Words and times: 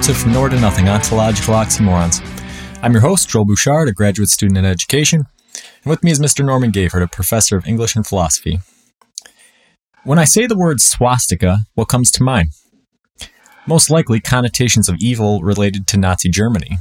From 0.00 0.32
Nowhere 0.32 0.48
to 0.48 0.58
Nothing 0.58 0.88
Ontological 0.88 1.54
Oxymorons. 1.54 2.20
I'm 2.82 2.92
your 2.92 3.02
host, 3.02 3.28
Joel 3.28 3.44
Bouchard, 3.44 3.86
a 3.86 3.92
graduate 3.92 4.30
student 4.30 4.58
in 4.58 4.64
education. 4.64 5.20
And 5.54 5.90
with 5.90 6.02
me 6.02 6.10
is 6.10 6.18
Mr. 6.18 6.44
Norman 6.44 6.72
Gayford, 6.72 7.02
a 7.02 7.06
professor 7.06 7.56
of 7.56 7.66
English 7.66 7.94
and 7.94 8.04
philosophy. 8.04 8.58
When 10.02 10.18
I 10.18 10.24
say 10.24 10.46
the 10.46 10.58
word 10.58 10.80
swastika, 10.80 11.58
what 11.74 11.88
comes 11.88 12.10
to 12.12 12.24
mind? 12.24 12.48
Most 13.66 13.88
likely 13.88 14.20
connotations 14.20 14.88
of 14.88 14.96
evil 15.00 15.42
related 15.42 15.86
to 15.88 15.96
Nazi 15.96 16.28
Germany. 16.28 16.78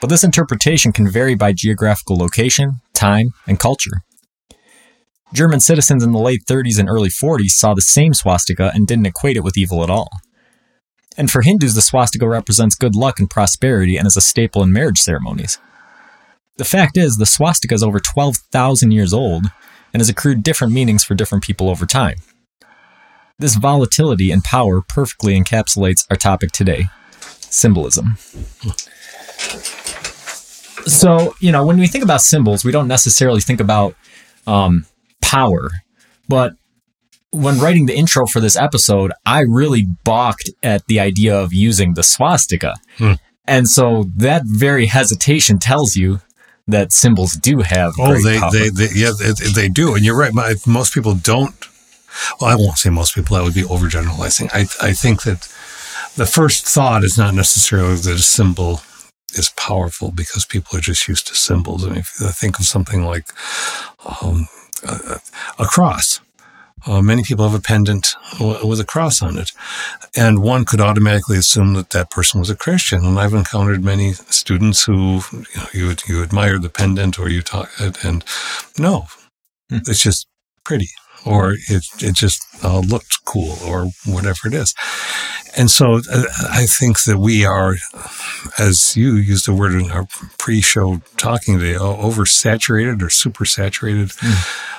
But 0.00 0.08
this 0.08 0.22
interpretation 0.22 0.92
can 0.92 1.10
vary 1.10 1.34
by 1.34 1.52
geographical 1.52 2.16
location, 2.16 2.80
time, 2.92 3.30
and 3.48 3.58
culture. 3.58 4.02
German 5.32 5.60
citizens 5.60 6.04
in 6.04 6.12
the 6.12 6.18
late 6.18 6.44
30s 6.46 6.78
and 6.78 6.88
early 6.88 7.08
40s 7.08 7.52
saw 7.52 7.74
the 7.74 7.80
same 7.80 8.14
swastika 8.14 8.70
and 8.72 8.86
didn't 8.86 9.06
equate 9.06 9.36
it 9.36 9.42
with 9.42 9.56
evil 9.56 9.82
at 9.82 9.90
all. 9.90 10.10
And 11.16 11.30
for 11.30 11.42
Hindus, 11.42 11.74
the 11.74 11.82
swastika 11.82 12.28
represents 12.28 12.74
good 12.74 12.94
luck 12.94 13.18
and 13.18 13.28
prosperity 13.28 13.96
and 13.96 14.06
is 14.06 14.16
a 14.16 14.20
staple 14.20 14.62
in 14.62 14.72
marriage 14.72 14.98
ceremonies. 14.98 15.58
The 16.56 16.64
fact 16.64 16.96
is, 16.96 17.16
the 17.16 17.26
swastika 17.26 17.74
is 17.74 17.82
over 17.82 18.00
12,000 18.00 18.90
years 18.90 19.12
old 19.12 19.46
and 19.92 20.00
has 20.00 20.08
accrued 20.08 20.42
different 20.42 20.72
meanings 20.72 21.04
for 21.04 21.14
different 21.14 21.44
people 21.44 21.68
over 21.70 21.86
time. 21.86 22.16
This 23.38 23.56
volatility 23.56 24.30
and 24.30 24.42
power 24.42 24.80
perfectly 24.80 25.38
encapsulates 25.38 26.06
our 26.10 26.16
topic 26.16 26.52
today 26.52 26.84
symbolism. 27.50 28.16
So, 30.86 31.34
you 31.40 31.52
know, 31.52 31.64
when 31.66 31.78
we 31.78 31.86
think 31.86 32.04
about 32.04 32.20
symbols, 32.20 32.64
we 32.64 32.72
don't 32.72 32.88
necessarily 32.88 33.40
think 33.40 33.60
about 33.60 33.94
um, 34.46 34.86
power, 35.20 35.70
but 36.28 36.54
when 37.36 37.58
writing 37.60 37.86
the 37.86 37.94
intro 37.94 38.26
for 38.26 38.40
this 38.40 38.56
episode, 38.56 39.12
I 39.24 39.40
really 39.40 39.86
balked 40.04 40.50
at 40.62 40.86
the 40.86 41.00
idea 41.00 41.38
of 41.38 41.52
using 41.52 41.94
the 41.94 42.02
swastika. 42.02 42.74
Hmm. 42.98 43.12
And 43.46 43.68
so 43.68 44.10
that 44.16 44.42
very 44.44 44.86
hesitation 44.86 45.58
tells 45.58 45.96
you 45.96 46.20
that 46.66 46.92
symbols 46.92 47.34
do 47.34 47.60
have. 47.60 47.94
Oh, 47.98 48.20
they, 48.20 48.38
power. 48.38 48.50
they, 48.50 48.68
they, 48.70 48.88
yeah, 48.94 49.12
they, 49.16 49.32
they 49.54 49.68
do. 49.68 49.94
And 49.94 50.04
you're 50.04 50.16
right. 50.18 50.34
My- 50.34 50.54
Most 50.66 50.92
people 50.92 51.14
don't. 51.14 51.54
Well, 52.40 52.50
I 52.50 52.56
won't 52.56 52.78
say 52.78 52.90
most 52.90 53.14
people. 53.14 53.36
That 53.36 53.44
would 53.44 53.54
be 53.54 53.62
overgeneralizing. 53.62 54.48
I, 54.52 54.60
I 54.84 54.92
think 54.92 55.22
that 55.24 55.42
the 56.16 56.26
first 56.26 56.66
thought 56.66 57.04
is 57.04 57.18
not 57.18 57.34
necessarily 57.34 57.96
that 57.96 58.14
a 58.14 58.18
symbol 58.18 58.80
is 59.34 59.50
powerful 59.56 60.12
because 60.12 60.46
people 60.46 60.78
are 60.78 60.80
just 60.80 61.06
used 61.08 61.26
to 61.28 61.34
symbols. 61.34 61.84
I 61.84 61.90
mean, 61.90 61.98
if 61.98 62.14
you 62.18 62.28
think 62.28 62.58
of 62.58 62.64
something 62.64 63.04
like 63.04 63.28
um, 64.22 64.48
a, 64.82 65.20
a 65.58 65.66
cross. 65.66 66.20
Uh, 66.86 67.02
many 67.02 67.22
people 67.22 67.48
have 67.48 67.58
a 67.58 67.62
pendant 67.62 68.14
with 68.40 68.80
a 68.80 68.84
cross 68.84 69.22
on 69.22 69.36
it, 69.38 69.52
and 70.16 70.42
one 70.42 70.64
could 70.64 70.80
automatically 70.80 71.36
assume 71.38 71.74
that 71.74 71.90
that 71.90 72.10
person 72.10 72.40
was 72.40 72.50
a 72.50 72.56
Christian. 72.56 73.04
And 73.04 73.18
I've 73.18 73.34
encountered 73.34 73.84
many 73.84 74.12
students 74.12 74.84
who 74.84 75.20
you 75.32 75.38
know, 75.56 75.66
you 75.72 75.94
you 76.08 76.22
admire 76.22 76.58
the 76.58 76.70
pendant 76.70 77.18
or 77.18 77.28
you 77.28 77.42
talk 77.42 77.70
and 78.04 78.24
no, 78.78 79.06
Hmm. 79.70 79.78
it's 79.86 80.00
just 80.02 80.28
pretty 80.64 80.88
or 81.24 81.52
it 81.68 81.84
it 82.00 82.14
just 82.14 82.40
uh, 82.62 82.78
looked 82.80 83.24
cool 83.24 83.56
or 83.66 83.88
whatever 84.06 84.46
it 84.46 84.54
is. 84.54 84.74
And 85.56 85.70
so 85.70 86.00
uh, 86.12 86.24
I 86.50 86.66
think 86.66 87.04
that 87.04 87.18
we 87.18 87.44
are, 87.44 87.76
as 88.58 88.96
you 88.96 89.14
used 89.14 89.46
the 89.46 89.54
word 89.54 89.72
in 89.72 89.90
our 89.90 90.06
pre-show 90.38 91.00
talking 91.16 91.58
today, 91.58 91.78
oversaturated 91.78 93.00
or 93.00 93.06
supersaturated 93.06 94.12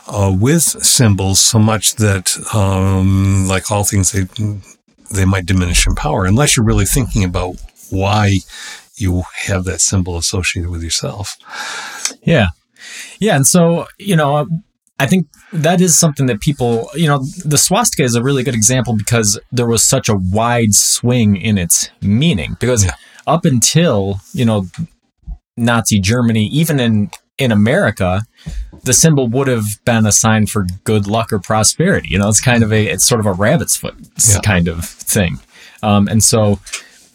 uh, 0.07 0.31
with 0.37 0.61
symbols 0.61 1.39
so 1.39 1.57
much 1.57 1.95
that, 1.95 2.37
um, 2.53 3.47
like 3.47 3.71
all 3.71 3.83
things, 3.83 4.11
they 4.11 4.27
they 5.09 5.25
might 5.25 5.45
diminish 5.45 5.87
in 5.87 5.95
power 5.95 6.25
unless 6.25 6.57
you're 6.57 6.65
really 6.65 6.85
thinking 6.85 7.23
about 7.23 7.55
why 7.89 8.39
you 8.97 9.23
have 9.47 9.63
that 9.63 9.79
symbol 9.79 10.17
associated 10.17 10.69
with 10.69 10.83
yourself. 10.83 11.37
Yeah. 12.21 12.47
Yeah. 13.19 13.35
And 13.35 13.47
so, 13.47 13.87
you 13.97 14.15
know, 14.15 14.47
I 14.99 15.05
think 15.05 15.27
that 15.53 15.79
is 15.79 15.97
something 15.97 16.25
that 16.25 16.41
people, 16.41 16.89
you 16.95 17.07
know, 17.07 17.23
the 17.45 17.57
swastika 17.57 18.03
is 18.03 18.15
a 18.15 18.23
really 18.23 18.43
good 18.43 18.55
example 18.55 18.95
because 18.95 19.39
there 19.51 19.67
was 19.67 19.85
such 19.85 20.09
a 20.09 20.15
wide 20.15 20.73
swing 20.73 21.35
in 21.35 21.57
its 21.57 21.91
meaning. 22.01 22.57
Because 22.59 22.83
Yeah. 22.85 22.91
up 23.27 23.45
until, 23.45 24.19
you 24.33 24.43
know, 24.45 24.67
Nazi 25.55 25.99
Germany, 25.99 26.47
even 26.47 26.79
in, 26.79 27.11
in 27.37 27.51
America, 27.51 28.23
the 28.83 28.93
symbol 28.93 29.27
would 29.27 29.47
have 29.47 29.65
been 29.85 30.05
a 30.05 30.11
sign 30.11 30.47
for 30.47 30.65
good 30.83 31.07
luck 31.07 31.31
or 31.31 31.39
prosperity. 31.39 32.09
You 32.09 32.17
know, 32.19 32.29
it's 32.29 32.41
kind 32.41 32.63
of 32.63 32.71
a, 32.73 32.87
it's 32.87 33.05
sort 33.05 33.19
of 33.19 33.25
a 33.27 33.33
rabbit's 33.33 33.75
foot 33.75 33.95
Yeah. 34.27 34.39
kind 34.43 34.67
of 34.67 34.83
thing. 34.85 35.39
Um, 35.83 36.07
and 36.07 36.23
so, 36.23 36.59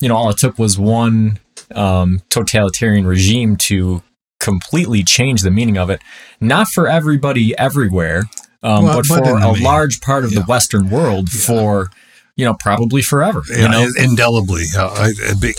you 0.00 0.08
know, 0.08 0.16
all 0.16 0.30
it 0.30 0.38
took 0.38 0.58
was 0.58 0.78
one 0.78 1.38
um, 1.74 2.20
totalitarian 2.28 3.06
regime 3.06 3.56
to 3.56 4.02
completely 4.42 5.02
change 5.02 5.40
the 5.40 5.50
meaning 5.50 5.78
of 5.78 5.88
it. 5.88 6.02
Not 6.40 6.68
for 6.68 6.88
everybody 6.88 7.56
everywhere, 7.56 8.24
um, 8.62 8.84
Well, 8.84 8.98
but 8.98 9.08
but 9.08 9.24
for 9.24 9.38
a 9.38 9.52
large 9.62 10.00
part 10.00 10.24
of 10.24 10.32
yeah. 10.32 10.40
the 10.40 10.46
Western 10.46 10.90
world 10.90 11.30
for, 11.30 11.90
you 12.36 12.44
know, 12.44 12.54
probably 12.54 13.02
forever. 13.02 13.42
You 13.48 13.68
know, 13.68 13.88
indelibly. 13.98 14.64
Uh, 14.76 14.88
I, 14.88 15.12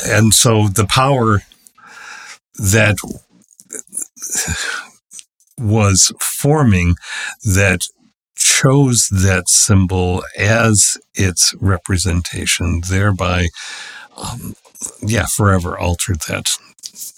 and 0.07 0.33
so 0.33 0.67
the 0.67 0.85
power 0.87 1.41
that 2.57 2.97
was 5.57 6.13
forming 6.19 6.95
that 7.43 7.81
chose 8.35 9.07
that 9.11 9.47
symbol 9.47 10.23
as 10.37 10.97
its 11.13 11.53
representation, 11.59 12.81
thereby, 12.89 13.47
um, 14.17 14.55
yeah, 15.01 15.25
forever 15.25 15.77
altered 15.77 16.19
that 16.27 16.47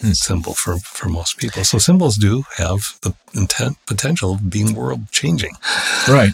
Hmm. 0.02 0.12
symbol 0.12 0.54
for, 0.54 0.78
for 0.80 1.10
most 1.10 1.38
people. 1.38 1.64
So 1.66 1.78
symbols 1.80 2.16
do 2.16 2.44
have 2.58 2.98
the 3.02 3.14
intent 3.34 3.78
potential 3.86 4.34
of 4.34 4.50
being 4.50 4.74
world 4.74 5.12
changing. 5.12 5.54
Right. 6.08 6.32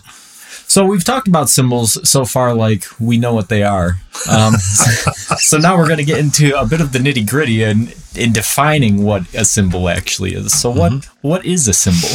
So 0.67 0.85
we've 0.85 1.03
talked 1.03 1.27
about 1.27 1.49
symbols 1.49 1.97
so 2.07 2.23
far, 2.23 2.53
like 2.53 2.85
we 2.99 3.17
know 3.17 3.33
what 3.33 3.49
they 3.49 3.63
are. 3.63 3.99
Um, 4.29 4.53
so 5.37 5.57
now 5.57 5.75
we're 5.77 5.87
going 5.87 5.97
to 5.97 6.05
get 6.05 6.19
into 6.19 6.57
a 6.57 6.65
bit 6.65 6.81
of 6.81 6.91
the 6.91 6.99
nitty 6.99 7.27
gritty 7.27 7.63
and 7.63 7.95
in 8.15 8.31
defining 8.31 9.03
what 9.03 9.23
a 9.33 9.43
symbol 9.43 9.89
actually 9.89 10.33
is. 10.33 10.53
So 10.59 10.69
what 10.69 11.05
what 11.21 11.45
is 11.45 11.67
a 11.67 11.73
symbol? 11.73 12.09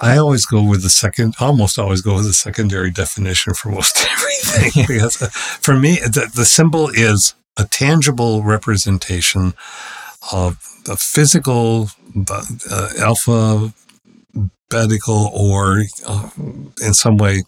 I 0.00 0.18
always 0.18 0.44
go 0.44 0.62
with 0.62 0.82
the 0.82 0.90
second, 0.90 1.34
almost 1.40 1.78
always 1.78 2.02
go 2.02 2.16
with 2.16 2.24
the 2.24 2.32
secondary 2.32 2.90
definition 2.90 3.54
for 3.54 3.70
most 3.70 4.06
everything. 4.52 4.84
because 4.86 5.22
uh, 5.22 5.28
for 5.28 5.76
me, 5.76 5.96
the, 5.96 6.30
the 6.34 6.44
symbol 6.44 6.88
is 6.88 7.34
a 7.56 7.64
tangible 7.64 8.42
representation 8.42 9.54
of 10.32 10.58
the 10.84 10.96
physical, 10.96 11.90
uh, 12.30 12.90
alphabetical, 13.00 13.72
or 15.32 15.84
uh, 16.06 16.28
in 16.82 16.94
some 16.94 17.16
way 17.16 17.44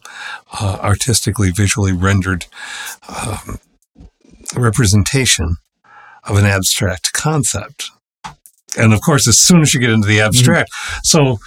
uh, 0.58 0.78
artistically, 0.80 1.50
visually 1.50 1.92
rendered 1.92 2.46
um, 3.08 3.58
representation 4.56 5.56
of 6.24 6.36
an 6.36 6.46
abstract 6.46 7.12
concept. 7.12 7.90
And 8.76 8.92
of 8.92 9.00
course, 9.00 9.28
as 9.28 9.38
soon 9.38 9.60
as 9.60 9.74
you 9.74 9.80
get 9.80 9.90
into 9.90 10.08
the 10.08 10.20
abstract, 10.20 10.70
so 11.02 11.38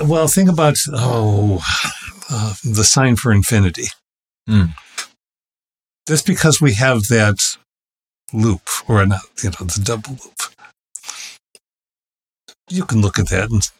well, 0.00 0.28
think 0.28 0.48
about 0.48 0.76
oh, 0.92 1.62
uh, 2.30 2.54
the 2.64 2.84
sign 2.84 3.16
for 3.16 3.32
infinity. 3.32 3.86
Hmm. 4.48 4.66
Just 6.06 6.26
because 6.26 6.60
we 6.60 6.74
have 6.74 7.04
that 7.08 7.56
loop, 8.32 8.62
or 8.88 9.06
not, 9.06 9.20
you 9.42 9.50
know, 9.50 9.66
the 9.66 9.80
double 9.82 10.12
loop, 10.12 10.54
you 12.68 12.84
can 12.84 13.00
look 13.00 13.18
at 13.18 13.28
that 13.28 13.50
and 13.50 13.70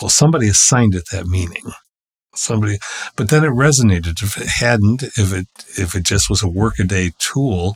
well, 0.00 0.08
somebody 0.10 0.48
assigned 0.48 0.94
it 0.94 1.04
that 1.12 1.26
meaning. 1.26 1.64
Somebody, 2.34 2.78
but 3.16 3.30
then 3.30 3.42
it 3.42 3.48
resonated. 3.48 4.22
If 4.22 4.36
it 4.36 4.46
hadn't, 4.46 5.02
if 5.02 5.32
it 5.32 5.46
if 5.76 5.96
it 5.96 6.04
just 6.04 6.30
was 6.30 6.40
a 6.42 6.48
workaday 6.48 7.12
tool, 7.18 7.74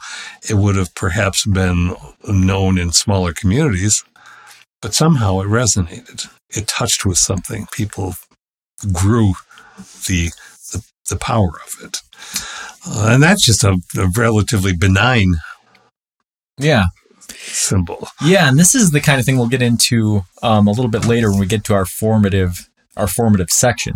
it 0.48 0.54
would 0.54 0.76
have 0.76 0.94
perhaps 0.94 1.44
been 1.44 1.96
known 2.28 2.78
in 2.78 2.92
smaller 2.92 3.32
communities. 3.32 4.04
But 4.80 4.94
somehow 4.94 5.40
it 5.40 5.46
resonated. 5.46 6.28
It 6.54 6.66
touched 6.68 7.04
with 7.06 7.18
something. 7.18 7.66
People 7.72 8.14
grew 8.92 9.34
the 10.06 10.30
the, 10.72 10.84
the 11.08 11.16
power 11.16 11.48
of 11.64 11.74
it, 11.84 11.98
uh, 12.86 13.08
and 13.12 13.22
that's 13.22 13.44
just 13.44 13.64
a, 13.64 13.78
a 13.98 14.08
relatively 14.16 14.74
benign 14.76 15.34
Yeah. 16.58 16.84
symbol. 17.30 18.08
Yeah, 18.24 18.48
and 18.48 18.58
this 18.58 18.74
is 18.74 18.90
the 18.90 19.00
kind 19.00 19.18
of 19.18 19.26
thing 19.26 19.36
we'll 19.36 19.48
get 19.48 19.62
into 19.62 20.24
um, 20.42 20.66
a 20.66 20.70
little 20.70 20.90
bit 20.90 21.06
later 21.06 21.30
when 21.30 21.40
we 21.40 21.46
get 21.46 21.64
to 21.64 21.74
our 21.74 21.84
formative 21.86 22.68
our 22.96 23.06
formative 23.06 23.50
section. 23.50 23.94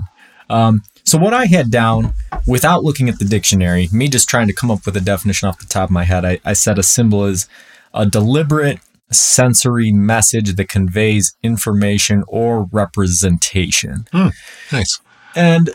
Um, 0.49 0.83
so 1.05 1.19
what 1.19 1.35
I 1.35 1.47
had 1.47 1.71
down 1.71 2.15
without 2.47 2.83
looking 2.85 3.09
at 3.09 3.19
the 3.19 3.25
dictionary, 3.25 3.89
me 3.93 4.09
just 4.09 4.29
trying 4.29 4.47
to 4.47 4.55
come 4.55 4.71
up 4.71 4.87
with 4.87 4.97
a 4.97 5.01
definition 5.01 5.49
off 5.49 5.59
the 5.59 5.67
top 5.67 5.89
of 5.89 5.93
my 5.93 6.05
head, 6.05 6.25
I, 6.25 6.39
I 6.45 6.53
said 6.55 6.79
a 6.79 6.83
symbol 6.83 7.25
is 7.27 7.47
a 7.93 8.07
deliberate 8.07 8.79
sensory 9.11 9.93
message 9.93 10.55
that 10.57 10.69
conveys 10.69 11.37
information 11.43 12.25
or 12.27 12.65
representation. 12.73 14.07
Mm, 14.13 14.33
nice. 14.73 15.01
And 15.35 15.71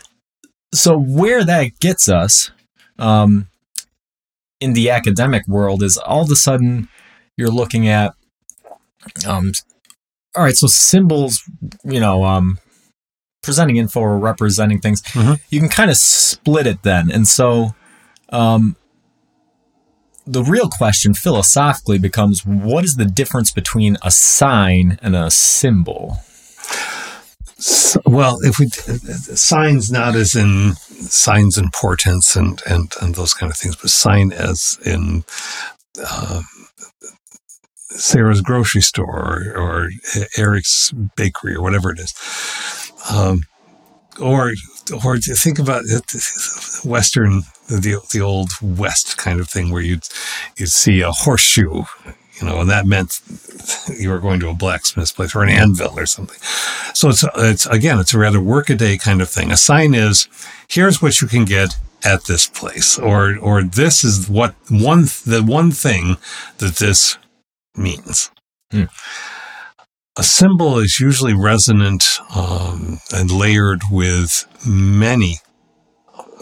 so, 0.74 0.98
where 0.98 1.44
that 1.44 1.78
gets 1.80 2.08
us 2.08 2.50
um, 2.98 3.48
in 4.60 4.72
the 4.74 4.90
academic 4.90 5.46
world 5.48 5.82
is 5.82 5.96
all 5.98 6.22
of 6.22 6.30
a 6.30 6.36
sudden 6.36 6.88
you're 7.36 7.50
looking 7.50 7.88
at 7.88 8.12
um 9.26 9.50
all 10.36 10.44
right 10.44 10.54
so 10.54 10.66
symbols 10.68 11.42
you 11.84 11.98
know 11.98 12.24
um 12.24 12.58
presenting 13.42 13.76
info 13.76 13.98
or 14.00 14.18
representing 14.18 14.78
things 14.78 15.02
Mhm. 15.02 15.40
you 15.50 15.58
can 15.58 15.68
kind 15.68 15.90
of 15.90 15.96
split 15.96 16.66
it 16.68 16.82
then 16.84 17.10
and 17.10 17.26
so 17.26 17.74
um 18.28 18.76
the 20.26 20.42
real 20.42 20.68
question 20.68 21.14
philosophically 21.14 21.98
becomes 21.98 22.44
what 22.44 22.84
is 22.84 22.96
the 22.96 23.04
difference 23.04 23.50
between 23.50 23.96
a 24.02 24.10
sign 24.10 24.98
and 25.02 25.16
a 25.16 25.30
symbol? 25.30 26.18
S- 27.58 27.96
well, 28.06 28.38
if 28.42 28.58
we 28.58 28.68
signs 28.68 29.90
not 29.90 30.14
as 30.14 30.34
in 30.34 30.74
signs 30.74 31.58
portents 31.72 32.36
and 32.36 32.62
and 32.66 32.92
and 33.00 33.14
those 33.14 33.34
kind 33.34 33.50
of 33.50 33.58
things, 33.58 33.76
but 33.76 33.90
sign 33.90 34.32
as 34.32 34.78
in 34.84 35.24
uh, 36.04 36.42
Sarah's 37.90 38.40
grocery 38.40 38.80
store 38.80 39.52
or, 39.54 39.60
or 39.60 39.90
Eric's 40.36 40.92
bakery 41.16 41.54
or 41.54 41.62
whatever 41.62 41.92
it 41.92 41.98
is, 41.98 42.14
um, 43.10 43.42
or 44.20 44.52
or 45.04 45.18
think 45.18 45.58
about 45.58 45.82
it, 45.86 46.04
Western 46.84 47.42
the 47.68 48.00
the 48.12 48.20
old 48.20 48.50
West 48.60 49.16
kind 49.16 49.40
of 49.40 49.48
thing 49.48 49.70
where 49.70 49.82
you'd 49.82 50.04
you'd 50.56 50.70
see 50.70 51.00
a 51.00 51.12
horseshoe. 51.12 51.84
You 52.40 52.48
know, 52.48 52.60
and 52.60 52.70
that 52.70 52.86
meant 52.86 53.20
you 54.00 54.10
were 54.10 54.18
going 54.18 54.40
to 54.40 54.48
a 54.48 54.54
blacksmith's 54.54 55.12
place 55.12 55.34
or 55.34 55.44
an 55.44 55.50
anvil 55.50 55.96
or 55.96 56.06
something. 56.06 56.38
So 56.94 57.08
it's 57.10 57.24
it's 57.36 57.66
again, 57.66 58.00
it's 58.00 58.14
a 58.14 58.18
rather 58.18 58.40
workaday 58.40 58.96
kind 58.96 59.22
of 59.22 59.28
thing. 59.28 59.52
A 59.52 59.56
sign 59.56 59.94
is 59.94 60.28
here's 60.68 61.00
what 61.00 61.20
you 61.20 61.28
can 61.28 61.44
get 61.44 61.76
at 62.04 62.24
this 62.24 62.48
place, 62.48 62.98
or 62.98 63.36
or 63.38 63.62
this 63.62 64.02
is 64.02 64.28
what 64.28 64.54
one 64.68 65.02
the 65.24 65.44
one 65.46 65.70
thing 65.70 66.16
that 66.58 66.76
this 66.76 67.16
means. 67.76 68.30
Hmm. 68.72 68.84
A 70.18 70.22
symbol 70.22 70.78
is 70.78 71.00
usually 71.00 71.32
resonant 71.32 72.04
um, 72.34 72.98
and 73.14 73.30
layered 73.30 73.80
with 73.90 74.46
many 74.66 75.36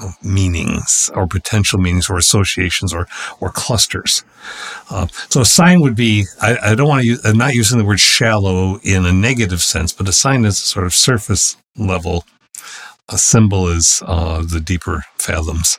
uh, 0.00 0.10
meanings 0.24 1.08
or 1.14 1.28
potential 1.28 1.78
meanings 1.78 2.10
or 2.10 2.16
associations 2.18 2.92
or 2.92 3.06
or 3.38 3.50
clusters. 3.50 4.24
Uh, 4.90 5.06
so 5.28 5.40
a 5.42 5.44
sign 5.46 5.80
would 5.82 5.94
be 5.94 6.24
I, 6.42 6.56
I 6.70 6.74
don't 6.74 6.88
want 6.88 7.02
to 7.02 7.06
use 7.06 7.24
I'm 7.24 7.38
not 7.38 7.54
using 7.54 7.78
the 7.78 7.84
word 7.84 8.00
shallow 8.00 8.80
in 8.82 9.06
a 9.06 9.12
negative 9.12 9.60
sense, 9.62 9.92
but 9.92 10.08
a 10.08 10.12
sign 10.12 10.44
is 10.44 10.58
a 10.58 10.66
sort 10.66 10.86
of 10.86 10.92
surface 10.94 11.56
level. 11.76 12.24
A 13.08 13.18
symbol 13.18 13.68
is 13.68 14.02
uh, 14.06 14.42
the 14.42 14.60
deeper 14.60 15.04
fathoms. 15.18 15.78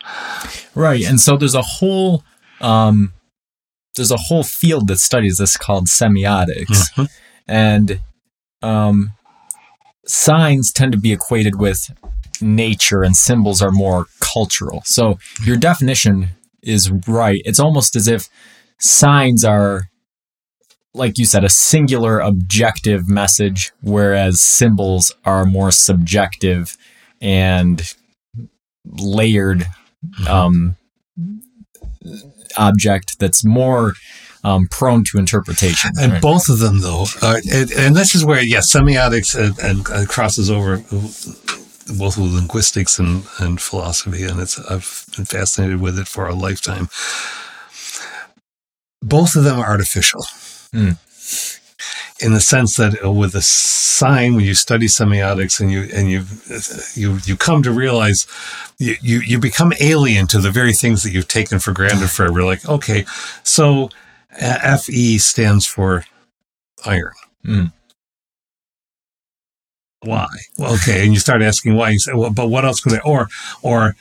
Right. 0.76 1.04
And 1.04 1.20
so 1.20 1.36
there's 1.36 1.56
a 1.56 1.62
whole 1.62 2.24
um 2.62 3.12
there's 3.96 4.12
a 4.12 4.18
whole 4.18 4.44
field 4.44 4.88
that 4.88 5.00
studies 5.00 5.38
this 5.40 5.58
called 5.58 5.88
semiotics. 5.88 6.90
Mhm. 6.96 7.10
And 7.48 8.00
um 8.62 9.12
signs 10.06 10.72
tend 10.72 10.92
to 10.92 10.98
be 10.98 11.14
equated 11.14 11.58
with 11.60 11.90
nature 12.42 13.04
and 13.04 13.16
symbols 13.16 13.62
are 13.62 13.72
more 13.72 14.08
cultural. 14.20 14.82
So 14.86 15.18
your 15.44 15.58
definition 15.58 16.30
is 16.62 16.92
right. 17.08 17.42
It's 17.46 17.60
almost 17.60 17.96
as 17.96 18.08
if 18.08 18.30
signs 18.80 19.46
are 19.46 19.84
like 20.94 21.18
you 21.18 21.26
said 21.26 21.44
a 21.44 21.50
singular 21.50 22.20
objective 22.20 23.08
message 23.08 23.72
whereas 23.82 24.42
symbols 24.42 25.14
are 25.24 25.46
more 25.46 25.72
subjective 25.72 26.76
and 27.22 27.94
layered 28.86 29.68
um, 30.28 30.76
object 32.58 33.20
that's 33.20 33.44
more 33.46 33.94
um, 34.44 34.68
prone 34.70 35.04
to 35.06 35.18
interpretation. 35.18 35.92
And 36.00 36.14
right? 36.14 36.22
both 36.22 36.50
of 36.50 36.60
them, 36.60 36.82
though, 36.82 37.06
uh, 37.22 37.38
and, 37.52 37.72
and 37.72 37.96
this 37.96 38.16
is 38.16 38.26
where, 38.26 38.42
yes, 38.42 38.74
semiotics 38.74 39.38
and, 39.38 39.58
and, 39.60 39.88
and 39.90 40.08
crosses 40.08 40.50
over 40.50 40.84
both 41.98 42.18
with 42.18 42.34
linguistics 42.34 43.00
and, 43.00 43.24
and 43.40 43.62
philosophy, 43.62 44.24
and 44.24 44.40
it's 44.40 44.60
I've 44.60 45.06
been 45.16 45.26
fascinated 45.26 45.82
with 45.82 45.98
it 46.00 46.08
for 46.08 46.28
a 46.28 46.36
lifetime. 46.36 46.90
Both 49.02 49.36
of 49.36 49.44
them 49.44 49.60
are 49.60 49.66
artificial. 49.66 50.26
Hmm. 50.72 50.92
In 52.20 52.34
the 52.34 52.40
sense 52.40 52.76
that 52.78 53.04
uh, 53.04 53.12
with 53.12 53.34
a 53.34 53.42
sign, 53.42 54.36
when 54.36 54.46
you 54.46 54.54
study 54.54 54.86
semiotics 54.86 55.60
and 55.60 55.72
you 55.72 55.90
and 55.94 56.10
you 56.10 56.26
you 56.94 57.20
you 57.26 57.36
come 57.36 57.64
to 57.64 57.72
realize 57.72 58.28
you, 58.78 58.96
you 59.02 59.20
you 59.22 59.40
become 59.40 59.74
alien 59.80 60.28
to 60.28 60.40
the 60.40 60.52
very 60.52 60.74
things 60.74 61.02
that 61.02 61.12
you've 61.12 61.28
taken 61.28 61.58
for 61.58 61.74
granted 61.74 62.12
forever. 62.12 62.44
Like, 62.44 62.68
okay, 62.70 63.06
so 63.44 63.90
FE 64.40 65.18
stands 65.18 65.66
for 65.66 66.06
iron. 66.86 67.14
Mm. 67.46 67.72
Why? 70.04 70.28
Well, 70.58 70.74
okay, 70.74 71.04
and 71.04 71.14
you 71.14 71.20
start 71.20 71.42
asking 71.42 71.76
why. 71.76 71.90
You 71.92 72.00
say, 72.00 72.14
well, 72.14 72.32
but 72.32 72.48
what 72.48 72.66
else 72.66 72.80
could 72.80 72.94
I? 72.94 73.00
Or, 73.00 73.28
or, 73.62 73.96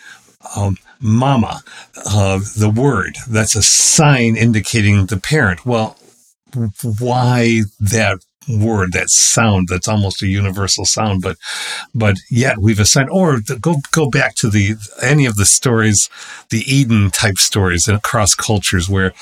um, 0.57 0.79
mama, 1.01 1.63
uh, 2.07 2.39
the 2.57 2.71
word 2.71 3.17
that's 3.29 3.55
a 3.55 3.63
sign 3.63 4.37
indicating 4.37 5.07
the 5.07 5.19
parent. 5.19 5.67
Well, 5.67 5.97
why 6.99 7.63
that 7.79 8.21
word, 8.49 8.93
that 8.95 9.11
sound? 9.11 9.69
That's 9.69 9.89
almost 9.89 10.23
a 10.23 10.27
universal 10.27 10.87
sound, 10.87 11.21
but, 11.21 11.37
but 11.95 12.17
yet 12.31 12.59
we've 12.59 12.81
assigned. 12.81 13.11
Or 13.11 13.41
the, 13.41 13.59
go 13.59 13.77
go 13.93 14.09
back 14.09 14.35
to 14.37 14.49
the 14.49 14.77
any 15.03 15.27
of 15.27 15.37
the 15.37 15.45
stories, 15.45 16.09
the 16.49 16.65
Eden 16.67 17.11
type 17.11 17.37
stories 17.37 17.87
across 17.89 18.35
cultures 18.35 18.89
where 18.89 19.13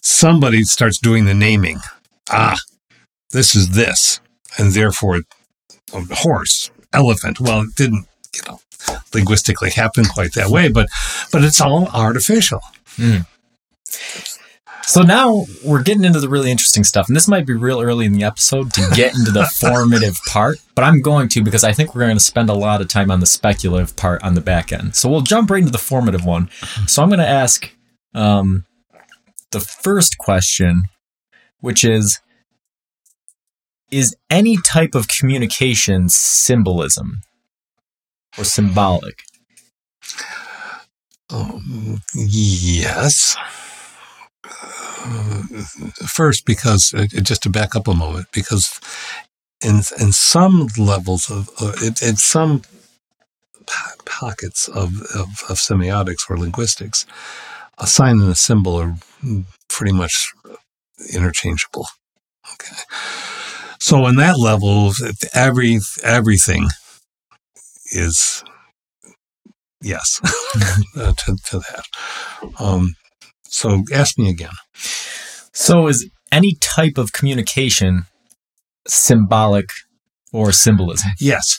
somebody 0.00 0.64
starts 0.64 0.98
doing 0.98 1.24
the 1.24 1.34
naming. 1.34 1.80
Ah, 2.30 2.58
this 3.30 3.54
is 3.54 3.70
this, 3.70 4.20
and 4.58 4.72
therefore, 4.72 5.20
a 5.92 6.02
horse, 6.10 6.70
elephant. 6.92 7.40
Well, 7.40 7.62
it 7.62 7.74
didn't, 7.76 8.06
you 8.34 8.42
know, 8.48 8.60
linguistically 9.14 9.70
happen 9.70 10.04
quite 10.04 10.34
that 10.34 10.48
way, 10.48 10.68
but 10.68 10.88
but 11.32 11.44
it's 11.44 11.60
all 11.60 11.88
artificial. 11.88 12.60
So 14.82 15.02
now 15.02 15.44
we're 15.64 15.84
getting 15.84 16.04
into 16.04 16.18
the 16.18 16.28
really 16.28 16.50
interesting 16.50 16.82
stuff, 16.82 17.06
and 17.06 17.14
this 17.14 17.28
might 17.28 17.46
be 17.46 17.52
real 17.52 17.80
early 17.80 18.06
in 18.06 18.12
the 18.12 18.24
episode 18.24 18.72
to 18.72 18.90
get 18.96 19.14
into 19.14 19.30
the 19.30 19.44
formative 19.60 20.18
part, 20.26 20.58
but 20.74 20.82
I'm 20.82 21.00
going 21.00 21.28
to 21.30 21.44
because 21.44 21.62
I 21.62 21.72
think 21.72 21.94
we're 21.94 22.00
going 22.00 22.16
to 22.16 22.20
spend 22.20 22.50
a 22.50 22.54
lot 22.54 22.80
of 22.80 22.88
time 22.88 23.10
on 23.10 23.20
the 23.20 23.26
speculative 23.26 23.94
part 23.94 24.20
on 24.24 24.34
the 24.34 24.40
back 24.40 24.72
end. 24.72 24.96
So 24.96 25.08
we'll 25.08 25.20
jump 25.20 25.50
right 25.50 25.60
into 25.60 25.70
the 25.70 25.78
formative 25.78 26.24
one. 26.24 26.50
So 26.88 27.02
I'm 27.02 27.08
going 27.08 27.20
to 27.20 27.28
ask 27.28 27.70
um, 28.14 28.64
the 29.52 29.60
first 29.60 30.18
question, 30.18 30.84
which 31.60 31.84
is 31.84 32.20
Is 33.90 34.14
any 34.30 34.56
type 34.58 34.94
of 34.94 35.08
communication 35.08 36.08
symbolism 36.08 37.22
or 38.38 38.44
symbolic? 38.44 39.22
Um, 41.30 42.00
yes. 42.14 43.36
Uh, 45.02 45.42
first, 46.06 46.46
because 46.46 46.94
uh, 46.94 47.06
just 47.22 47.42
to 47.42 47.50
back 47.50 47.74
up 47.74 47.88
a 47.88 47.94
moment, 47.94 48.26
because 48.32 48.80
in 49.62 49.76
in 49.98 50.12
some 50.12 50.68
levels 50.78 51.30
of 51.30 51.48
uh, 51.60 51.72
in, 51.82 51.94
in 52.02 52.16
some 52.16 52.62
pockets 54.04 54.68
of, 54.68 55.02
of 55.14 55.28
of 55.48 55.58
semiotics 55.58 56.28
or 56.28 56.36
linguistics, 56.38 57.06
a 57.80 57.86
sign 57.86 58.20
and 58.20 58.30
a 58.30 58.34
symbol 58.34 58.76
are 58.76 58.94
pretty 59.68 59.92
much 59.92 60.32
interchangeable. 61.14 61.86
Okay, 62.52 62.76
so 63.78 64.06
in 64.06 64.16
that 64.16 64.38
level, 64.38 64.92
every 65.34 65.78
everything 66.02 66.68
is 67.92 68.44
yes 69.80 70.20
uh, 70.96 71.12
to, 71.12 71.36
to 71.46 71.58
that. 71.58 71.84
Um, 72.58 72.94
so 73.44 73.82
ask 73.92 74.18
me 74.18 74.28
again. 74.28 74.52
So 75.52 75.88
is 75.88 76.08
any 76.30 76.56
type 76.60 76.98
of 76.98 77.12
communication 77.12 78.06
symbolic 78.86 79.70
or 80.32 80.52
symbolism? 80.52 81.10
Yes. 81.18 81.58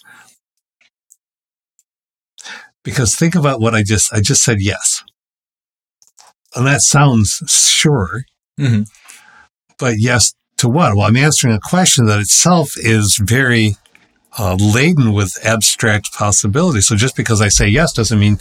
Because 2.83 3.15
think 3.15 3.35
about 3.35 3.59
what 3.59 3.75
I 3.75 3.83
just 3.83 4.11
I 4.13 4.21
just 4.21 4.43
said 4.43 4.57
yes. 4.59 5.03
And 6.55 6.67
that 6.67 6.81
sounds 6.81 7.41
sure, 7.47 8.23
Mhm. 8.59 8.85
but 9.77 9.95
yes 9.99 10.33
to 10.57 10.67
what? 10.69 10.95
Well, 10.95 11.07
I'm 11.07 11.17
answering 11.17 11.53
a 11.55 11.59
question 11.59 12.05
that 12.05 12.19
itself 12.19 12.73
is 12.77 13.17
very 13.21 13.77
uh, 14.37 14.55
laden 14.55 15.11
with 15.11 15.37
abstract 15.43 16.13
possibilities. 16.13 16.87
So 16.87 16.95
just 16.95 17.17
because 17.17 17.41
I 17.41 17.49
say 17.49 17.67
yes 17.67 17.91
doesn't 17.91 18.17
mean 18.19 18.39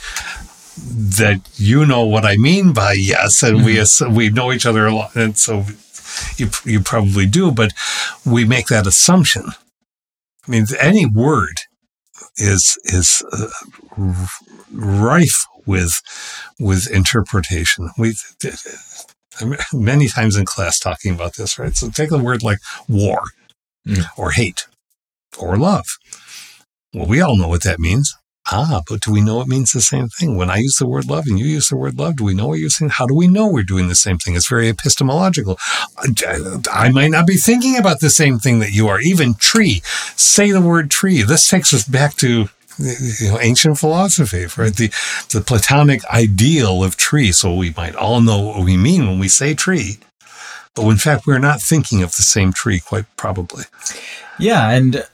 that 0.76 1.40
you 1.57 1.85
know 1.85 2.05
what 2.05 2.25
I 2.25 2.37
mean 2.37 2.73
by 2.73 2.93
yes, 2.93 3.43
and 3.43 3.64
we 3.64 3.83
we 4.09 4.31
know 4.31 4.52
each 4.52 4.67
other 4.67 4.87
a 4.87 4.95
lot, 4.95 5.17
and 5.17 5.37
so 5.37 5.67
you 6.37 6.49
you 6.64 6.81
probably 6.81 7.26
do, 7.26 7.50
but 7.50 7.73
we 8.25 8.45
make 8.45 8.67
that 8.69 8.87
assumption. 8.87 9.45
I 10.47 10.50
mean, 10.50 10.67
any 10.79 11.07
word 11.07 11.57
is 12.37 12.79
is 12.85 13.23
uh, 13.33 13.49
rife 14.73 15.47
with 15.67 16.00
with 16.59 16.91
interpretation. 16.91 17.91
We 17.99 18.15
many 19.73 20.09
times 20.09 20.37
in 20.37 20.45
class 20.45 20.79
talking 20.79 21.15
about 21.15 21.37
this, 21.37 21.59
right? 21.59 21.75
So 21.75 21.91
take 21.91 22.11
a 22.11 22.19
word 22.19 22.43
like 22.43 22.59
war 22.89 23.23
mm. 23.87 24.05
or 24.17 24.33
hate 24.33 24.67
or 25.39 25.57
love. 25.57 25.87
Well, 26.93 27.07
we 27.07 27.21
all 27.21 27.37
know 27.37 27.49
what 27.49 27.62
that 27.62 27.79
means. 27.79 28.15
Ah, 28.53 28.83
but 28.89 29.03
do 29.03 29.12
we 29.12 29.21
know 29.21 29.41
it 29.41 29.47
means 29.47 29.71
the 29.71 29.81
same 29.81 30.09
thing? 30.09 30.37
When 30.37 30.50
I 30.50 30.57
use 30.57 30.77
the 30.77 30.89
word 30.89 31.09
love 31.09 31.25
and 31.29 31.39
you 31.39 31.45
use 31.45 31.69
the 31.69 31.77
word 31.77 31.99
love, 31.99 32.17
do 32.17 32.25
we 32.25 32.35
know 32.35 32.49
what 32.49 32.59
you're 32.59 32.71
saying? 32.71 32.91
How 32.91 33.07
do 33.07 33.15
we 33.15 33.29
know 33.29 33.47
we're 33.47 33.62
doing 33.62 33.87
the 33.87 33.95
same 33.95 34.19
thing? 34.19 34.35
It's 34.35 34.49
very 34.49 34.69
epistemological. 34.69 35.57
I 36.73 36.91
might 36.91 37.12
not 37.12 37.29
be 37.29 37.37
thinking 37.37 37.77
about 37.77 38.00
the 38.00 38.11
same 38.11 38.39
thing 38.39 38.59
that 38.59 38.73
you 38.73 38.89
are. 38.89 39.00
Even 39.00 39.35
tree. 39.35 39.83
Say 40.17 40.50
the 40.50 40.61
word 40.61 40.91
tree. 40.91 41.23
This 41.23 41.49
takes 41.49 41.73
us 41.73 41.87
back 41.87 42.17
to 42.17 42.49
you 42.81 43.31
know, 43.31 43.41
ancient 43.41 43.79
philosophy, 43.79 44.47
right? 44.57 44.75
The, 44.75 44.89
the 45.31 45.43
Platonic 45.47 46.05
ideal 46.07 46.83
of 46.83 46.97
tree. 46.97 47.33
So 47.33 47.55
we 47.55 47.73
might 47.77 47.95
all 47.95 48.21
know 48.21 48.41
what 48.41 48.65
we 48.65 48.77
mean 48.77 49.07
when 49.07 49.19
we 49.19 49.29
say 49.29 49.55
tree. 49.55 49.99
But 50.75 50.89
in 50.89 50.97
fact, 50.97 51.27
we're 51.27 51.39
not 51.39 51.61
thinking 51.61 52.03
of 52.03 52.15
the 52.17 52.23
same 52.23 52.53
tree, 52.53 52.81
quite 52.81 53.05
probably. 53.17 53.65
Yeah. 54.39 54.71
And 54.71 55.05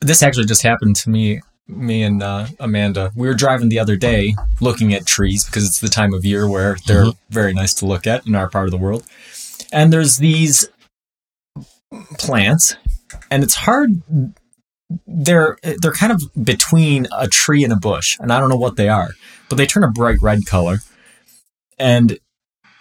this 0.00 0.22
actually 0.22 0.46
just 0.46 0.62
happened 0.62 0.96
to 0.96 1.10
me 1.10 1.40
me 1.68 2.02
and 2.02 2.22
uh, 2.22 2.46
Amanda, 2.60 3.12
we 3.14 3.26
were 3.26 3.34
driving 3.34 3.68
the 3.68 3.78
other 3.78 3.96
day 3.96 4.34
looking 4.60 4.94
at 4.94 5.06
trees 5.06 5.44
because 5.44 5.66
it's 5.66 5.80
the 5.80 5.88
time 5.88 6.14
of 6.14 6.24
year 6.24 6.48
where 6.48 6.76
they're 6.86 7.06
mm-hmm. 7.06 7.32
very 7.32 7.52
nice 7.52 7.74
to 7.74 7.86
look 7.86 8.06
at 8.06 8.26
in 8.26 8.34
our 8.34 8.48
part 8.48 8.66
of 8.66 8.70
the 8.70 8.76
world. 8.76 9.04
And 9.72 9.92
there's 9.92 10.18
these 10.18 10.68
plants, 12.18 12.76
and 13.30 13.42
it's 13.42 13.54
hard. 13.54 14.02
They're 15.06 15.58
they're 15.80 15.92
kind 15.92 16.12
of 16.12 16.22
between 16.44 17.06
a 17.12 17.26
tree 17.26 17.64
and 17.64 17.72
a 17.72 17.76
bush, 17.76 18.16
and 18.20 18.32
I 18.32 18.38
don't 18.38 18.48
know 18.48 18.56
what 18.56 18.76
they 18.76 18.88
are, 18.88 19.10
but 19.48 19.56
they 19.56 19.66
turn 19.66 19.84
a 19.84 19.90
bright 19.90 20.18
red 20.22 20.46
color, 20.46 20.78
and 21.78 22.18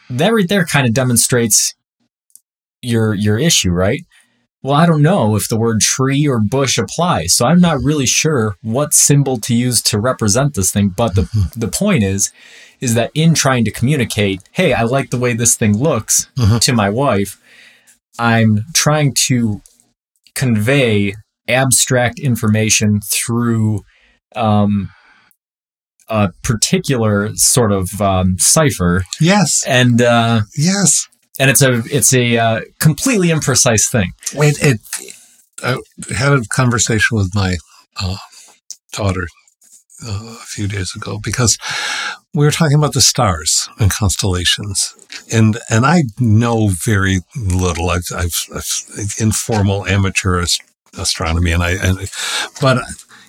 that 0.09 0.33
right 0.33 0.47
there 0.47 0.65
kind 0.65 0.88
of 0.88 0.93
demonstrates 0.93 1.74
your 2.81 3.13
your 3.15 3.39
issue, 3.39 3.71
right? 3.71 4.01
well, 4.65 4.74
I 4.74 4.88
don't 4.88 5.03
know 5.03 5.35
if 5.35 5.47
the 5.47 5.57
word 5.57 5.79
tree 5.79 6.27
or 6.27 6.39
bush 6.39 6.79
applies. 6.79 7.35
So 7.35 7.45
I'm 7.45 7.59
not 7.59 7.83
really 7.83 8.07
sure 8.07 8.55
what 8.63 8.95
symbol 8.95 9.38
to 9.41 9.53
use 9.53 9.79
to 9.83 10.00
represent 10.00 10.55
this 10.55 10.71
thing. 10.71 10.89
But 10.89 11.13
the, 11.13 11.21
mm-hmm. 11.21 11.59
the 11.59 11.67
point 11.67 12.03
is, 12.03 12.33
is 12.81 12.95
that 12.95 13.12
in 13.13 13.35
trying 13.35 13.63
to 13.65 13.71
communicate, 13.71 14.41
hey, 14.53 14.74
I 14.74 14.81
like 14.81 15.12
the 15.12 15.19
way 15.19 15.33
this 15.33 15.55
thing 15.55 15.77
looks 15.77 16.31
mm-hmm. 16.35 16.57
to 16.57 16.74
my 16.74 16.89
wife, 16.89 17.39
I'm 18.17 18.65
trying 18.74 19.13
to 19.27 19.62
convey 20.33 21.13
abstract 21.48 22.20
information 22.20 23.00
through 23.02 23.82
um, 24.36 24.90
a 26.08 26.30
particular 26.44 27.36
sort 27.36 27.72
of 27.72 28.02
um, 28.02 28.38
cipher. 28.38 29.04
Yes. 29.20 29.64
And 29.68 30.02
uh, 30.02 30.42
yes 30.58 31.08
and 31.40 31.50
it's 31.50 31.62
a 31.62 31.82
it's 31.92 32.14
a 32.14 32.38
uh, 32.38 32.62
completely 32.80 33.30
imprecise 33.30 33.90
thing. 33.90 34.12
It, 34.34 34.58
it, 34.62 34.80
I 35.64 35.78
had 36.14 36.34
a 36.34 36.42
conversation 36.50 37.18
with 37.18 37.32
my 37.34 37.58
uh, 38.00 38.18
daughter 38.94 39.28
uh, 40.06 40.38
a 40.42 40.46
few 40.46 40.68
days 40.68 40.94
ago 40.96 41.20
because 41.24 41.58
we 42.34 42.46
were 42.46 42.52
talking 42.52 42.78
about 42.78 42.94
the 42.94 43.02
stars 43.02 43.70
and 43.80 43.92
constellations, 43.92 44.94
and 45.32 45.58
and 45.70 45.86
I 45.86 46.04
know 46.20 46.70
very 46.70 47.20
little. 47.36 47.90
I've, 47.90 48.08
I've, 48.16 48.46
I've 48.56 49.14
informal 49.20 49.86
amateur 49.88 50.42
ast- 50.42 50.62
astronomy, 50.98 51.52
and 51.52 51.64
I 51.64 51.72
and 51.72 52.10
but 52.62 52.80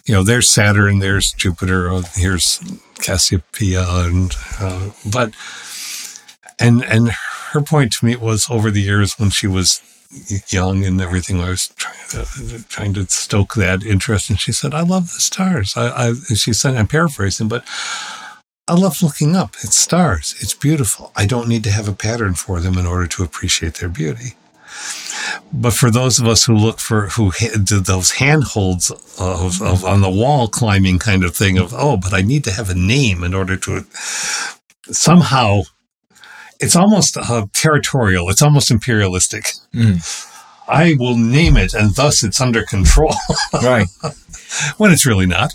you 0.05 0.15
know 0.15 0.23
there's 0.23 0.49
Saturn, 0.49 0.99
there's 0.99 1.33
Jupiter, 1.33 1.93
uh, 1.93 2.03
here's 2.15 2.61
Cassiopeia, 2.99 3.85
and 3.89 4.33
uh, 4.61 4.91
but 5.11 5.35
and 6.59 6.85
and 6.85 7.11
her 7.53 7.61
point 7.61 7.93
to 7.95 8.05
me 8.05 8.17
was 8.17 8.49
over 8.51 8.71
the 8.71 8.83
years 8.83 9.19
when 9.19 9.31
she 9.31 9.47
was 9.47 9.81
young 10.49 10.85
and 10.85 11.01
everything, 11.01 11.41
I 11.41 11.51
was 11.51 11.69
trying 11.77 12.09
to, 12.11 12.69
trying 12.69 12.95
to 12.95 13.07
stoke 13.07 13.55
that 13.55 13.83
interest. 13.83 14.31
And 14.31 14.39
she 14.39 14.53
said, 14.53 14.75
I 14.75 14.83
love 14.83 15.13
the 15.13 15.21
stars. 15.21 15.77
I, 15.77 16.09
I, 16.09 16.15
she 16.15 16.53
said, 16.53 16.77
I'm 16.77 16.87
paraphrasing, 16.87 17.49
but 17.49 17.65
I 18.69 18.75
love 18.75 19.03
looking 19.03 19.37
up. 19.37 19.55
It's 19.63 19.77
stars. 19.77 20.35
It's 20.41 20.55
beautiful. 20.55 21.13
I 21.17 21.27
don't 21.27 21.49
need 21.49 21.65
to 21.65 21.71
have 21.71 21.89
a 21.89 21.93
pattern 21.93 22.35
for 22.35 22.61
them 22.61 22.79
in 22.79 22.87
order 22.87 23.07
to 23.07 23.23
appreciate 23.23 23.75
their 23.75 23.89
beauty. 23.89 24.35
But 25.53 25.73
for 25.73 25.91
those 25.91 26.19
of 26.19 26.27
us 26.27 26.45
who 26.45 26.55
look 26.55 26.79
for 26.79 27.09
who 27.09 27.33
did 27.33 27.87
those 27.87 28.13
handholds 28.13 28.91
of, 28.91 29.63
of 29.63 29.85
on 29.85 30.01
the 30.01 30.11
wall 30.11 30.49
climbing 30.49 30.99
kind 30.99 31.25
of 31.25 31.35
thing 31.35 31.59
of 31.59 31.73
oh, 31.75 31.97
but 31.97 32.13
I 32.13 32.23
need 32.23 32.45
to 32.45 32.53
have 32.53 32.71
a 32.71 32.75
name 32.75 33.25
in 33.25 33.35
order 33.35 33.57
to 33.57 33.85
somehow 34.91 35.63
it's 36.61 36.77
almost 36.77 37.17
uh, 37.17 37.47
territorial. 37.53 38.29
It's 38.31 38.43
almost 38.43 38.71
imperialistic. 38.71 39.45
Mm. 39.75 40.33
I 40.69 40.97
will 40.99 41.17
name 41.17 41.57
it, 41.57 41.75
and 41.75 41.95
thus 41.95 42.25
it's 42.25 42.41
under 42.41 42.65
control. 42.65 43.15
right. 43.53 43.87
when 44.79 44.91
it's 44.91 45.07
really 45.07 45.27
not. 45.27 45.53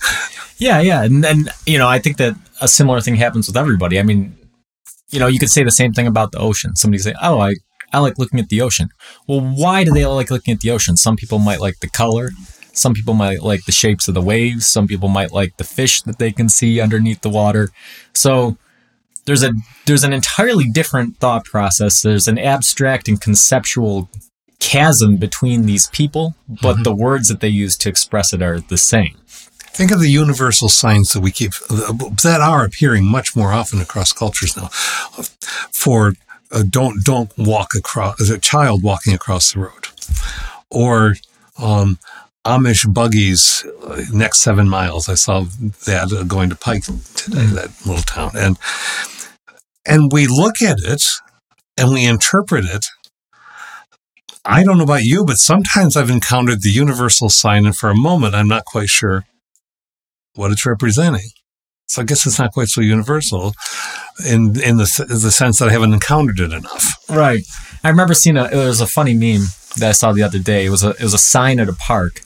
Yeah, 0.57 0.79
yeah, 0.79 1.03
and 1.03 1.23
then 1.23 1.49
you 1.65 1.77
know, 1.77 1.87
I 1.87 1.99
think 1.99 2.17
that 2.17 2.35
a 2.61 2.67
similar 2.67 3.01
thing 3.01 3.15
happens 3.15 3.47
with 3.47 3.57
everybody. 3.57 3.99
I 3.99 4.03
mean, 4.03 4.37
you 5.09 5.19
know, 5.19 5.27
you 5.27 5.39
could 5.39 5.49
say 5.49 5.63
the 5.63 5.71
same 5.71 5.91
thing 5.91 6.07
about 6.07 6.31
the 6.31 6.39
ocean. 6.39 6.75
Somebody 6.75 6.99
say, 6.99 7.13
"Oh, 7.21 7.39
I 7.39 7.55
I 7.93 7.99
like 7.99 8.17
looking 8.17 8.39
at 8.39 8.49
the 8.49 8.61
ocean." 8.61 8.89
Well, 9.27 9.41
why 9.41 9.83
do 9.83 9.91
they 9.91 10.05
like 10.05 10.31
looking 10.31 10.53
at 10.53 10.61
the 10.61 10.71
ocean? 10.71 10.97
Some 10.97 11.15
people 11.15 11.39
might 11.39 11.59
like 11.59 11.79
the 11.79 11.89
color. 11.89 12.31
Some 12.73 12.93
people 12.93 13.13
might 13.13 13.41
like 13.41 13.65
the 13.65 13.71
shapes 13.71 14.07
of 14.07 14.13
the 14.13 14.21
waves. 14.21 14.65
Some 14.65 14.87
people 14.87 15.09
might 15.09 15.31
like 15.31 15.57
the 15.57 15.63
fish 15.63 16.01
that 16.03 16.19
they 16.19 16.31
can 16.31 16.49
see 16.49 16.79
underneath 16.79 17.21
the 17.21 17.29
water. 17.29 17.69
So 18.13 18.57
there's 19.25 19.43
a 19.43 19.53
there's 19.85 20.03
an 20.03 20.13
entirely 20.13 20.69
different 20.69 21.17
thought 21.17 21.45
process. 21.45 22.01
There's 22.01 22.27
an 22.27 22.37
abstract 22.37 23.07
and 23.07 23.19
conceptual 23.19 24.09
chasm 24.59 25.17
between 25.17 25.65
these 25.65 25.87
people, 25.87 26.35
but 26.47 26.73
mm-hmm. 26.73 26.83
the 26.83 26.95
words 26.95 27.27
that 27.27 27.39
they 27.39 27.49
use 27.49 27.75
to 27.77 27.89
express 27.89 28.31
it 28.33 28.41
are 28.41 28.59
the 28.59 28.77
same. 28.77 29.17
Think 29.73 29.91
of 29.91 29.99
the 29.99 30.09
universal 30.09 30.69
signs 30.69 31.13
that 31.13 31.21
we 31.21 31.31
keep 31.31 31.53
that 31.69 32.39
are 32.41 32.63
appearing 32.65 33.05
much 33.05 33.35
more 33.35 33.51
often 33.53 33.81
across 33.81 34.13
cultures 34.13 34.55
now. 34.55 34.67
For 35.71 36.13
uh, 36.51 36.63
don't 36.69 37.03
don't 37.03 37.31
walk 37.37 37.69
across 37.75 38.19
as 38.21 38.29
a 38.29 38.39
child 38.39 38.83
walking 38.83 39.13
across 39.13 39.53
the 39.53 39.59
road, 39.59 39.87
or 40.69 41.15
um, 41.57 41.97
Amish 42.45 42.91
buggies 42.91 43.65
uh, 43.83 44.03
next 44.11 44.39
seven 44.39 44.67
miles. 44.67 45.07
I 45.07 45.15
saw 45.15 45.41
that 45.85 46.11
uh, 46.11 46.23
going 46.23 46.49
to 46.49 46.55
Pike 46.55 46.83
today, 46.83 47.37
mm. 47.37 47.53
that 47.53 47.85
little 47.85 48.03
town, 48.03 48.31
and 48.35 48.57
and 49.85 50.11
we 50.11 50.27
look 50.27 50.61
at 50.61 50.77
it 50.79 51.03
and 51.77 51.91
we 51.91 52.05
interpret 52.05 52.65
it. 52.65 52.85
I 54.43 54.63
don't 54.63 54.77
know 54.77 54.83
about 54.83 55.03
you, 55.03 55.23
but 55.23 55.37
sometimes 55.37 55.95
I've 55.95 56.09
encountered 56.09 56.63
the 56.63 56.71
universal 56.71 57.29
sign, 57.29 57.65
and 57.65 57.75
for 57.75 57.89
a 57.89 57.95
moment, 57.95 58.33
I'm 58.33 58.47
not 58.47 58.65
quite 58.65 58.89
sure 58.89 59.25
what 60.33 60.51
it's 60.51 60.65
representing. 60.65 61.29
So 61.91 62.01
I 62.01 62.05
guess 62.05 62.25
it's 62.25 62.39
not 62.39 62.53
quite 62.53 62.69
so 62.69 62.79
universal 62.79 63.53
in 64.25 64.57
in 64.61 64.77
the 64.77 65.05
the 65.09 65.29
sense 65.29 65.59
that 65.59 65.67
I 65.67 65.73
haven't 65.73 65.91
encountered 65.93 66.39
it 66.39 66.53
enough. 66.53 66.95
Right. 67.09 67.43
I 67.83 67.89
remember 67.89 68.13
seeing 68.13 68.37
a 68.37 68.45
it 68.45 68.55
was 68.55 68.79
a 68.79 68.87
funny 68.87 69.13
meme 69.13 69.47
that 69.75 69.89
I 69.89 69.91
saw 69.91 70.13
the 70.13 70.23
other 70.23 70.39
day. 70.39 70.65
It 70.65 70.69
was 70.69 70.85
a 70.85 70.91
it 70.91 71.03
was 71.03 71.13
a 71.13 71.17
sign 71.17 71.59
at 71.59 71.67
a 71.67 71.73
park, 71.73 72.21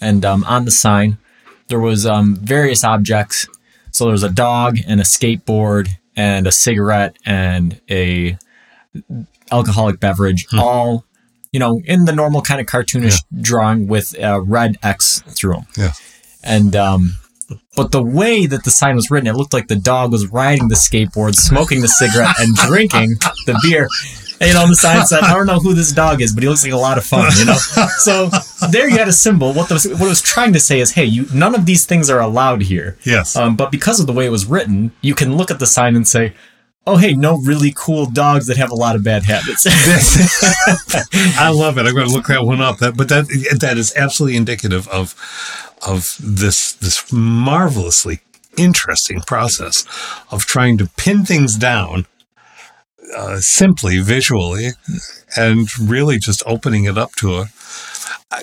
and 0.00 0.24
um, 0.24 0.44
on 0.44 0.64
the 0.64 0.70
sign 0.70 1.18
there 1.68 1.78
was 1.78 2.06
um, 2.06 2.36
various 2.36 2.84
objects. 2.84 3.46
So 3.90 4.04
there 4.04 4.12
was 4.12 4.22
a 4.22 4.30
dog 4.30 4.78
and 4.88 4.98
a 4.98 5.04
skateboard 5.04 5.90
and 6.16 6.46
a 6.46 6.52
cigarette 6.52 7.18
and 7.26 7.82
a 7.90 8.38
alcoholic 9.50 10.00
beverage, 10.00 10.46
hmm. 10.50 10.58
all 10.58 11.04
you 11.52 11.60
know 11.60 11.82
in 11.84 12.06
the 12.06 12.14
normal 12.14 12.40
kind 12.40 12.62
of 12.62 12.66
cartoonish 12.66 13.20
yeah. 13.30 13.42
drawing 13.42 13.88
with 13.88 14.18
a 14.18 14.40
red 14.40 14.78
X 14.82 15.20
through 15.28 15.52
them. 15.52 15.66
Yeah, 15.76 15.92
and 16.42 16.74
um, 16.74 17.18
but 17.76 17.92
the 17.92 18.02
way 18.02 18.46
that 18.46 18.64
the 18.64 18.70
sign 18.70 18.96
was 18.96 19.10
written, 19.10 19.26
it 19.26 19.34
looked 19.34 19.52
like 19.52 19.68
the 19.68 19.76
dog 19.76 20.12
was 20.12 20.26
riding 20.26 20.68
the 20.68 20.74
skateboard, 20.74 21.34
smoking 21.34 21.80
the 21.80 21.88
cigarette, 21.88 22.34
and 22.38 22.54
drinking 22.56 23.16
the 23.46 23.58
beer 23.64 23.88
you 24.46 24.54
know, 24.54 24.62
on 24.62 24.68
the 24.68 24.76
sign 24.76 25.06
said, 25.06 25.22
I 25.22 25.34
don't 25.34 25.46
know 25.46 25.58
who 25.58 25.74
this 25.74 25.92
dog 25.92 26.20
is, 26.20 26.32
but 26.32 26.42
he 26.42 26.48
looks 26.48 26.64
like 26.64 26.72
a 26.72 26.76
lot 26.76 26.98
of 26.98 27.04
fun, 27.04 27.30
you 27.38 27.44
know? 27.44 27.56
So 27.98 28.28
there 28.70 28.88
you 28.88 28.98
had 28.98 29.08
a 29.08 29.12
symbol. 29.12 29.52
What, 29.52 29.68
the, 29.68 29.74
what 29.92 30.06
it 30.06 30.08
was 30.08 30.22
trying 30.22 30.52
to 30.54 30.60
say 30.60 30.80
is, 30.80 30.92
hey, 30.92 31.04
you 31.04 31.26
none 31.32 31.54
of 31.54 31.66
these 31.66 31.86
things 31.86 32.10
are 32.10 32.20
allowed 32.20 32.62
here. 32.62 32.96
Yes. 33.04 33.36
Um, 33.36 33.56
but 33.56 33.70
because 33.70 34.00
of 34.00 34.06
the 34.06 34.12
way 34.12 34.26
it 34.26 34.30
was 34.30 34.46
written, 34.46 34.92
you 35.00 35.14
can 35.14 35.36
look 35.36 35.50
at 35.50 35.58
the 35.58 35.66
sign 35.66 35.96
and 35.96 36.06
say, 36.06 36.34
oh, 36.86 36.96
hey, 36.96 37.14
no 37.14 37.38
really 37.38 37.72
cool 37.76 38.06
dogs 38.06 38.46
that 38.48 38.56
have 38.56 38.70
a 38.70 38.74
lot 38.74 38.96
of 38.96 39.04
bad 39.04 39.22
habits. 39.24 39.66
I 41.38 41.50
love 41.50 41.78
it. 41.78 41.86
I'm 41.86 41.94
going 41.94 42.08
to 42.08 42.12
look 42.12 42.26
that 42.26 42.44
one 42.44 42.60
up. 42.60 42.78
That, 42.78 42.96
but 42.96 43.08
that 43.08 43.28
that 43.60 43.78
is 43.78 43.94
absolutely 43.96 44.36
indicative 44.36 44.88
of 44.88 45.14
of 45.86 46.16
this 46.20 46.72
this 46.74 47.12
marvelously 47.12 48.20
interesting 48.56 49.20
process 49.20 49.86
of 50.30 50.44
trying 50.44 50.78
to 50.78 50.86
pin 50.96 51.24
things 51.24 51.56
down 51.56 52.06
uh, 53.16 53.38
simply 53.40 53.98
visually 53.98 54.70
and 55.36 55.78
really 55.78 56.18
just 56.18 56.42
opening 56.46 56.84
it 56.84 56.98
up 56.98 57.12
to 57.14 57.34
a 57.38 57.46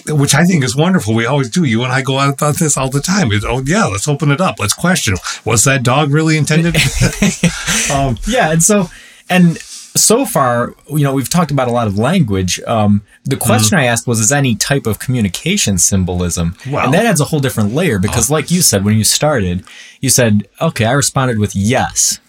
which 0.08 0.36
I 0.36 0.46
think 0.46 0.64
is 0.64 0.76
wonderful. 0.76 1.16
We 1.16 1.26
always 1.26 1.50
do. 1.50 1.64
You 1.64 1.84
and 1.84 1.92
I 1.92 2.02
go 2.04 2.20
out 2.20 2.28
on 2.28 2.34
about 2.34 2.58
this 2.58 2.78
all 2.78 2.92
the 2.92 3.02
time. 3.02 3.32
It's, 3.32 3.46
oh 3.46 3.64
yeah, 3.66 3.86
let's 3.86 4.08
open 4.08 4.30
it 4.30 4.40
up. 4.40 4.60
Let's 4.60 4.74
question. 4.74 5.16
Was 5.46 5.64
that 5.64 5.84
dog 5.84 6.12
really 6.12 6.38
intended? 6.38 6.76
um, 7.92 8.18
yeah, 8.28 8.52
and 8.52 8.62
so 8.62 8.90
and 9.30 9.58
so 9.96 10.26
far, 10.26 10.76
you 10.90 11.00
know, 11.00 11.14
we've 11.14 11.30
talked 11.30 11.52
about 11.52 11.68
a 11.68 11.72
lot 11.72 11.88
of 11.88 11.98
language. 11.98 12.60
Um, 12.68 13.02
the 13.26 13.38
question 13.38 13.78
mm. 13.78 13.82
I 13.82 13.86
asked 13.86 14.08
was, 14.08 14.20
is 14.20 14.32
any 14.32 14.56
type 14.56 14.86
of 14.86 15.00
communication 15.00 15.78
symbolism? 15.78 16.56
Wow. 16.68 16.86
And 16.86 16.94
that 16.94 17.06
adds 17.06 17.20
a 17.20 17.26
whole 17.26 17.40
different 17.40 17.74
layer 17.74 18.00
because, 18.00 18.30
oh. 18.30 18.34
like 18.34 18.52
you 18.52 18.62
said 18.62 18.86
when 18.86 18.98
you 18.98 19.04
started, 19.04 19.64
you 20.00 20.10
said, 20.10 20.48
okay, 20.62 20.86
I 20.86 20.92
responded 20.92 21.40
with 21.40 21.56
yes. 21.56 22.20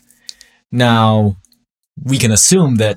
Now, 0.73 1.37
we 2.02 2.19
can 2.19 2.33
assume 2.33 2.76
that 2.76 2.97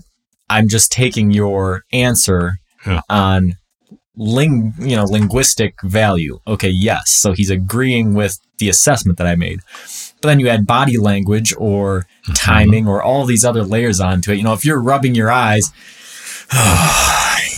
I'm 0.50 0.70
just 0.70 0.92
taking 0.92 1.32
your 1.32 1.84
answer 1.92 2.56
yeah. 2.86 3.02
on 3.10 3.54
ling, 4.16 4.74
you 4.80 4.96
know, 4.96 5.06
linguistic 5.06 5.76
value. 5.84 6.40
Okay, 6.48 6.70
yes. 6.70 7.10
So 7.10 7.34
he's 7.34 7.50
agreeing 7.50 8.14
with 8.14 8.38
the 8.60 8.70
assessment 8.70 9.18
that 9.18 9.28
I 9.28 9.36
made. 9.36 9.60
But 10.24 10.30
then 10.30 10.40
you 10.40 10.48
add 10.48 10.66
body 10.66 10.98
language 10.98 11.54
or 11.58 12.08
mm-hmm. 12.24 12.34
timing 12.34 12.88
or 12.88 13.04
all 13.04 13.26
these 13.26 13.44
other 13.44 13.62
layers 13.62 14.00
onto 14.00 14.32
it. 14.32 14.38
You 14.38 14.44
know, 14.44 14.54
if 14.54 14.64
you're 14.64 14.82
rubbing 14.82 15.16
your 15.16 15.30
eyes, 15.30 15.74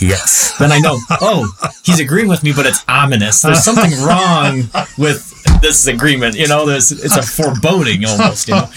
yes, 0.02 0.56
then 0.60 0.72
I 0.72 0.80
know, 0.80 0.98
oh, 1.22 1.48
he's 1.84 2.00
agreeing 2.00 2.28
with 2.28 2.44
me, 2.44 2.54
but 2.54 2.66
it's 2.66 2.84
ominous. 2.88 3.44
There's 3.44 3.64
something 3.64 3.92
wrong 4.04 4.64
with 4.98 5.62
this 5.62 5.86
agreement. 5.86 6.38
You 6.38 6.48
know, 6.48 6.66
there's 6.66 6.92
it's 6.92 7.16
a 7.16 7.22
foreboding 7.22 8.04
almost. 8.04 8.48
You 8.48 8.56
know. 8.56 8.70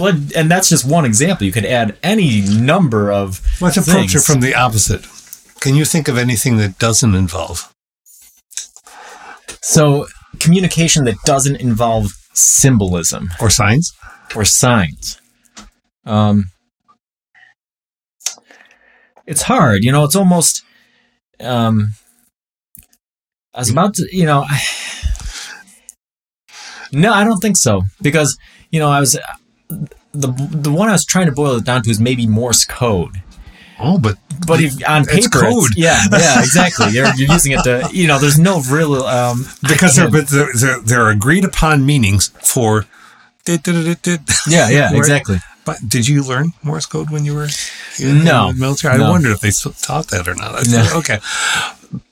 Well, 0.00 0.20
and 0.34 0.50
that's 0.50 0.68
just 0.68 0.84
one 0.84 1.04
example. 1.04 1.46
You 1.46 1.52
could 1.52 1.64
add 1.64 1.96
any 2.02 2.40
number 2.40 3.12
of. 3.12 3.40
Let's 3.60 3.76
approach 3.76 4.16
it 4.16 4.22
from 4.22 4.40
the 4.40 4.56
opposite. 4.56 5.06
Can 5.60 5.76
you 5.76 5.84
think 5.84 6.08
of 6.08 6.18
anything 6.18 6.56
that 6.56 6.80
doesn't 6.80 7.14
involve? 7.14 7.72
So, 9.60 10.08
communication 10.40 11.04
that 11.04 11.14
doesn't 11.24 11.54
involve 11.54 12.18
symbolism 12.32 13.30
or 13.40 13.50
signs 13.50 13.92
or 14.34 14.44
signs. 14.44 15.20
Um, 16.04 16.46
it's 19.26 19.42
hard, 19.42 19.84
you 19.84 19.92
know. 19.92 20.04
It's 20.04 20.16
almost. 20.16 20.62
Um, 21.40 21.94
I 23.54 23.60
was 23.60 23.70
about 23.70 23.94
to, 23.94 24.08
you 24.10 24.26
know. 24.26 24.44
I, 24.48 24.60
no, 26.92 27.12
I 27.12 27.24
don't 27.24 27.40
think 27.40 27.56
so 27.56 27.82
because 28.00 28.36
you 28.70 28.78
know 28.80 28.90
I 28.90 29.00
was 29.00 29.18
the 30.12 30.28
the 30.50 30.72
one 30.72 30.88
I 30.88 30.92
was 30.92 31.04
trying 31.04 31.26
to 31.26 31.32
boil 31.32 31.56
it 31.56 31.64
down 31.64 31.82
to 31.82 31.90
is 31.90 32.00
maybe 32.00 32.26
Morse 32.26 32.64
code 32.64 33.22
Oh, 33.82 33.98
but 33.98 34.16
but 34.46 34.60
if 34.60 34.74
on 34.88 35.04
paper, 35.04 35.40
code. 35.40 35.70
yeah, 35.76 35.98
yeah, 36.12 36.38
exactly. 36.38 36.90
You're, 36.90 37.12
you're 37.16 37.32
using 37.32 37.52
it 37.52 37.64
to, 37.64 37.88
you 37.92 38.06
know, 38.06 38.18
there's 38.18 38.38
no 38.38 38.60
real 38.70 38.94
um, 39.04 39.44
because 39.62 39.96
they're, 39.96 40.10
they're, 40.54 40.80
they're 40.80 41.08
agreed 41.10 41.44
upon 41.44 41.84
meanings 41.84 42.28
for. 42.42 42.86
Yeah, 43.46 44.68
yeah, 44.68 44.90
exactly. 44.94 45.38
But 45.64 45.78
did 45.86 46.08
you 46.08 46.22
learn 46.24 46.52
Morse 46.62 46.86
code 46.86 47.10
when 47.10 47.24
you 47.24 47.34
were 47.34 47.48
in, 47.98 48.24
no 48.24 48.48
in 48.48 48.54
the 48.54 48.60
military? 48.60 48.98
No. 48.98 49.06
I 49.06 49.10
wondered 49.10 49.32
if 49.32 49.40
they 49.40 49.50
taught 49.50 50.08
that 50.08 50.28
or 50.28 50.34
not. 50.34 50.66
No. 50.68 50.98
okay, 50.98 51.18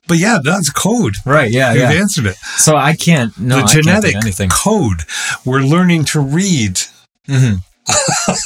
but 0.09 0.19
yeah, 0.19 0.39
that's 0.43 0.71
code. 0.71 1.15
Right. 1.25 1.51
Yeah. 1.51 1.73
You've 1.73 1.83
yeah. 1.83 2.01
answered 2.01 2.27
it. 2.27 2.37
So 2.37 2.77
I 2.77 2.95
can't. 2.95 3.37
No, 3.39 3.61
the 3.61 3.67
genetic 3.67 4.17
anything. 4.17 4.51
code. 4.51 5.03
We're 5.45 5.61
learning 5.61 6.05
to 6.07 6.21
read. 6.21 6.81
Mm-hmm. 7.29 7.57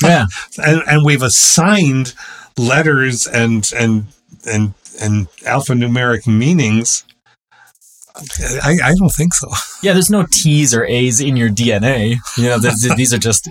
yeah, 0.07 0.27
and, 0.63 0.83
and 0.87 1.05
we've 1.05 1.23
assigned 1.23 2.15
letters 2.57 3.27
and 3.27 3.71
and 3.77 4.07
and 4.47 4.75
and 5.01 5.29
alphanumeric 5.43 6.27
meanings. 6.27 7.05
I, 8.63 8.79
I 8.83 8.95
don't 8.95 9.11
think 9.11 9.35
so. 9.35 9.49
Yeah, 9.83 9.93
there's 9.93 10.11
no 10.11 10.25
T's 10.31 10.73
or 10.73 10.85
A's 10.85 11.21
in 11.21 11.37
your 11.37 11.51
DNA. 11.51 12.17
You 12.39 12.45
know, 12.45 12.59
these 12.59 13.13
are 13.13 13.19
just 13.19 13.49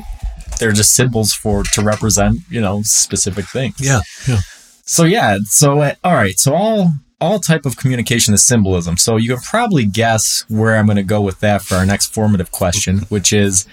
they're 0.60 0.72
just 0.72 0.96
symbols 0.96 1.34
for 1.34 1.64
to 1.64 1.82
represent 1.84 2.38
you 2.50 2.62
know 2.62 2.82
specific 2.84 3.46
things. 3.46 3.76
Yeah, 3.80 4.02
yeah. 4.28 4.40
So 4.86 5.04
yeah, 5.04 5.38
so 5.46 5.82
uh, 5.82 5.96
all 6.04 6.14
right, 6.14 6.40
so 6.40 6.54
all 6.54 6.94
all 7.20 7.40
type 7.40 7.66
of 7.66 7.78
communication 7.78 8.34
is 8.34 8.46
symbolism. 8.46 8.98
So 8.98 9.16
you 9.18 9.30
can 9.30 9.40
probably 9.40 9.86
guess 9.86 10.44
where 10.50 10.76
I'm 10.76 10.86
going 10.86 10.98
to 10.98 11.04
go 11.04 11.22
with 11.22 11.40
that 11.40 11.62
for 11.62 11.76
our 11.76 11.86
next 11.86 12.14
formative 12.14 12.52
question, 12.52 13.00
which 13.10 13.32
is 13.32 13.66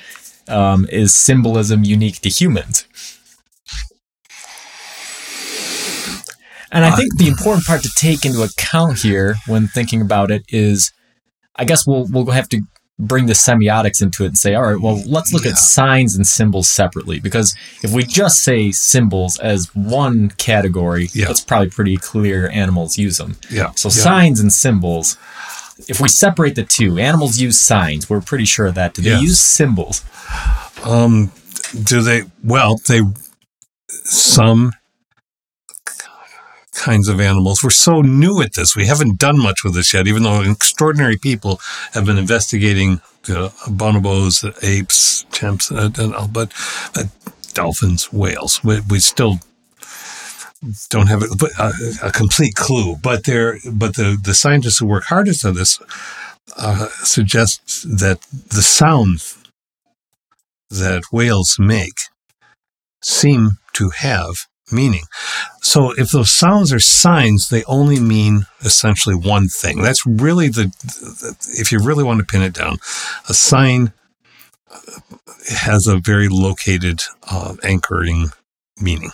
um, 0.48 0.86
is 0.90 1.14
symbolism 1.14 1.84
unique 1.84 2.20
to 2.20 2.28
humans? 2.28 2.86
And 6.72 6.84
I 6.84 6.92
think 6.92 7.16
the 7.18 7.26
important 7.26 7.66
part 7.66 7.82
to 7.82 7.90
take 7.96 8.24
into 8.24 8.42
account 8.42 8.98
here 9.00 9.36
when 9.46 9.66
thinking 9.66 10.00
about 10.00 10.30
it 10.30 10.44
is, 10.48 10.92
I 11.56 11.64
guess 11.64 11.86
we'll 11.86 12.06
we'll 12.10 12.26
have 12.26 12.48
to 12.50 12.62
bring 13.00 13.26
the 13.26 13.32
semiotics 13.32 14.02
into 14.02 14.24
it 14.24 14.28
and 14.28 14.38
say, 14.38 14.54
all 14.54 14.62
right, 14.62 14.80
well, 14.80 15.02
let's 15.06 15.32
look 15.32 15.44
yeah. 15.44 15.52
at 15.52 15.58
signs 15.58 16.14
and 16.14 16.26
symbols 16.26 16.68
separately 16.68 17.18
because 17.18 17.56
if 17.82 17.92
we 17.92 18.04
just 18.04 18.40
say 18.44 18.70
symbols 18.70 19.38
as 19.38 19.74
one 19.74 20.28
category, 20.30 21.08
yeah. 21.12 21.26
that's 21.26 21.40
probably 21.40 21.70
pretty 21.70 21.96
clear. 21.96 22.48
Animals 22.50 22.98
use 22.98 23.16
them. 23.18 23.36
Yeah. 23.50 23.72
So 23.74 23.88
yeah. 23.88 23.94
signs 23.94 24.38
and 24.38 24.52
symbols. 24.52 25.16
If 25.88 25.98
we 25.98 26.08
separate 26.08 26.56
the 26.56 26.62
two, 26.62 26.98
animals 26.98 27.38
use 27.38 27.58
signs. 27.58 28.10
We're 28.10 28.20
pretty 28.20 28.44
sure 28.44 28.66
of 28.66 28.74
that. 28.74 28.92
Do 28.92 29.02
they 29.02 29.18
use 29.18 29.40
symbols? 29.40 30.04
Um, 30.84 31.32
do 31.82 32.02
they? 32.02 32.24
Well, 32.44 32.76
they 32.86 33.00
some 33.88 34.72
kinds 36.80 37.08
of 37.08 37.20
animals. 37.20 37.62
We're 37.62 37.70
so 37.70 38.00
new 38.00 38.40
at 38.40 38.54
this. 38.54 38.74
We 38.74 38.86
haven't 38.86 39.18
done 39.18 39.38
much 39.38 39.62
with 39.62 39.74
this 39.74 39.92
yet, 39.92 40.08
even 40.08 40.22
though 40.22 40.42
extraordinary 40.42 41.18
people 41.18 41.60
have 41.92 42.06
been 42.06 42.18
investigating 42.18 43.00
uh, 43.28 43.50
bonobos, 43.66 44.44
apes, 44.64 45.24
chimps, 45.30 45.70
uh, 45.70 46.02
and 46.02 46.14
all, 46.14 46.28
but 46.28 46.52
uh, 46.96 47.04
dolphins, 47.52 48.12
whales. 48.12 48.64
We, 48.64 48.80
we, 48.88 48.98
still 48.98 49.40
don't 50.88 51.08
have 51.08 51.22
a, 51.22 51.72
a, 52.02 52.12
complete 52.12 52.54
clue. 52.54 52.96
But 52.96 53.24
they 53.24 53.58
but 53.70 53.96
the, 53.96 54.18
the 54.22 54.34
scientists 54.34 54.78
who 54.78 54.86
work 54.86 55.04
hardest 55.04 55.44
on 55.44 55.54
this 55.54 55.78
uh, 56.56 56.88
suggest 57.02 57.86
that 57.98 58.20
the 58.30 58.62
sounds 58.62 59.38
that 60.70 61.02
whales 61.12 61.56
make 61.58 61.98
seem 63.02 63.58
to 63.74 63.90
have 63.90 64.46
meaning. 64.72 65.02
So 65.62 65.92
if 65.96 66.10
those 66.10 66.32
sounds 66.32 66.72
are 66.72 66.80
signs, 66.80 67.48
they 67.48 67.64
only 67.64 68.00
mean 68.00 68.46
essentially 68.64 69.14
one 69.14 69.48
thing. 69.48 69.82
That's 69.82 70.06
really 70.06 70.48
the, 70.48 70.72
if 71.58 71.72
you 71.72 71.82
really 71.82 72.04
want 72.04 72.20
to 72.20 72.26
pin 72.26 72.42
it 72.42 72.54
down, 72.54 72.78
a 73.28 73.34
sign 73.34 73.92
has 75.48 75.86
a 75.86 75.98
very 75.98 76.28
located 76.28 77.00
uh, 77.30 77.56
anchoring 77.62 78.30
meaning. 78.80 79.10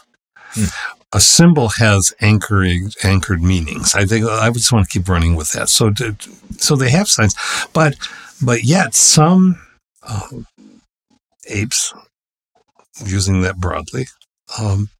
Hmm. 0.50 0.66
A 1.12 1.20
symbol 1.20 1.68
has 1.78 2.12
anchoring 2.20 2.90
anchored 3.02 3.42
meanings. 3.42 3.94
I 3.94 4.04
think 4.04 4.26
I 4.26 4.50
just 4.50 4.72
want 4.72 4.88
to 4.88 4.98
keep 4.98 5.08
running 5.08 5.34
with 5.36 5.52
that. 5.52 5.68
So, 5.68 5.90
to, 5.90 6.16
so 6.58 6.76
they 6.76 6.90
have 6.90 7.08
signs, 7.08 7.34
but 7.72 7.94
but 8.42 8.64
yet 8.64 8.94
some 8.94 9.58
uh, 10.02 10.28
apes, 11.48 11.94
using 13.04 13.42
that 13.42 13.56
broadly, 13.56 14.08
um, 14.60 14.90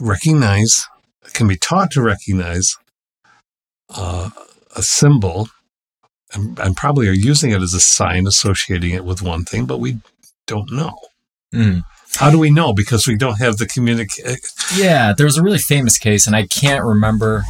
recognize, 0.00 0.86
can 1.32 1.48
be 1.48 1.56
taught 1.56 1.90
to 1.92 2.02
recognize 2.02 2.76
uh, 3.90 4.30
a 4.76 4.82
symbol 4.82 5.48
and, 6.34 6.58
and, 6.58 6.76
probably 6.76 7.08
are 7.08 7.12
using 7.12 7.52
it 7.52 7.62
as 7.62 7.72
a 7.72 7.80
sign, 7.80 8.26
associating 8.26 8.90
it 8.90 9.04
with 9.04 9.22
one 9.22 9.44
thing, 9.44 9.64
but 9.64 9.80
we 9.80 9.98
don't 10.46 10.70
know. 10.70 10.98
Mm. 11.54 11.84
How 12.16 12.30
do 12.30 12.38
we 12.38 12.50
know? 12.50 12.72
Because 12.72 13.06
we 13.06 13.16
don't 13.16 13.38
have 13.38 13.56
the 13.56 13.66
communication. 13.66 14.36
Yeah, 14.76 15.14
there 15.16 15.24
was 15.24 15.38
a 15.38 15.42
really 15.42 15.58
famous 15.58 15.98
case, 15.98 16.26
and 16.26 16.36
I 16.36 16.46
can't 16.46 16.84
remember 16.84 17.44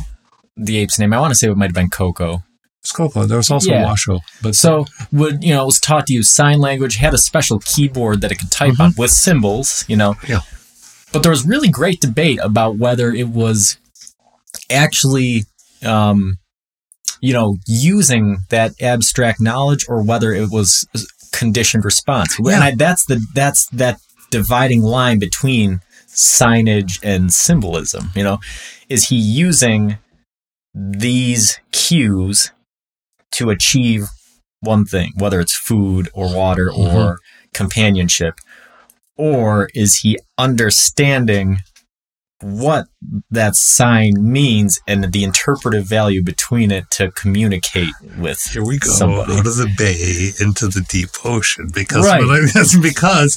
the 0.56 0.78
ape's 0.78 0.98
name. 0.98 1.12
I 1.12 1.20
want 1.20 1.32
to 1.32 1.34
say 1.34 1.48
it 1.48 1.56
might 1.56 1.66
have 1.66 1.74
been 1.74 1.90
Coco. 1.90 2.42
It's 2.80 2.92
Koko. 2.92 3.24
There 3.24 3.36
was 3.36 3.50
also 3.50 3.70
yeah. 3.70 3.84
Washoe. 3.84 4.20
But 4.42 4.54
so, 4.54 4.86
would 5.12 5.42
you 5.42 5.54
know, 5.54 5.62
it 5.62 5.66
was 5.66 5.80
taught 5.80 6.06
to 6.06 6.12
use 6.12 6.30
sign 6.30 6.60
language. 6.60 6.96
Had 6.96 7.14
a 7.14 7.18
special 7.18 7.58
keyboard 7.60 8.20
that 8.20 8.30
it 8.30 8.38
could 8.38 8.50
type 8.50 8.74
mm-hmm. 8.74 8.82
on 8.82 8.94
with 8.96 9.10
symbols. 9.10 9.84
You 9.88 9.96
know. 9.96 10.14
Yeah. 10.28 10.40
But 11.12 11.22
there 11.22 11.30
was 11.30 11.46
really 11.46 11.68
great 11.68 12.00
debate 12.00 12.38
about 12.42 12.76
whether 12.76 13.10
it 13.10 13.28
was 13.28 13.78
actually, 14.70 15.44
um, 15.84 16.38
you 17.20 17.32
know, 17.32 17.56
using 17.66 18.38
that 18.50 18.72
abstract 18.80 19.40
knowledge 19.40 19.86
or 19.88 20.02
whether 20.02 20.32
it 20.32 20.50
was 20.50 20.86
conditioned 21.32 21.84
response. 21.84 22.36
Yeah. 22.42 22.54
And 22.54 22.64
I, 22.64 22.74
that's 22.74 23.04
the 23.06 23.24
that's 23.34 23.66
that 23.70 24.00
dividing 24.30 24.82
line 24.82 25.18
between 25.18 25.80
signage 26.08 26.98
and 27.02 27.32
symbolism. 27.32 28.10
You 28.14 28.24
know, 28.24 28.38
is 28.88 29.08
he 29.08 29.16
using 29.16 29.98
these 30.74 31.58
cues 31.72 32.52
to 33.32 33.50
achieve 33.50 34.08
one 34.60 34.84
thing, 34.84 35.12
whether 35.16 35.40
it's 35.40 35.56
food 35.56 36.08
or 36.12 36.34
water 36.34 36.70
mm-hmm. 36.70 36.96
or 36.96 37.18
companionship, 37.52 38.38
or 39.18 39.68
is 39.74 39.96
he 39.98 40.18
understanding 40.38 41.58
what 42.40 42.86
that 43.32 43.56
sign 43.56 44.12
means 44.20 44.78
and 44.86 45.12
the 45.12 45.24
interpretive 45.24 45.84
value 45.84 46.22
between 46.22 46.70
it 46.70 46.84
to 46.88 47.10
communicate 47.10 47.92
with 48.16 48.40
Here 48.52 48.64
we 48.64 48.78
go 48.78 48.88
somebody. 48.92 49.32
out 49.32 49.44
of 49.44 49.56
the 49.56 49.66
bay 49.76 50.30
into 50.38 50.68
the 50.68 50.86
deep 50.88 51.08
ocean 51.24 51.68
because 51.74 52.06
Right. 52.06 52.24
what 52.24 52.44
I- 52.44 52.46
that's 52.54 52.78
because 52.78 53.34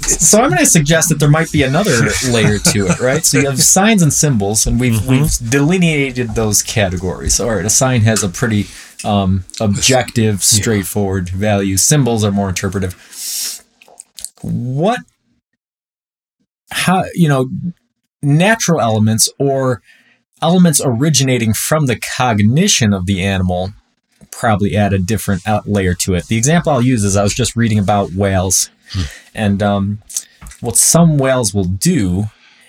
So 0.00 0.40
I'm 0.40 0.48
going 0.48 0.60
to 0.60 0.66
suggest 0.66 1.10
that 1.10 1.20
there 1.20 1.28
might 1.28 1.52
be 1.52 1.62
another 1.62 2.08
layer 2.30 2.58
to 2.58 2.86
it, 2.86 2.98
right? 3.00 3.22
So 3.22 3.38
you 3.38 3.44
have 3.50 3.62
signs 3.62 4.00
and 4.00 4.14
symbols, 4.14 4.66
and 4.66 4.80
we've 4.80 5.04
we've 5.06 5.30
delineated 5.50 6.34
those 6.34 6.62
categories. 6.62 7.38
All 7.40 7.50
right, 7.54 7.66
a 7.66 7.70
sign 7.70 8.00
has 8.02 8.22
a 8.22 8.30
pretty 8.30 8.66
um, 9.04 9.44
objective, 9.60 10.42
straightforward 10.42 11.28
value. 11.28 11.76
Symbols 11.76 12.24
are 12.24 12.32
more 12.32 12.48
interpretive. 12.48 12.94
What, 14.40 15.00
how 16.70 17.04
you 17.14 17.28
know, 17.28 17.48
natural 18.22 18.80
elements 18.80 19.28
or 19.38 19.82
elements 20.40 20.80
originating 20.84 21.52
from 21.52 21.86
the 21.86 21.98
cognition 21.98 22.92
of 22.92 23.06
the 23.06 23.22
animal 23.22 23.72
probably 24.30 24.76
add 24.76 24.92
a 24.92 24.98
different 24.98 25.42
layer 25.66 25.94
to 25.94 26.14
it. 26.14 26.26
The 26.26 26.36
example 26.36 26.72
I'll 26.72 26.82
use 26.82 27.04
is 27.04 27.16
I 27.16 27.22
was 27.22 27.34
just 27.34 27.56
reading 27.56 27.78
about 27.78 28.12
whales, 28.12 28.70
and 29.34 29.62
um, 29.62 30.02
what 30.60 30.76
some 30.76 31.18
whales 31.18 31.52
will 31.52 31.64
do, 31.64 32.26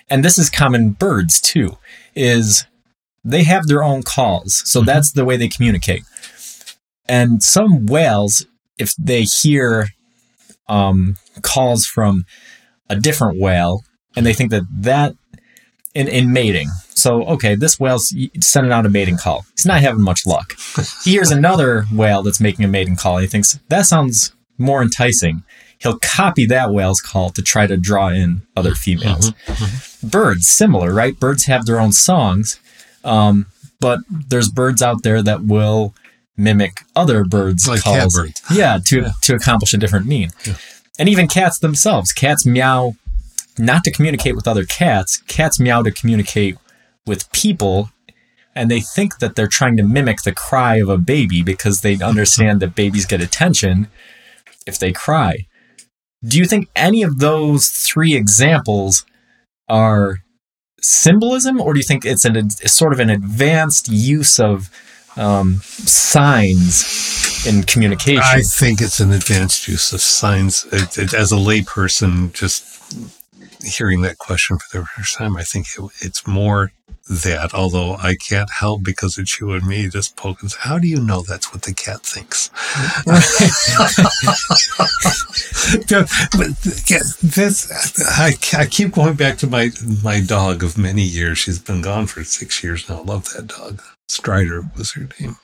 and 0.10 0.24
this 0.24 0.38
is 0.38 0.50
common 0.50 0.92
birds 0.92 1.40
too, 1.40 1.78
is 2.16 2.66
they 3.24 3.44
have 3.44 3.68
their 3.68 3.84
own 3.84 4.04
calls. 4.04 4.64
So 4.66 4.82
that's 4.82 5.12
the 5.12 5.26
way 5.26 5.38
they 5.38 5.48
communicate. 5.48 6.04
And 7.08 7.44
some 7.44 7.86
whales, 7.86 8.46
if 8.78 8.96
they 8.96 9.24
hear 9.24 9.90
um, 10.68 11.18
calls 11.42 11.86
from 11.86 12.26
a 12.90 12.96
different 12.96 13.40
whale, 13.40 13.84
and 14.20 14.26
they 14.26 14.34
think 14.34 14.52
that 14.52 14.64
that 14.70 15.16
in, 15.96 16.10
in 16.10 16.34
mating. 16.34 16.68
So, 16.90 17.24
okay, 17.24 17.56
this 17.56 17.80
whale's 17.80 18.14
sending 18.42 18.74
out 18.74 18.86
a 18.86 18.90
mating 18.90 19.18
call. 19.18 19.46
He's 19.56 19.66
not 19.66 19.80
having 19.80 20.02
much 20.02 20.26
luck. 20.26 20.56
He 21.06 21.12
hears 21.12 21.32
another 21.32 21.86
whale 21.92 22.22
that's 22.22 22.42
making 22.42 22.66
a 22.66 22.68
mating 22.68 22.98
call. 22.98 23.16
And 23.16 23.24
he 23.24 23.30
thinks 23.30 23.58
that 23.70 23.86
sounds 23.86 24.34
more 24.58 24.82
enticing. 24.82 25.44
He'll 25.80 25.98
copy 26.00 26.46
that 26.48 26.74
whale's 26.74 27.00
call 27.00 27.30
to 27.30 27.42
try 27.42 27.66
to 27.66 27.78
draw 27.78 28.10
in 28.10 28.42
other 28.58 28.76
females. 28.76 29.32
Birds, 30.04 30.48
similar, 30.48 30.94
right? 30.94 31.18
Birds 31.18 31.46
have 31.46 31.66
their 31.66 31.80
own 31.80 31.94
songs, 31.94 32.60
um, 33.06 33.46
but 33.80 34.00
there's 34.10 34.50
birds 34.50 34.82
out 34.82 35.04
there 35.04 35.24
that 35.24 35.46
will 35.46 35.96
mimic 36.36 36.82
other 36.98 37.24
birds' 37.24 37.66
Like 37.66 37.82
calls. 37.82 38.20
Yeah, 38.52 38.80
to 38.88 39.12
to 39.22 39.36
accomplish 39.36 39.74
a 39.74 39.78
different 39.78 40.06
mean. 40.06 40.32
And 40.98 41.08
even 41.08 41.28
cats 41.30 41.60
themselves. 41.60 42.12
Cats 42.12 42.46
meow 42.46 42.96
not 43.60 43.84
to 43.84 43.92
communicate 43.92 44.36
with 44.36 44.48
other 44.48 44.66
cats. 44.66 45.22
Cats 45.28 45.60
meow 45.60 45.84
to 45.84 45.92
communicate 45.92 46.58
with 47.06 47.32
people. 47.32 47.90
And 48.56 48.70
they 48.70 48.80
think 48.80 49.20
that 49.20 49.36
they're 49.36 49.48
trying 49.48 49.78
to 49.78 49.84
mimic 49.84 50.24
the 50.24 50.34
cry 50.34 50.78
of 50.78 50.90
a 50.90 50.98
baby 50.98 51.44
because 51.44 51.82
they 51.82 52.00
understand 52.00 52.62
that 52.62 52.76
babies 52.76 53.06
get 53.06 53.22
attention 53.22 53.88
if 54.66 54.80
they 54.80 54.92
cry. 54.92 55.46
Do 56.26 56.38
you 56.38 56.46
think 56.46 56.70
any 56.76 57.02
of 57.04 57.20
those 57.20 57.68
three 57.68 58.16
examples 58.16 59.06
are 59.70 60.18
symbolism, 60.82 61.62
or 61.62 61.74
do 61.74 61.80
you 61.80 61.84
think 61.84 62.06
it's 62.06 62.26
an 62.26 62.36
it's 62.36 62.74
sort 62.74 62.94
of 62.94 63.00
an 63.00 63.10
advanced 63.10 63.88
use 63.88 64.40
of 64.40 64.70
um, 65.16 65.62
signs 65.64 67.46
in 67.48 67.64
communication? 67.64 68.24
I 68.24 68.42
think 68.42 68.82
it's 68.82 69.00
an 69.00 69.12
advanced 69.12 69.68
use 69.68 69.94
of 69.94 70.02
signs. 70.02 70.66
It, 70.72 70.98
it, 70.98 71.14
as 71.14 71.32
a 71.32 71.36
layperson, 71.36 72.34
just 72.34 72.66
hearing 73.64 74.02
that 74.02 74.18
question 74.18 74.58
for 74.58 74.80
the 74.80 74.86
first 74.86 75.18
time, 75.18 75.36
I 75.36 75.44
think 75.44 75.68
it, 75.78 75.84
it's 76.02 76.28
more 76.28 76.72
that. 77.10 77.54
Although 77.54 77.96
I 77.96 78.16
can't 78.16 78.50
help 78.50 78.84
because 78.84 79.18
it's 79.18 79.40
you 79.40 79.52
and 79.52 79.66
me 79.66 79.90
just 79.90 80.16
poking. 80.16 80.50
How 80.58 80.80
do 80.80 80.88
you 80.88 81.02
know 81.02 81.22
that's 81.22 81.52
what 81.52 81.64
the 81.64 81.74
cat 81.74 82.04
thinks? 82.04 82.50
this, 87.22 88.18
I, 88.18 88.34
I 88.58 88.66
keep 88.66 88.94
going 88.94 89.16
back 89.16 89.38
to 89.40 89.48
my 89.48 89.72
my 90.04 90.22
dog 90.22 90.64
of 90.64 90.78
many 90.78 91.04
years. 91.04 91.40
She's 91.40 91.60
been 91.60 91.82
gone 91.82 92.08
for 92.08 92.24
six 92.24 92.64
years 92.64 92.88
now. 92.88 93.02
Love 93.02 93.34
that 93.34 93.48
dog. 93.48 93.82
Strider 94.08 94.64
was 94.78 94.94
her 94.94 95.08
name. 95.20 95.38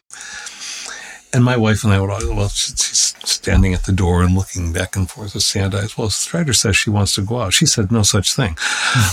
And 1.35 1.43
my 1.43 1.57
wife 1.57 1.83
and 1.83 1.91
I 1.91 1.99
would 1.99 2.09
always, 2.09 2.29
well, 2.29 2.47
she's 2.47 3.13
standing 3.25 3.73
at 3.73 3.83
the 3.83 3.91
door 3.91 4.23
and 4.23 4.33
looking 4.35 4.71
back 4.71 4.95
and 4.95 5.09
forth 5.09 5.33
with 5.33 5.43
sand 5.43 5.75
eyes. 5.75 5.97
Well, 5.97 6.09
Strider 6.09 6.53
says 6.53 6.77
she 6.77 6.89
wants 6.89 7.13
to 7.15 7.23
go 7.23 7.41
out. 7.41 7.51
She 7.51 7.65
said 7.65 7.91
no 7.91 8.03
such 8.03 8.33
thing. 8.33 8.55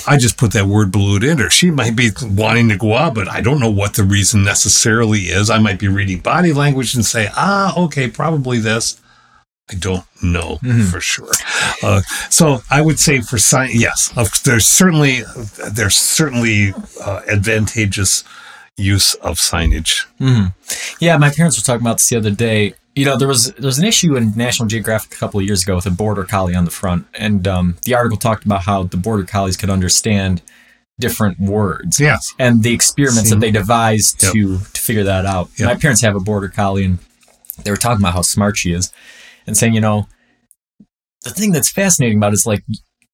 I 0.06 0.18
just 0.20 0.36
put 0.36 0.52
that 0.52 0.66
word 0.66 0.92
balloon 0.92 1.24
in 1.24 1.38
her. 1.38 1.50
She 1.50 1.72
might 1.72 1.96
be 1.96 2.10
wanting 2.22 2.68
to 2.68 2.76
go 2.76 2.94
out, 2.94 3.16
but 3.16 3.26
I 3.26 3.40
don't 3.40 3.58
know 3.58 3.72
what 3.72 3.94
the 3.94 4.04
reason 4.04 4.44
necessarily 4.44 5.22
is. 5.22 5.50
I 5.50 5.58
might 5.58 5.80
be 5.80 5.88
reading 5.88 6.20
body 6.20 6.52
language 6.52 6.94
and 6.94 7.04
say, 7.04 7.28
ah, 7.34 7.76
okay, 7.76 8.08
probably 8.08 8.60
this. 8.60 9.00
I 9.68 9.74
don't 9.74 10.04
know 10.22 10.58
for 10.90 11.00
sure. 11.00 11.32
Uh, 11.82 12.02
so 12.30 12.60
I 12.70 12.82
would 12.82 13.00
say 13.00 13.20
for 13.20 13.38
science, 13.38 13.74
yes, 13.74 14.12
there's 14.44 14.66
certainly 14.66 15.22
there's 15.72 15.96
certainly 15.96 16.72
uh, 17.04 17.22
advantageous 17.28 18.22
use 18.76 19.14
of 19.14 19.36
signage. 19.36 20.06
Yeah, 21.00 21.16
my 21.16 21.30
parents 21.30 21.58
were 21.58 21.64
talking 21.64 21.84
about 21.86 21.94
this 21.98 22.08
the 22.08 22.16
other 22.16 22.30
day. 22.30 22.74
You 22.94 23.04
know, 23.06 23.16
there 23.16 23.28
was 23.28 23.52
there 23.52 23.66
was 23.66 23.78
an 23.78 23.84
issue 23.86 24.16
in 24.16 24.32
National 24.36 24.68
Geographic 24.68 25.14
a 25.14 25.16
couple 25.16 25.40
of 25.40 25.46
years 25.46 25.62
ago 25.62 25.74
with 25.76 25.86
a 25.86 25.90
border 25.90 26.24
collie 26.24 26.54
on 26.54 26.64
the 26.66 26.70
front, 26.70 27.06
and 27.14 27.46
um, 27.48 27.76
the 27.84 27.94
article 27.94 28.18
talked 28.18 28.44
about 28.44 28.62
how 28.62 28.82
the 28.84 28.96
border 28.98 29.24
collies 29.24 29.56
could 29.56 29.70
understand 29.70 30.42
different 31.00 31.40
words. 31.40 31.98
Yes. 31.98 32.34
and 32.38 32.62
the 32.62 32.72
experiments 32.74 33.30
that 33.30 33.40
they 33.40 33.50
devised 33.50 34.22
Yep. 34.22 34.32
to 34.34 34.58
to 34.58 34.80
figure 34.80 35.04
that 35.04 35.24
out. 35.24 35.48
Yep. 35.58 35.66
My 35.66 35.74
parents 35.74 36.02
have 36.02 36.14
a 36.14 36.20
border 36.20 36.48
collie, 36.48 36.84
and 36.84 36.98
they 37.64 37.70
were 37.70 37.78
talking 37.78 38.02
about 38.02 38.12
how 38.12 38.22
smart 38.22 38.58
she 38.58 38.72
is, 38.72 38.92
and 39.46 39.56
saying, 39.56 39.72
you 39.74 39.80
know, 39.80 40.06
the 41.22 41.30
thing 41.30 41.52
that's 41.52 41.70
fascinating 41.70 42.18
about 42.18 42.32
it 42.32 42.34
is 42.34 42.46
like, 42.46 42.62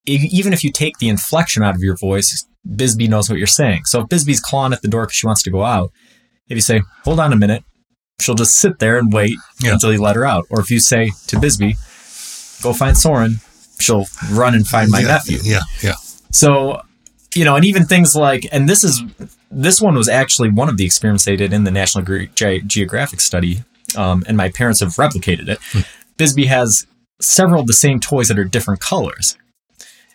even 0.07 0.53
if 0.53 0.65
you 0.65 0.73
take 0.73 0.99
the 0.99 1.09
inflection 1.09 1.63
out 1.63 1.75
of 1.77 1.83
your 1.83 1.97
voice, 1.97 2.47
Bisbee 2.77 3.09
knows 3.09 3.29
what 3.29 3.39
you're 3.39 3.47
saying. 3.47 3.85
So 3.87 4.01
if 4.03 4.09
Bisbee's 4.09 4.41
clawing 4.41 4.73
at 4.73 4.83
the 4.83 4.89
door 4.89 5.03
because 5.05 5.17
she 5.17 5.27
wants 5.27 5.43
to 5.45 5.51
go 5.51 5.65
out, 5.65 5.91
if 6.49 6.57
you 6.57 6.61
say, 6.61 6.83
"Hold 7.05 7.21
on 7.21 7.33
a 7.33 7.37
minute," 7.37 7.65
she'll 8.21 8.35
just 8.35 8.59
sit 8.59 8.79
there 8.79 8.99
and 8.99 9.13
wait 9.13 9.37
Yeah. 9.61 9.73
until 9.73 9.93
you 9.93 10.01
let 10.01 10.17
her 10.17 10.25
out. 10.25 10.47
Or 10.51 10.61
if 10.61 10.71
you 10.71 10.81
say 10.81 11.13
to 11.29 11.39
Bisbee, 11.39 11.77
"Go 12.63 12.73
find 12.73 12.97
Soren," 12.97 13.41
she'll 13.79 14.07
run 14.31 14.55
and 14.55 14.67
find 14.67 14.91
my 14.91 15.01
yeah, 15.01 15.07
nephew. 15.09 15.39
Yeah, 15.43 15.61
yeah. 15.83 15.95
So, 16.33 16.83
you 17.35 17.45
know, 17.45 17.57
and 17.57 17.65
even 17.65 17.87
things 17.87 18.15
like, 18.17 18.47
and 18.53 18.69
this 18.69 18.83
is, 18.85 19.03
this 19.51 19.81
one 19.81 19.95
was 19.95 20.09
actually 20.09 20.51
one 20.51 20.69
of 20.69 20.77
the 20.77 20.85
experiments 20.85 21.25
they 21.25 21.37
did 21.37 21.53
in 21.53 21.65
the 21.65 21.71
National 21.71 22.05
Ge- 22.05 22.31
Ge- 22.35 22.67
Geographic 22.67 23.21
study, 23.21 23.63
um, 23.97 24.25
and 24.27 24.37
my 24.37 24.51
parents 24.51 24.81
have 24.81 24.91
replicated 24.97 25.49
it. 25.49 25.59
Bisbee 26.17 26.47
has 26.47 26.87
several 27.21 27.61
of 27.61 27.67
the 27.67 27.73
same 27.73 28.01
toys 28.01 28.29
that 28.29 28.39
are 28.39 28.45
different 28.45 28.81
colors. 28.81 29.37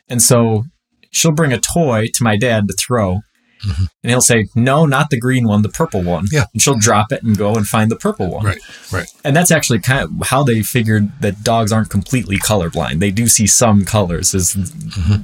And 0.09 0.21
so 0.21 0.65
she'll 1.13 1.31
bring 1.31 1.53
a 1.53 1.59
toy 1.59 2.07
to 2.13 2.23
my 2.23 2.35
dad 2.35 2.67
to 2.67 2.73
throw, 2.73 3.21
and 3.63 3.89
he'll 4.03 4.21
say, 4.21 4.47
No, 4.55 4.85
not 4.85 5.09
the 5.09 5.19
green 5.19 5.47
one, 5.47 5.61
the 5.61 5.69
purple 5.69 6.03
one. 6.03 6.25
Yeah. 6.31 6.45
And 6.53 6.61
she'll 6.61 6.77
drop 6.77 7.11
it 7.11 7.23
and 7.23 7.37
go 7.37 7.55
and 7.55 7.65
find 7.65 7.89
the 7.89 7.95
purple 7.95 8.29
one. 8.29 8.45
Right, 8.45 8.59
right. 8.91 9.07
And 9.23 9.35
that's 9.35 9.51
actually 9.51 9.79
kind 9.79 10.03
of 10.03 10.27
how 10.27 10.43
they 10.43 10.61
figured 10.63 11.11
that 11.21 11.43
dogs 11.43 11.71
aren't 11.71 11.89
completely 11.89 12.37
colorblind. 12.37 12.99
They 12.99 13.11
do 13.11 13.27
see 13.27 13.47
some 13.47 13.85
colors 13.85 14.33
is 14.33 14.53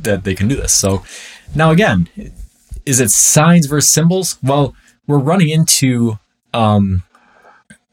that 0.04 0.21
they 0.23 0.36
can 0.36 0.47
do 0.47 0.56
this. 0.56 0.73
So 0.73 1.04
now 1.54 1.71
again, 1.71 2.08
is 2.86 2.99
it 2.99 3.10
signs 3.10 3.65
versus 3.65 3.91
symbols? 3.91 4.38
Well, 4.41 4.73
we're 5.06 5.19
running 5.19 5.49
into 5.49 6.17
um, 6.54 7.04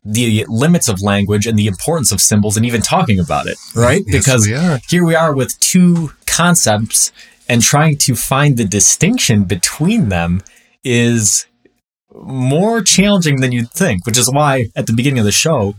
the 0.04 0.44
limits 0.48 0.88
of 0.88 1.02
language 1.02 1.46
and 1.46 1.58
the 1.58 1.66
importance 1.66 2.12
of 2.12 2.20
symbols 2.20 2.56
and 2.56 2.64
even 2.64 2.82
talking 2.82 3.18
about 3.18 3.46
it, 3.46 3.58
right? 3.74 4.02
Yes, 4.06 4.24
because 4.24 4.46
we 4.46 4.54
here 4.88 5.04
we 5.04 5.14
are 5.14 5.34
with 5.34 5.58
two 5.58 6.12
concepts 6.26 7.10
and 7.48 7.62
trying 7.62 7.96
to 7.98 8.14
find 8.14 8.56
the 8.56 8.64
distinction 8.64 9.44
between 9.44 10.08
them 10.08 10.42
is 10.84 11.46
more 12.14 12.82
challenging 12.82 13.40
than 13.40 13.52
you'd 13.52 13.70
think, 13.70 14.06
which 14.06 14.18
is 14.18 14.30
why 14.32 14.66
at 14.74 14.86
the 14.86 14.92
beginning 14.92 15.18
of 15.18 15.24
the 15.24 15.32
show, 15.32 15.74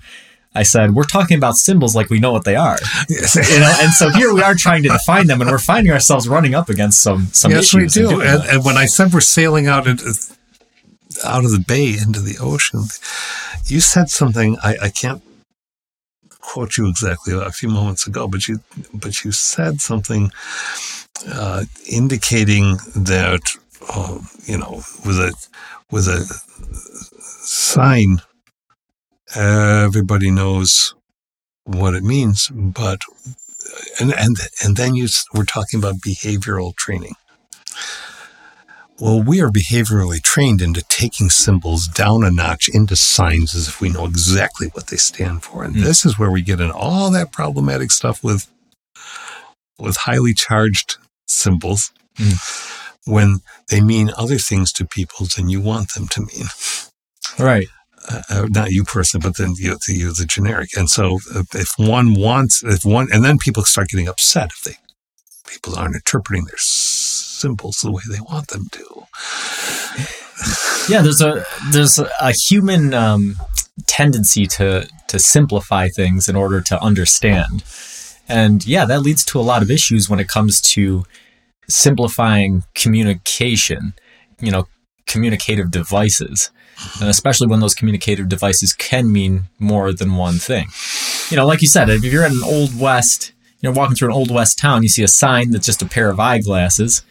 I 0.54 0.64
said, 0.64 0.96
we're 0.96 1.04
talking 1.04 1.38
about 1.38 1.56
symbols 1.56 1.96
like 1.96 2.10
we 2.10 2.20
know 2.20 2.32
what 2.32 2.44
they 2.44 2.56
are. 2.56 2.78
Yes, 3.10 3.36
You 3.36 3.60
know, 3.60 3.74
and 3.80 3.92
so 3.92 4.10
here 4.10 4.34
we 4.34 4.42
are 4.42 4.56
trying 4.56 4.84
to 4.84 4.90
define 4.90 5.28
them 5.28 5.42
and 5.42 5.50
we're 5.50 5.60
finding 5.60 5.92
ourselves 5.94 6.28
running 6.28 6.56
up 6.56 6.70
against 6.70 7.02
some 7.02 7.28
some 7.28 7.52
yes 7.52 7.74
we 7.74 7.86
issues. 7.86 7.98
in 7.98 8.10
do. 8.10 8.22
And, 8.22 8.44
and 8.50 8.66
when 8.66 8.78
I 8.78 8.86
said 8.86 9.14
we're 9.14 9.22
sailing 9.22 9.68
out 9.68 9.88
into, 9.88 10.06
out 11.24 11.46
of 11.46 11.52
the 11.52 11.64
bay 11.66 11.94
into 11.94 12.22
the 12.22 12.38
ocean, 12.42 12.86
you 13.66 13.80
said 13.80 14.10
something 14.10 14.58
I, 14.64 14.78
I 14.84 14.90
can't 14.90 15.22
quote 16.40 16.78
you 16.78 16.88
exactly 16.90 17.34
a 17.34 17.52
few 17.52 17.70
moments 17.70 18.08
ago, 18.08 18.28
but 18.28 18.48
you 18.48 18.62
but 18.94 19.24
you 19.24 19.32
said 19.32 19.82
something 19.82 20.32
uh, 21.28 21.64
indicating 21.90 22.78
that 22.96 23.42
uh, 23.90 24.20
you 24.46 24.58
know 24.58 24.84
with 25.06 25.18
a 25.20 25.34
with 25.92 26.08
a 26.08 26.20
sign 27.20 28.22
everybody 29.36 30.32
knows 30.32 30.96
what 31.66 31.94
it 31.94 32.04
means, 32.04 32.50
but 32.54 33.00
and 34.00 34.14
and 34.14 34.38
and 34.64 34.78
then 34.78 34.96
you 34.96 35.08
we're 35.34 35.44
talking 35.46 35.80
about 35.80 35.96
behavioral 35.96 36.76
training. 36.76 37.14
Well, 39.00 39.22
we 39.22 39.42
are 39.42 39.50
behaviorally 39.50 40.22
trained 40.24 40.60
into 40.60 40.82
taking 40.82 41.30
symbols 41.30 41.88
down 41.88 42.24
a 42.24 42.32
notch 42.32 42.68
into 42.68 42.96
signs 42.96 43.54
as 43.54 43.68
if 43.68 43.80
we 43.80 43.90
know 43.90 44.06
exactly 44.06 44.70
what 44.74 44.88
they 44.88 44.98
stand 44.98 45.44
for. 45.44 45.64
And 45.64 45.76
Mm. 45.76 45.84
this 45.84 46.04
is 46.04 46.18
where 46.18 46.32
we 46.32 46.42
get 46.42 46.60
in 46.60 46.72
all 46.72 47.12
that 47.12 47.32
problematic 47.32 47.92
stuff 47.92 48.24
with 48.24 48.48
with 49.78 49.98
highly 49.98 50.34
charged 50.34 50.98
symbols 51.28 51.92
Mm. 52.18 52.34
when 53.06 53.42
they 53.70 53.80
mean 53.80 54.10
other 54.18 54.40
things 54.40 54.72
to 54.74 54.86
people 54.86 55.28
than 55.36 55.50
you 55.50 55.62
want 55.62 55.94
them 55.94 56.08
to 56.08 56.22
mean. 56.22 56.48
Right. 57.38 57.68
Uh, 58.10 58.22
uh, 58.30 58.48
not 58.50 58.72
you 58.72 58.84
person, 58.84 59.22
but 59.22 59.38
then 59.38 59.54
you, 59.58 59.78
the, 59.86 59.94
you, 59.94 60.14
the 60.14 60.26
generic. 60.26 60.70
And 60.76 60.90
so 60.90 61.20
uh, 61.36 61.44
if 61.54 61.74
one 61.78 62.16
wants, 62.16 62.64
if 62.64 62.84
one, 62.84 63.08
and 63.14 63.24
then 63.24 63.38
people 63.38 63.64
start 63.64 63.90
getting 63.90 64.08
upset 64.08 64.50
if 64.52 64.62
they, 64.64 64.78
people 65.48 65.78
aren't 65.78 65.96
interpreting 65.96 66.46
their 66.46 66.58
symbols 66.58 67.78
the 67.84 67.92
way 67.92 68.02
they 68.10 68.20
want 68.20 68.48
them 68.48 68.68
to. 68.72 69.06
Yeah, 70.90 71.02
there's 71.02 71.22
a 71.22 71.46
there's 71.72 72.00
a, 72.00 72.32
human 72.32 72.94
um, 72.94 73.36
tendency 73.88 74.46
to 74.48 74.88
to 75.08 75.20
simplify 75.20 75.90
things 75.90 76.30
in 76.30 76.36
order 76.36 76.62
to 76.62 76.82
understand, 76.82 77.64
and 78.28 78.66
yeah, 78.66 78.86
that 78.86 79.02
leads 79.02 79.24
to 79.26 79.40
a 79.40 79.42
lot 79.42 79.62
of 79.62 79.72
issues 79.72 80.10
when 80.10 80.20
it 80.20 80.28
comes 80.28 80.62
to 80.62 81.06
simplifying 81.70 82.64
communication. 82.76 83.94
You 84.40 84.52
know, 84.52 84.68
communicative 85.08 85.72
devices, 85.72 86.52
and 87.00 87.10
especially 87.10 87.48
when 87.48 87.60
those 87.60 87.74
communicative 87.74 88.30
devices 88.30 88.74
can 88.74 89.12
mean 89.12 89.46
more 89.58 89.92
than 89.94 90.16
one 90.16 90.38
thing. 90.38 90.68
You 91.30 91.38
know, 91.38 91.46
like 91.48 91.62
you 91.62 91.68
said, 91.68 91.90
if 91.90 92.04
you're 92.04 92.26
in 92.26 92.34
an 92.34 92.44
old 92.44 92.80
west, 92.80 93.34
you're 93.62 93.74
walking 93.74 93.96
through 93.96 94.10
an 94.10 94.14
old 94.14 94.30
west 94.30 94.60
town, 94.60 94.84
you 94.84 94.90
see 94.90 95.04
a 95.04 95.08
sign 95.08 95.52
that's 95.52 95.66
just 95.66 95.82
a 95.82 95.88
pair 95.88 96.10
of 96.10 96.20
eyeglasses. 96.20 97.04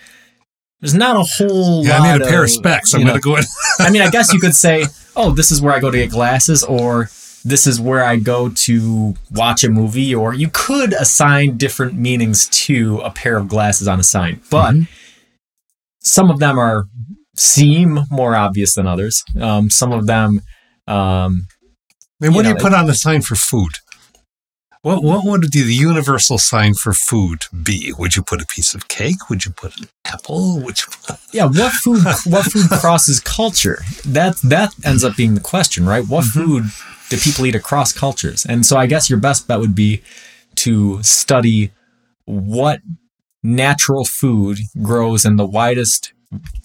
There's 0.80 0.94
not 0.94 1.16
a 1.16 1.22
whole 1.22 1.84
Yeah, 1.84 1.98
I 1.98 2.12
need 2.12 2.22
a 2.22 2.28
pair 2.28 2.44
of 2.44 2.44
of, 2.44 2.50
specs. 2.50 2.94
I'm 2.94 3.02
going 3.02 3.14
to 3.14 3.20
go 3.20 3.36
in. 3.36 3.44
I 3.80 3.90
mean, 3.90 4.02
I 4.02 4.10
guess 4.10 4.32
you 4.32 4.38
could 4.38 4.54
say, 4.54 4.84
oh, 5.16 5.32
this 5.32 5.50
is 5.50 5.60
where 5.60 5.74
I 5.74 5.80
go 5.80 5.90
to 5.90 5.98
get 5.98 6.10
glasses, 6.10 6.62
or 6.62 7.10
this 7.46 7.64
is 7.64 7.80
where 7.80 8.02
I 8.02 8.16
go 8.16 8.48
to 8.48 9.14
watch 9.30 9.62
a 9.62 9.68
movie, 9.68 10.12
or 10.12 10.34
you 10.34 10.50
could 10.52 10.92
assign 10.94 11.56
different 11.56 11.94
meanings 11.94 12.48
to 12.66 12.98
a 12.98 13.10
pair 13.10 13.36
of 13.36 13.46
glasses 13.46 13.86
on 13.86 14.00
a 14.00 14.02
sign. 14.02 14.40
But 14.50 14.74
some 16.00 16.28
of 16.28 16.40
them 16.40 16.58
are 16.58 16.86
seem 17.36 18.00
more 18.10 18.34
obvious 18.34 18.74
than 18.74 18.88
others. 18.88 19.22
Um, 19.40 19.70
some 19.70 19.92
of 19.92 20.06
them, 20.06 20.40
um, 20.88 21.46
I 22.20 22.26
mean, 22.26 22.34
what 22.34 22.38
you 22.38 22.42
do 22.42 22.48
you 22.48 22.56
put 22.56 22.74
on 22.74 22.86
the 22.86 22.94
sign 22.94 23.22
for 23.22 23.36
food? 23.36 23.74
What, 24.86 25.02
what 25.02 25.24
would 25.24 25.52
the 25.52 25.58
universal 25.58 26.38
sign 26.38 26.74
for 26.74 26.92
food 26.92 27.46
be? 27.60 27.92
Would 27.98 28.14
you 28.14 28.22
put 28.22 28.40
a 28.40 28.46
piece 28.46 28.72
of 28.72 28.86
cake? 28.86 29.28
Would 29.28 29.44
you 29.44 29.50
put 29.50 29.76
an 29.80 29.88
apple? 30.04 30.60
Would 30.60 30.78
you 30.78 31.16
yeah, 31.32 31.46
what 31.46 31.72
food? 31.72 32.04
what 32.24 32.44
food 32.44 32.68
crosses 32.70 33.18
culture? 33.18 33.82
That 34.04 34.36
that 34.44 34.74
ends 34.84 35.02
up 35.02 35.16
being 35.16 35.34
the 35.34 35.40
question, 35.40 35.86
right? 35.86 36.06
What 36.06 36.26
mm-hmm. 36.26 36.40
food 36.40 36.64
do 37.08 37.16
people 37.18 37.46
eat 37.46 37.56
across 37.56 37.92
cultures? 37.92 38.46
And 38.46 38.64
so, 38.64 38.76
I 38.76 38.86
guess 38.86 39.10
your 39.10 39.18
best 39.18 39.48
bet 39.48 39.58
would 39.58 39.74
be 39.74 40.02
to 40.66 41.02
study 41.02 41.72
what 42.24 42.80
natural 43.42 44.04
food 44.04 44.60
grows 44.80 45.24
in 45.24 45.34
the 45.34 45.46
widest 45.46 46.12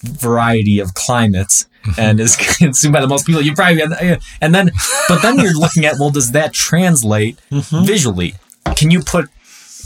variety 0.04 0.80
of 0.80 0.94
climates 0.94 1.68
mm-hmm. 1.84 2.00
and 2.00 2.20
is 2.20 2.36
consumed 2.58 2.94
by 2.94 3.02
the 3.02 3.08
most 3.08 3.26
people. 3.26 3.42
You 3.42 3.54
probably 3.54 3.82
uh, 3.84 4.18
and 4.42 4.54
then, 4.54 4.72
but 5.08 5.22
then 5.22 5.40
you're 5.40 5.54
looking 5.54 5.86
at 5.86 5.96
well, 6.00 6.12
does 6.12 6.32
that 6.32 6.54
translate 6.54 7.40
mm-hmm. 7.52 7.86
visually? 7.86 8.36
Can 8.76 8.92
you 8.92 9.02
put 9.02 9.30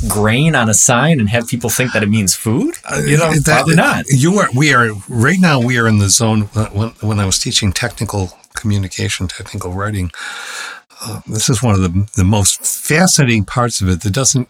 grain 0.08 0.56
on 0.56 0.70
a 0.70 0.74
sign 0.74 1.20
and 1.20 1.30
have 1.30 1.48
people 1.48 1.70
think 1.70 1.94
that 1.94 2.04
it 2.04 2.10
means 2.10 2.36
food? 2.36 2.76
Uh, 2.90 3.02
you 3.06 3.18
know, 3.18 3.28
Uh, 3.28 3.34
That- 3.34 3.44
probably 3.46 3.76
not. 3.76 4.06
You 4.10 4.40
are. 4.40 4.50
We 4.54 4.74
are 4.74 4.92
right 5.08 5.40
now. 5.40 5.60
We 5.60 5.78
are 5.78 5.88
in 5.88 6.00
the 6.00 6.10
zone 6.10 6.50
uh, 6.56 6.68
when 6.68 6.90
when 7.02 7.20
I 7.20 7.26
was 7.26 7.40
teaching 7.40 7.72
technical 7.72 8.38
communication, 8.54 9.28
technical 9.28 9.72
writing. 9.74 10.12
Uh, 11.06 11.22
this 11.28 11.50
is 11.50 11.62
one 11.62 11.76
of 11.76 11.82
the 11.82 12.10
the 12.16 12.24
most 12.24 12.66
fascinating 12.66 13.46
parts 13.46 13.80
of 13.80 13.88
it 13.88 14.02
that 14.02 14.12
doesn't 14.12 14.48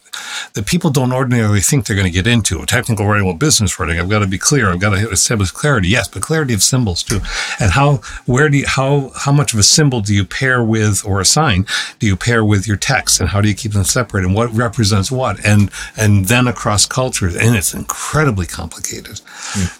that 0.54 0.66
people 0.66 0.90
don't 0.90 1.12
ordinarily 1.12 1.60
think 1.60 1.86
they're 1.86 1.96
going 1.96 2.08
to 2.08 2.12
get 2.12 2.28
into. 2.28 2.66
Technical 2.66 3.06
writing, 3.06 3.26
well, 3.26 3.36
business 3.36 3.78
writing. 3.78 4.00
I've 4.00 4.10
got 4.10 4.20
to 4.20 4.28
be 4.28 4.38
clear. 4.38 4.70
I've 4.70 4.80
got 4.80 4.92
to 4.92 5.10
establish 5.10 5.52
clarity. 5.52 5.90
Yes, 5.90 6.08
but 6.08 6.22
clarity 6.22 6.54
of 6.54 6.64
symbols 6.64 7.04
too. 7.04 7.20
And 7.60 7.72
how 7.72 7.98
where 8.26 8.48
do 8.50 8.58
you, 8.58 8.68
how 8.68 9.12
how 9.16 9.32
much 9.32 9.54
of 9.54 9.60
a 9.60 9.64
symbol 9.64 10.00
do 10.02 10.14
you 10.16 10.24
pair 10.24 10.64
with 10.64 11.06
or 11.06 11.20
a 11.20 11.26
sign 11.26 11.66
do 12.00 12.08
you 12.08 12.16
pair 12.16 12.44
with 12.46 12.68
your 12.68 12.78
text, 12.78 13.20
and 13.20 13.30
how 13.30 13.42
do 13.42 13.50
you 13.50 13.56
keep 13.56 13.74
them 13.74 13.84
separate, 13.84 14.24
and 14.24 14.34
what 14.34 14.52
represents 14.54 15.12
what, 15.12 15.44
and 15.46 15.70
and 15.98 16.26
then 16.26 16.48
across 16.48 16.86
cultures, 16.86 17.36
and 17.36 17.56
it's 17.56 17.74
incredibly 17.74 18.46
complicated. 18.46 19.20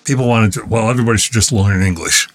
People 0.04 0.28
wanted 0.28 0.54
to. 0.54 0.66
Well, 0.66 0.90
everybody 0.90 1.18
should 1.20 1.34
just 1.34 1.52
learn 1.52 1.82
English. 1.82 2.28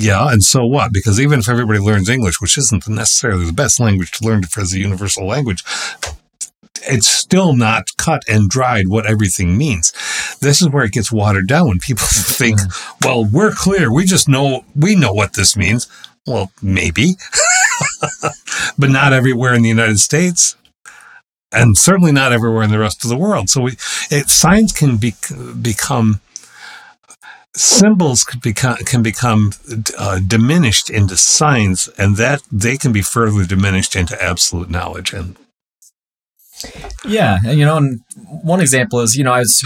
Yeah, 0.00 0.30
and 0.30 0.44
so 0.44 0.64
what? 0.64 0.92
Because 0.92 1.20
even 1.20 1.40
if 1.40 1.48
everybody 1.48 1.80
learns 1.80 2.08
English, 2.08 2.40
which 2.40 2.56
isn't 2.56 2.86
necessarily 2.86 3.44
the 3.44 3.52
best 3.52 3.80
language 3.80 4.12
to 4.12 4.24
learn 4.24 4.44
as 4.56 4.72
a 4.72 4.78
universal 4.78 5.26
language, 5.26 5.64
it's 6.88 7.08
still 7.08 7.52
not 7.52 7.88
cut 7.96 8.22
and 8.28 8.48
dried 8.48 8.86
what 8.86 9.06
everything 9.06 9.58
means. 9.58 9.92
This 10.40 10.62
is 10.62 10.68
where 10.68 10.84
it 10.84 10.92
gets 10.92 11.10
watered 11.10 11.48
down 11.48 11.66
when 11.66 11.80
people 11.80 12.06
think, 12.10 12.60
mm. 12.60 13.04
well, 13.04 13.24
we're 13.24 13.50
clear. 13.50 13.92
We 13.92 14.04
just 14.04 14.28
know, 14.28 14.64
we 14.76 14.94
know 14.94 15.12
what 15.12 15.32
this 15.32 15.56
means. 15.56 15.88
Well, 16.28 16.52
maybe, 16.62 17.16
but 18.78 18.90
not 18.90 19.12
everywhere 19.12 19.52
in 19.52 19.62
the 19.62 19.68
United 19.68 19.98
States. 19.98 20.54
And 21.50 21.76
certainly 21.76 22.12
not 22.12 22.32
everywhere 22.32 22.62
in 22.62 22.70
the 22.70 22.78
rest 22.78 23.02
of 23.02 23.10
the 23.10 23.16
world. 23.16 23.50
So 23.50 23.62
we, 23.62 23.72
it, 24.12 24.28
signs 24.28 24.72
can 24.72 24.96
be, 24.98 25.14
become 25.60 26.20
symbols 27.56 28.24
can 28.24 28.40
become 28.40 28.76
can 28.78 29.02
become 29.02 29.52
uh, 29.98 30.20
diminished 30.26 30.90
into 30.90 31.16
signs, 31.16 31.88
and 31.98 32.16
that 32.16 32.42
they 32.50 32.76
can 32.76 32.92
be 32.92 33.02
further 33.02 33.44
diminished 33.44 33.96
into 33.96 34.20
absolute 34.22 34.70
knowledge. 34.70 35.12
And 35.12 35.36
Yeah, 37.04 37.38
and 37.46 37.58
you 37.58 37.64
know, 37.64 37.76
and 37.76 38.00
one 38.42 38.60
example 38.60 39.00
is, 39.00 39.16
you 39.16 39.24
know, 39.24 39.34
it's 39.34 39.64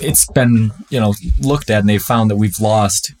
it's 0.00 0.26
been, 0.32 0.72
you 0.90 1.00
know, 1.00 1.14
looked 1.40 1.70
at 1.70 1.80
and 1.80 1.88
they've 1.88 2.02
found 2.02 2.30
that 2.30 2.36
we've 2.36 2.58
lost 2.60 3.12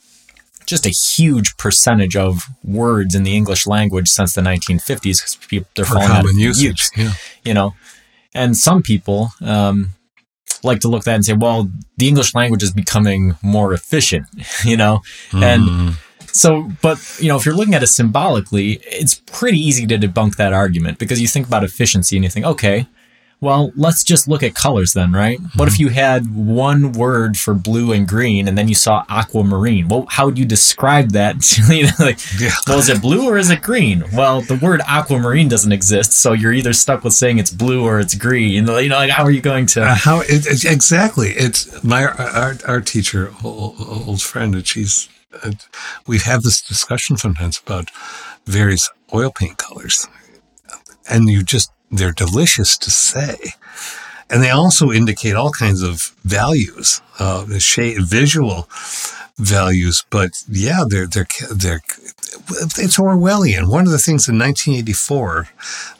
just 0.66 0.86
a 0.86 0.90
huge 0.90 1.56
percentage 1.56 2.16
of 2.16 2.46
words 2.62 3.14
in 3.14 3.24
the 3.24 3.36
English 3.36 3.66
language 3.66 4.08
since 4.08 4.34
the 4.34 4.40
1950s 4.40 5.02
because 5.02 5.36
people 5.48 5.68
they're 5.74 5.84
for 5.84 5.94
falling 5.94 6.10
out 6.10 6.20
of 6.20 6.30
common 6.30 6.38
use, 6.38 6.90
yeah. 6.96 7.12
you 7.44 7.52
know. 7.52 7.74
And 8.34 8.56
some 8.56 8.82
people 8.82 9.32
um, 9.42 9.90
like 10.64 10.80
to 10.80 10.88
look 10.88 11.00
at 11.00 11.04
that 11.06 11.14
and 11.16 11.24
say, 11.24 11.32
well, 11.34 11.70
the 11.96 12.08
English 12.08 12.34
language 12.34 12.62
is 12.62 12.72
becoming 12.72 13.36
more 13.42 13.72
efficient, 13.72 14.26
you 14.64 14.76
know, 14.76 15.00
and 15.32 15.62
Mm. 15.62 15.94
so, 16.32 16.70
but 16.80 16.98
you 17.20 17.28
know, 17.28 17.36
if 17.36 17.44
you're 17.44 17.54
looking 17.54 17.74
at 17.74 17.82
it 17.82 17.88
symbolically, 17.88 18.80
it's 18.84 19.14
pretty 19.26 19.58
easy 19.58 19.86
to 19.86 19.98
debunk 19.98 20.36
that 20.36 20.52
argument 20.52 20.98
because 20.98 21.20
you 21.20 21.26
think 21.28 21.46
about 21.46 21.62
efficiency 21.64 22.16
and 22.16 22.24
you 22.24 22.30
think, 22.30 22.46
okay, 22.46 22.86
well, 23.42 23.72
let's 23.76 24.04
just 24.04 24.28
look 24.28 24.42
at 24.42 24.54
colors 24.54 24.92
then, 24.92 25.12
right? 25.12 25.38
What 25.56 25.66
if 25.68 25.78
you 25.80 25.88
had 25.88 26.34
one 26.34 26.92
word 26.92 27.36
for 27.36 27.52
blue 27.54 27.92
and 27.92 28.06
green 28.06 28.46
and 28.46 28.56
then 28.56 28.68
you 28.68 28.74
saw 28.74 29.04
aquamarine? 29.10 29.88
Well, 29.88 30.06
how 30.08 30.26
would 30.26 30.38
you 30.38 30.44
describe 30.44 31.10
that? 31.10 31.34
you 31.68 31.84
know, 31.84 31.90
like, 31.98 32.18
Yeah. 32.40 32.52
well, 32.68 32.78
is 32.78 32.88
it 32.88 33.02
blue 33.02 33.28
or 33.28 33.36
is 33.36 33.50
it 33.50 33.60
green? 33.60 34.04
Well, 34.14 34.42
the 34.42 34.54
word 34.54 34.80
aquamarine 34.86 35.48
doesn't 35.48 35.72
exist, 35.72 36.12
so 36.12 36.32
you're 36.32 36.52
either 36.52 36.72
stuck 36.72 37.02
with 37.02 37.12
saying 37.14 37.38
it's 37.38 37.50
blue 37.50 37.84
or 37.84 37.98
it's 37.98 38.14
green. 38.14 38.50
You 38.50 38.62
know, 38.62 38.78
you 38.78 38.88
know 38.88 38.96
like 38.96 39.10
how 39.10 39.24
are 39.24 39.30
you 39.32 39.40
going 39.42 39.66
to? 39.66 39.82
Uh, 39.82 39.94
how 39.96 40.20
it, 40.20 40.46
it- 40.46 40.64
exactly? 40.64 41.30
It's 41.30 41.82
my 41.82 42.04
our, 42.06 42.54
our 42.66 42.80
teacher, 42.80 43.32
old, 43.42 43.74
old 43.80 44.22
friend, 44.22 44.54
and 44.54 44.66
she's. 44.66 45.08
Uh, 45.42 45.50
we 46.06 46.18
have 46.20 46.42
this 46.42 46.60
discussion 46.62 47.16
sometimes 47.16 47.60
about 47.66 47.90
various 48.46 48.88
oil 49.12 49.32
paint 49.32 49.56
colors, 49.58 50.06
and 51.10 51.28
you 51.28 51.42
just 51.42 51.72
they're 51.92 52.12
delicious 52.12 52.76
to 52.78 52.90
say, 52.90 53.36
and 54.30 54.42
they 54.42 54.50
also 54.50 54.90
indicate 54.90 55.34
all 55.34 55.50
kinds 55.50 55.82
of 55.82 56.14
values, 56.24 57.02
uh, 57.18 57.44
visual 57.46 58.68
values. 59.36 60.04
But 60.10 60.30
yeah, 60.48 60.84
they're 60.88 61.06
they're 61.06 61.26
they're 61.50 61.82
it's 62.78 62.98
Orwellian. 62.98 63.70
One 63.70 63.84
of 63.84 63.92
the 63.92 63.98
things 63.98 64.28
in 64.28 64.38
1984 64.38 65.48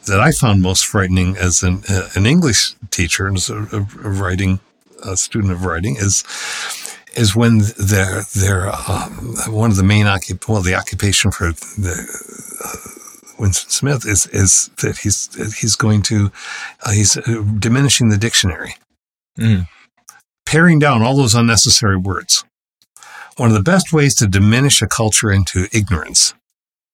that 0.07 0.19
I 0.19 0.31
found 0.31 0.61
most 0.61 0.85
frightening 0.85 1.37
as 1.37 1.63
an 1.63 1.83
uh, 1.87 2.09
an 2.15 2.25
English 2.25 2.73
teacher 2.89 3.27
and 3.27 3.37
as 3.37 3.49
a, 3.49 3.57
a 3.57 4.09
writing 4.09 4.59
a 5.03 5.17
student 5.17 5.53
of 5.53 5.65
writing 5.65 5.95
is 5.97 6.23
is 7.15 7.35
when 7.35 7.59
their 7.77 8.23
their 8.35 8.69
um, 8.69 9.35
one 9.47 9.69
of 9.69 9.77
the 9.77 9.83
main 9.83 10.05
occup 10.05 10.47
well 10.47 10.61
the 10.61 10.75
occupation 10.75 11.31
for 11.31 11.51
the 11.51 11.95
uh, 12.63 13.02
Winston 13.39 13.69
Smith 13.71 14.05
is 14.05 14.25
is 14.27 14.69
that 14.81 14.97
he's 14.99 15.29
he's 15.59 15.75
going 15.75 16.01
to 16.03 16.31
uh, 16.83 16.91
he's 16.91 17.17
uh, 17.17 17.43
diminishing 17.59 18.09
the 18.09 18.17
dictionary, 18.17 18.75
Mm. 19.39 19.67
paring 20.45 20.77
down 20.79 21.01
all 21.01 21.17
those 21.17 21.33
unnecessary 21.35 21.97
words. 21.97 22.43
One 23.37 23.49
of 23.49 23.55
the 23.55 23.63
best 23.63 23.91
ways 23.91 24.13
to 24.15 24.27
diminish 24.27 24.81
a 24.81 24.87
culture 24.87 25.31
into 25.31 25.67
ignorance 25.73 26.35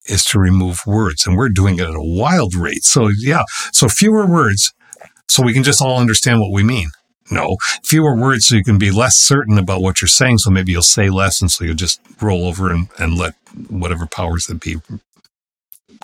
is 0.06 0.24
to 0.26 0.40
remove 0.40 0.80
words, 0.88 1.28
and 1.28 1.36
we're 1.36 1.50
doing 1.50 1.80
it 1.80 1.88
at 1.88 1.96
a 1.96 2.02
wild 2.02 2.56
rate. 2.56 2.84
So 2.86 3.10
yeah, 3.10 3.44
so 3.74 3.90
fewer 3.90 4.26
words, 4.26 4.74
so 5.28 5.44
we 5.44 5.54
can 5.54 5.64
just 5.64 5.82
all 5.82 6.00
understand 6.00 6.40
what 6.40 6.52
we 6.54 6.64
mean. 6.64 6.92
No, 7.32 7.58
fewer 7.84 8.16
words 8.16 8.48
so 8.48 8.56
you 8.56 8.64
can 8.64 8.80
be 8.80 8.90
less 8.90 9.18
certain 9.18 9.58
about 9.60 9.82
what 9.82 10.02
you're 10.02 10.08
saying. 10.08 10.40
So 10.40 10.50
maybe 10.50 10.72
you'll 10.72 10.82
say 10.82 11.10
less, 11.10 11.42
and 11.42 11.52
so 11.52 11.64
you'll 11.66 11.76
just 11.76 12.00
roll 12.22 12.48
over 12.48 12.72
and, 12.72 12.88
and 12.98 13.16
let 13.18 13.36
whatever 13.68 14.08
powers 14.08 14.48
that 14.48 14.62
be 14.62 14.78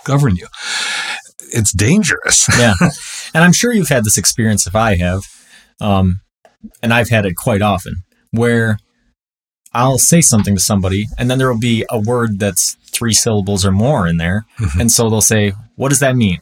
govern 0.04 0.36
you. 0.36 0.48
It's 1.54 1.72
dangerous. 1.72 2.48
yeah. 2.60 2.74
And 3.34 3.44
I'm 3.44 3.54
sure 3.54 3.74
you've 3.74 3.90
had 3.90 4.04
this 4.04 4.18
experience 4.18 4.68
if 4.68 4.76
I 4.76 4.96
have. 4.98 5.24
Um, 5.80 6.22
and 6.82 6.94
I've 6.94 7.10
had 7.10 7.26
it 7.26 7.36
quite 7.36 7.62
often 7.62 7.96
where 8.32 8.80
I'll 9.74 9.98
say 9.98 10.22
something 10.22 10.56
to 10.56 10.62
somebody 10.62 11.06
and 11.18 11.30
then 11.30 11.38
there 11.38 11.52
will 11.52 11.60
be 11.60 11.86
a 11.90 12.00
word 12.00 12.40
that's 12.40 12.76
three 12.92 13.14
syllables 13.14 13.66
or 13.66 13.72
more 13.72 14.08
in 14.08 14.18
there. 14.18 14.46
Mhm. 14.58 14.82
And 14.82 14.92
so 14.92 15.10
they'll 15.10 15.22
say, 15.22 15.54
What 15.76 15.90
does 15.90 16.00
that 16.00 16.16
mean? 16.16 16.40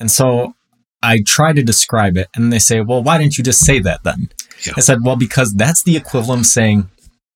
And 0.00 0.10
so 0.10 0.54
I 1.02 1.22
try 1.26 1.52
to 1.52 1.62
describe 1.62 2.16
it 2.16 2.28
and 2.34 2.52
they 2.52 2.58
say, 2.58 2.80
Well, 2.80 3.02
why 3.02 3.18
didn't 3.18 3.36
you 3.38 3.44
just 3.44 3.60
say 3.60 3.78
that 3.80 4.02
then? 4.02 4.28
Yeah. 4.66 4.72
I 4.76 4.80
said, 4.80 4.98
Well, 5.02 5.16
because 5.16 5.54
that's 5.54 5.82
the 5.82 5.96
equivalent 5.96 6.40
of 6.40 6.46
saying 6.46 6.88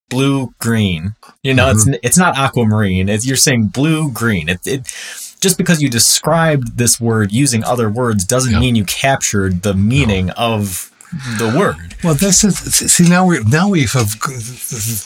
blue 0.08 0.54
green. 0.58 1.14
You 1.42 1.54
know, 1.54 1.70
it's 1.70 1.88
it's 2.02 2.18
not 2.18 2.36
aquamarine. 2.36 3.08
It's, 3.08 3.26
you're 3.26 3.36
saying 3.36 3.68
blue 3.68 4.10
green. 4.10 4.48
It, 4.48 4.66
it 4.66 4.82
just 5.40 5.58
because 5.58 5.82
you 5.82 5.90
described 5.90 6.78
this 6.78 7.00
word 7.00 7.32
using 7.32 7.62
other 7.64 7.90
words 7.90 8.24
doesn't 8.24 8.58
mean 8.58 8.74
you 8.74 8.84
captured 8.84 9.62
the 9.62 9.74
meaning 9.74 10.30
of 10.30 10.90
the 11.38 11.54
word. 11.56 11.94
Well, 12.02 12.14
this 12.14 12.44
is 12.44 12.58
see 12.58 13.08
now 13.08 13.26
we 13.26 13.40
now 13.44 13.68
we 13.68 13.84
have 13.84 14.16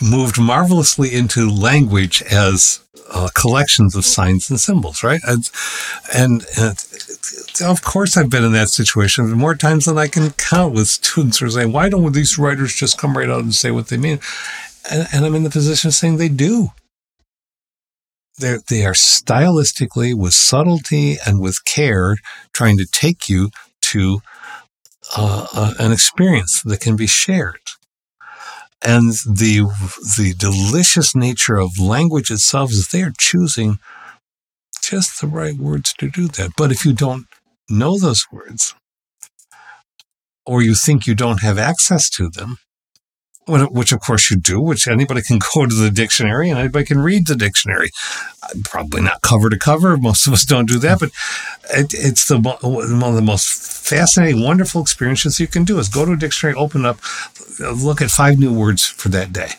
moved 0.02 0.40
marvelously 0.40 1.14
into 1.14 1.50
language 1.50 2.22
as 2.22 2.80
uh, 3.12 3.28
collections 3.34 3.96
of 3.96 4.04
signs 4.04 4.50
and 4.50 4.60
symbols, 4.60 5.02
right? 5.02 5.20
And, 5.26 5.50
and 6.14 6.44
uh, 6.56 6.74
of 7.64 7.82
course, 7.82 8.16
I've 8.16 8.30
been 8.30 8.44
in 8.44 8.52
that 8.52 8.68
situation 8.68 9.30
more 9.32 9.54
times 9.54 9.84
than 9.84 9.98
I 9.98 10.06
can 10.06 10.30
count 10.32 10.74
with 10.74 10.88
students 10.88 11.38
who 11.38 11.46
are 11.46 11.50
saying, 11.50 11.72
"Why 11.72 11.88
don't 11.88 12.12
these 12.12 12.38
writers 12.38 12.74
just 12.74 12.98
come 12.98 13.16
right 13.16 13.28
out 13.28 13.42
and 13.42 13.54
say 13.54 13.70
what 13.70 13.88
they 13.88 13.96
mean?" 13.96 14.20
And, 14.90 15.06
and 15.12 15.24
I'm 15.24 15.34
in 15.34 15.44
the 15.44 15.50
position 15.50 15.88
of 15.88 15.94
saying 15.94 16.16
they 16.16 16.28
do. 16.28 16.72
They 18.38 18.56
they 18.68 18.84
are 18.84 18.94
stylistically, 18.94 20.14
with 20.14 20.34
subtlety 20.34 21.16
and 21.24 21.40
with 21.40 21.64
care, 21.64 22.16
trying 22.52 22.78
to 22.78 22.86
take 22.86 23.28
you 23.28 23.50
to 23.82 24.20
uh, 25.16 25.46
uh, 25.52 25.74
an 25.78 25.92
experience 25.92 26.62
that 26.62 26.80
can 26.80 26.96
be 26.96 27.06
shared. 27.06 27.60
And 28.82 29.12
the 29.26 29.70
the 30.16 30.34
delicious 30.38 31.14
nature 31.14 31.58
of 31.58 31.78
language 31.78 32.30
itself 32.30 32.70
is 32.70 32.88
they 32.88 33.02
are 33.02 33.12
choosing 33.18 33.78
just 34.82 35.20
the 35.20 35.26
right 35.26 35.56
words 35.56 35.92
to 35.98 36.10
do 36.10 36.28
that. 36.28 36.52
But 36.56 36.72
if 36.72 36.84
you 36.84 36.94
don't 36.94 37.26
know 37.68 37.98
those 37.98 38.24
words, 38.32 38.74
or 40.46 40.62
you 40.62 40.74
think 40.74 41.06
you 41.06 41.14
don't 41.14 41.42
have 41.42 41.58
access 41.58 42.08
to 42.10 42.30
them, 42.30 42.56
which 43.50 43.92
of 43.92 44.00
course 44.00 44.30
you 44.30 44.36
do, 44.36 44.60
which 44.60 44.86
anybody 44.88 45.22
can 45.22 45.38
go 45.54 45.66
to 45.66 45.74
the 45.74 45.90
dictionary 45.90 46.50
and 46.50 46.58
anybody 46.58 46.84
can 46.84 47.00
read 47.00 47.26
the 47.26 47.36
dictionary. 47.36 47.90
Uh, 48.42 48.48
probably 48.64 49.02
not 49.02 49.22
cover 49.22 49.50
to 49.50 49.58
cover. 49.58 49.96
Most 49.96 50.26
of 50.26 50.32
us 50.32 50.44
don't 50.44 50.68
do 50.68 50.78
that, 50.78 51.00
but 51.00 51.10
it, 51.70 51.92
it's 51.94 52.28
the 52.28 52.38
one 52.38 53.10
of 53.10 53.14
the 53.14 53.22
most 53.22 53.48
fascinating, 53.86 54.42
wonderful 54.42 54.80
experiences 54.80 55.40
you 55.40 55.46
can 55.46 55.64
do 55.64 55.78
is 55.78 55.88
go 55.88 56.04
to 56.04 56.12
a 56.12 56.16
dictionary, 56.16 56.56
open 56.56 56.84
up, 56.84 56.98
look 57.58 58.00
at 58.00 58.10
five 58.10 58.38
new 58.38 58.52
words 58.52 58.86
for 58.86 59.08
that 59.08 59.32
day. 59.32 59.50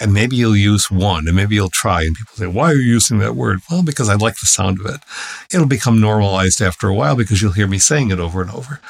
And 0.00 0.12
maybe 0.12 0.34
you'll 0.34 0.56
use 0.56 0.90
one 0.90 1.28
and 1.28 1.36
maybe 1.36 1.54
you'll 1.54 1.68
try. 1.68 2.02
And 2.02 2.16
people 2.16 2.34
say, 2.34 2.46
Why 2.46 2.72
are 2.72 2.74
you 2.74 2.82
using 2.82 3.18
that 3.18 3.36
word? 3.36 3.60
Well, 3.70 3.84
because 3.84 4.08
I 4.08 4.14
like 4.14 4.40
the 4.40 4.46
sound 4.46 4.80
of 4.80 4.86
it. 4.86 5.00
It'll 5.54 5.66
become 5.66 6.00
normalized 6.00 6.60
after 6.60 6.88
a 6.88 6.94
while 6.94 7.14
because 7.14 7.40
you'll 7.40 7.52
hear 7.52 7.68
me 7.68 7.78
saying 7.78 8.10
it 8.10 8.18
over 8.18 8.42
and 8.42 8.50
over. 8.50 8.80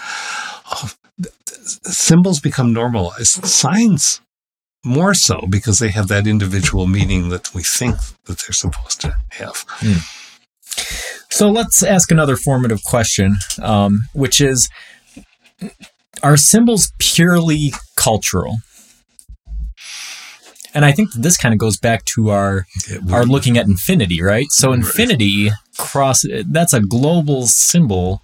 Symbols 1.92 2.40
become 2.40 2.72
normalized. 2.72 3.44
Signs 3.46 4.20
more 4.84 5.14
so 5.14 5.46
because 5.48 5.78
they 5.78 5.90
have 5.90 6.08
that 6.08 6.26
individual 6.26 6.86
meaning 6.86 7.28
that 7.28 7.54
we 7.54 7.62
think 7.62 7.96
that 8.24 8.38
they're 8.40 8.52
supposed 8.52 9.00
to 9.02 9.14
have. 9.30 9.64
So 11.30 11.50
let's 11.50 11.82
ask 11.82 12.10
another 12.10 12.36
formative 12.36 12.82
question, 12.82 13.36
um, 13.60 14.02
which 14.12 14.40
is 14.40 14.68
Are 16.22 16.36
symbols 16.36 16.92
purely 16.98 17.72
cultural? 17.96 18.56
And 20.74 20.84
I 20.84 20.92
think 20.92 21.12
this 21.12 21.36
kind 21.36 21.52
of 21.52 21.58
goes 21.58 21.76
back 21.76 22.04
to 22.14 22.30
our 22.30 22.66
our 23.12 23.24
looking 23.24 23.58
at 23.58 23.66
infinity, 23.66 24.22
right? 24.22 24.46
So 24.50 24.72
infinity 24.72 25.50
cross 25.78 26.22
that's 26.46 26.72
a 26.72 26.80
global 26.80 27.46
symbol 27.46 28.22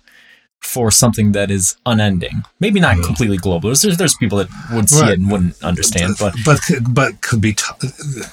for 0.61 0.91
something 0.91 1.33
that 1.33 1.51
is 1.51 1.77
unending. 1.87 2.43
Maybe 2.61 2.79
not 2.81 3.03
completely 3.03 3.37
global. 3.39 3.71
There's, 3.73 3.97
there's 3.97 4.17
people 4.17 4.39
that 4.39 4.49
would 4.73 4.91
see 4.91 5.01
Right. 5.01 5.13
it 5.13 5.19
and 5.19 5.31
wouldn't 5.31 5.63
understand, 5.63 6.15
but 6.21 6.35
but 6.45 6.61
could- 6.67 6.95
but 6.95 7.21
could 7.23 7.41
be. 7.41 7.55
T- 7.55 7.65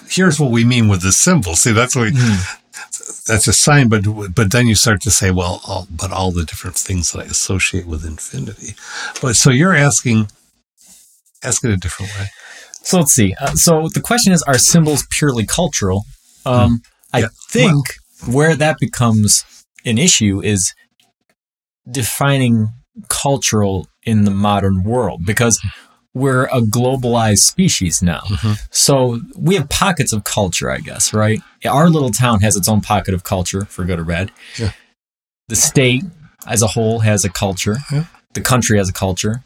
here's 0.10 0.40
what 0.40 0.52
we 0.52 0.66
mean 0.66 0.88
with 0.88 1.02
the 1.02 1.12
symbol. 1.12 1.56
See, 1.56 1.72
that's 1.72 1.96
what 1.96 2.12
we, 2.12 2.20
that's 3.28 3.48
a 3.48 3.54
sign. 3.54 3.88
But 3.88 4.04
but 4.36 4.52
then 4.52 4.68
you 4.68 4.76
start 4.76 5.02
to 5.04 5.12
say, 5.12 5.32
well, 5.32 5.62
all, 5.66 5.88
but 5.90 6.12
all 6.12 6.32
the 6.32 6.44
different 6.44 6.76
things 6.76 7.12
that 7.12 7.20
I 7.22 7.26
associate 7.26 7.86
with 7.88 8.04
infinity. 8.06 8.76
But 9.22 9.36
so 9.36 9.50
you're 9.50 9.76
asking, 9.76 10.28
ask 11.44 11.64
it 11.64 11.72
a 11.72 11.78
different 11.78 12.12
way. 12.20 12.28
So 12.82 12.98
let's 13.00 13.14
see. 13.14 13.34
Uh, 13.40 13.52
so 13.56 13.88
the 13.94 14.02
question 14.02 14.34
is: 14.34 14.44
Are 14.44 14.58
symbols 14.58 15.06
purely 15.10 15.46
cultural? 15.46 16.04
Um, 16.46 16.82
I 17.14 17.20
Yeah. 17.20 17.28
think 17.50 17.86
where 18.28 18.56
that 18.56 18.78
becomes 18.80 19.44
an 19.86 19.98
issue 19.98 20.42
is 20.44 20.74
defining 21.90 22.70
cultural 23.10 23.88
in 24.04 24.24
the 24.24 24.32
modern 24.32 24.84
world 24.84 25.26
because 25.26 25.60
we're 26.14 26.46
a 26.46 26.62
globalized 26.62 27.40
species 27.40 28.02
now. 28.02 28.22
Mm-hmm. 28.22 28.54
So 28.72 29.20
we 29.38 29.56
have 29.56 29.68
pockets 29.70 30.14
of 30.14 30.24
culture, 30.24 30.72
I 30.72 30.78
guess, 30.80 31.14
right? 31.14 31.42
Our 31.68 31.90
little 31.90 32.12
town 32.12 32.40
has 32.40 32.56
its 32.56 32.70
own 32.70 32.82
pocket 32.82 33.14
of 33.14 33.24
culture, 33.24 33.66
for 33.66 33.84
good 33.84 34.00
or 34.00 34.06
bad. 34.06 34.32
Yeah. 34.58 34.72
The 35.50 35.58
state 35.58 36.04
as 36.48 36.62
a 36.62 36.68
whole 36.68 37.00
has 37.00 37.26
a 37.26 37.30
culture. 37.30 37.78
Yeah. 37.92 38.06
The 38.34 38.42
country 38.42 38.78
has 38.78 38.90
a 38.90 38.94
culture. 38.94 39.44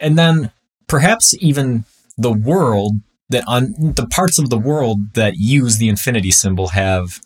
And 0.00 0.18
then 0.18 0.50
perhaps 0.88 1.34
even 1.38 1.84
the 2.18 2.32
world 2.32 2.94
that 3.28 3.44
on 3.46 3.74
the 3.78 4.06
parts 4.06 4.38
of 4.38 4.50
the 4.50 4.58
world 4.58 5.14
that 5.14 5.34
use 5.36 5.78
the 5.78 5.88
infinity 5.88 6.30
symbol 6.30 6.68
have 6.68 7.20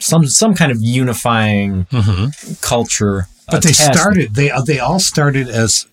some 0.00 0.26
some 0.26 0.54
kind 0.54 0.70
of 0.72 0.78
unifying 0.80 1.86
culture. 2.60 3.26
But 3.50 3.62
they 3.62 3.70
attached. 3.70 3.98
started. 3.98 4.34
They 4.34 4.50
they 4.66 4.78
all 4.78 5.00
started 5.00 5.48
as 5.48 5.86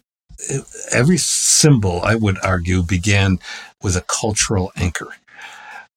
every 0.91 1.17
symbol. 1.17 2.01
I 2.03 2.15
would 2.15 2.37
argue 2.43 2.83
began 2.83 3.39
with 3.81 3.95
a 3.95 4.01
cultural 4.01 4.71
anchor. 4.75 5.07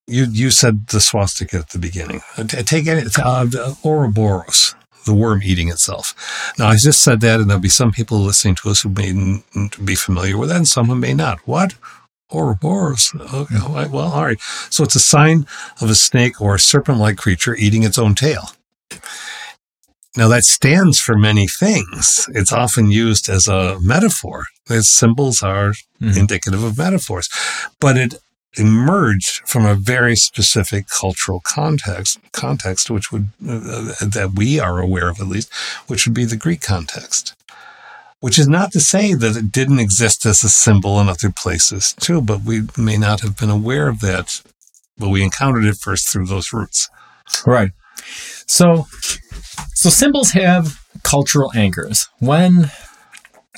You 0.06 0.24
you 0.30 0.50
said 0.50 0.86
the 0.88 1.00
swastika 1.00 1.58
at 1.58 1.70
the 1.70 1.78
beginning. 1.78 2.22
Uh, 2.36 2.44
t- 2.44 2.62
Take 2.62 2.86
any 2.86 3.02
uh, 3.22 3.44
the 3.44 3.76
Ouroboros, 3.84 4.74
the 5.04 5.12
worm 5.14 5.42
eating 5.42 5.68
itself. 5.68 6.14
Now 6.58 6.68
I 6.68 6.76
just 6.76 7.02
said 7.02 7.20
that, 7.20 7.40
and 7.40 7.50
there'll 7.50 7.60
be 7.60 7.68
some 7.68 7.92
people 7.92 8.18
listening 8.20 8.54
to 8.56 8.70
us 8.70 8.82
who 8.82 8.88
may 8.90 9.08
n- 9.10 9.42
be 9.84 9.94
familiar 9.96 10.38
with 10.38 10.48
that, 10.48 10.56
and 10.56 10.68
some 10.68 10.86
who 10.86 10.94
may 10.94 11.12
not. 11.14 11.40
What? 11.46 11.74
Ouroboros. 12.32 13.12
Okay, 13.34 13.56
well, 13.90 14.12
all 14.12 14.24
right. 14.24 14.40
So 14.70 14.84
it's 14.84 14.94
a 14.96 15.00
sign 15.00 15.46
of 15.80 15.88
a 15.90 15.94
snake 15.94 16.40
or 16.40 16.54
a 16.56 16.60
serpent-like 16.60 17.16
creature 17.16 17.54
eating 17.54 17.82
its 17.84 17.98
own 17.98 18.14
tail. 18.14 18.50
Now 20.16 20.28
that 20.28 20.44
stands 20.44 20.98
for 20.98 21.16
many 21.16 21.46
things. 21.46 22.28
It's 22.34 22.52
often 22.52 22.90
used 22.90 23.28
as 23.28 23.46
a 23.46 23.78
metaphor. 23.80 24.44
Its 24.68 24.88
symbols 24.90 25.42
are 25.42 25.74
Mhm. 26.02 26.16
indicative 26.16 26.62
of 26.62 26.76
metaphors, 26.76 27.28
but 27.80 27.96
it 27.96 28.14
emerged 28.56 29.42
from 29.46 29.64
a 29.66 29.74
very 29.74 30.16
specific 30.16 30.88
cultural 30.88 31.40
context, 31.44 32.18
context 32.32 32.90
which 32.90 33.12
would 33.12 33.28
uh, 33.46 33.94
that 34.00 34.32
we 34.34 34.58
are 34.58 34.80
aware 34.80 35.08
of 35.08 35.20
at 35.20 35.28
least, 35.28 35.50
which 35.86 36.06
would 36.06 36.14
be 36.14 36.24
the 36.24 36.36
Greek 36.36 36.60
context. 36.62 37.34
Which 38.20 38.38
is 38.38 38.48
not 38.48 38.72
to 38.72 38.80
say 38.80 39.14
that 39.14 39.36
it 39.36 39.52
didn't 39.52 39.78
exist 39.78 40.26
as 40.26 40.42
a 40.42 40.48
symbol 40.48 41.00
in 41.00 41.08
other 41.08 41.30
places 41.30 41.94
too, 42.00 42.20
but 42.20 42.42
we 42.42 42.62
may 42.76 42.96
not 42.96 43.20
have 43.20 43.36
been 43.36 43.50
aware 43.50 43.88
of 43.88 44.00
that. 44.00 44.42
But 44.96 45.10
we 45.10 45.22
encountered 45.22 45.64
it 45.64 45.76
first 45.76 46.08
through 46.08 46.26
those 46.26 46.52
roots. 46.52 46.88
Right. 47.46 47.70
So 48.46 48.86
so 49.74 49.90
symbols 49.90 50.32
have 50.32 50.80
cultural 51.04 51.52
anchors. 51.54 52.08
When 52.18 52.70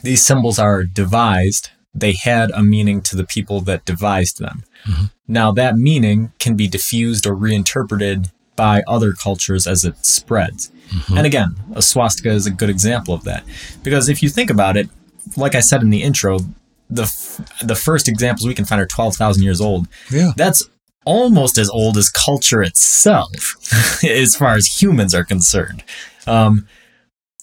these 0.02 0.24
symbols 0.24 0.58
are 0.58 0.84
devised, 0.84 1.70
they 1.94 2.12
had 2.12 2.50
a 2.52 2.62
meaning 2.62 3.00
to 3.02 3.16
the 3.16 3.24
people 3.24 3.60
that 3.62 3.84
devised 3.84 4.38
them. 4.38 4.64
Mm-hmm. 4.86 5.04
Now 5.28 5.52
that 5.52 5.76
meaning 5.76 6.32
can 6.38 6.56
be 6.56 6.68
diffused 6.68 7.26
or 7.26 7.34
reinterpreted 7.34 8.30
by 8.56 8.82
other 8.86 9.12
cultures 9.12 9.66
as 9.66 9.84
it 9.84 10.04
spreads. 10.04 10.70
And 11.16 11.26
again, 11.26 11.56
a 11.74 11.82
swastika 11.82 12.30
is 12.30 12.46
a 12.46 12.50
good 12.50 12.70
example 12.70 13.14
of 13.14 13.24
that. 13.24 13.44
Because 13.82 14.08
if 14.08 14.22
you 14.22 14.28
think 14.28 14.50
about 14.50 14.76
it, 14.76 14.88
like 15.36 15.54
I 15.54 15.60
said 15.60 15.82
in 15.82 15.90
the 15.90 16.02
intro, 16.02 16.40
the 16.88 17.02
f- 17.04 17.40
the 17.62 17.74
first 17.76 18.08
examples 18.08 18.46
we 18.46 18.54
can 18.54 18.64
find 18.64 18.80
are 18.80 18.86
12,000 18.86 19.42
years 19.42 19.60
old 19.60 19.86
Yeah. 20.10 20.32
that's 20.36 20.68
almost 21.06 21.56
as 21.58 21.68
old 21.70 21.96
as 21.96 22.08
culture 22.10 22.62
itself, 22.62 23.56
as 24.04 24.34
far 24.36 24.54
as 24.54 24.66
humans 24.82 25.14
are 25.14 25.24
concerned. 25.24 25.82
Um, 26.26 26.66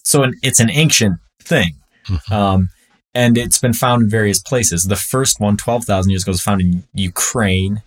so 0.04 0.22
an, 0.22 0.34
it's 0.42 0.60
an 0.60 0.70
ancient 0.70 1.18
thing. 1.42 1.74
Um, 2.30 2.68
and 3.14 3.36
it's 3.36 3.58
been 3.58 3.72
found 3.74 4.02
in 4.04 4.10
various 4.10 4.38
places. 4.38 4.84
The 4.84 4.96
first 4.96 5.40
one, 5.40 5.56
12,000 5.56 6.10
years 6.10 6.22
ago, 6.22 6.30
was 6.32 6.40
found 6.42 6.60
in 6.60 6.84
Ukraine, 6.94 7.82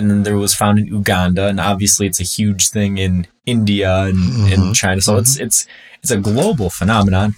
and 0.00 0.10
then 0.10 0.22
there 0.24 0.36
was 0.36 0.54
found 0.54 0.78
in 0.78 0.86
Uganda, 0.86 1.46
and 1.46 1.60
obviously 1.60 2.06
it's 2.06 2.20
a 2.20 2.24
huge 2.36 2.68
thing 2.70 2.98
in 2.98 3.26
India 3.46 3.92
and, 4.08 4.18
Mhm. 4.18 4.52
and 4.52 4.74
China. 4.74 5.00
So 5.00 5.16
it's 5.16 5.38
it's 5.38 5.66
it's 6.02 6.10
a 6.10 6.16
global 6.16 6.70
phenomenon. 6.70 7.34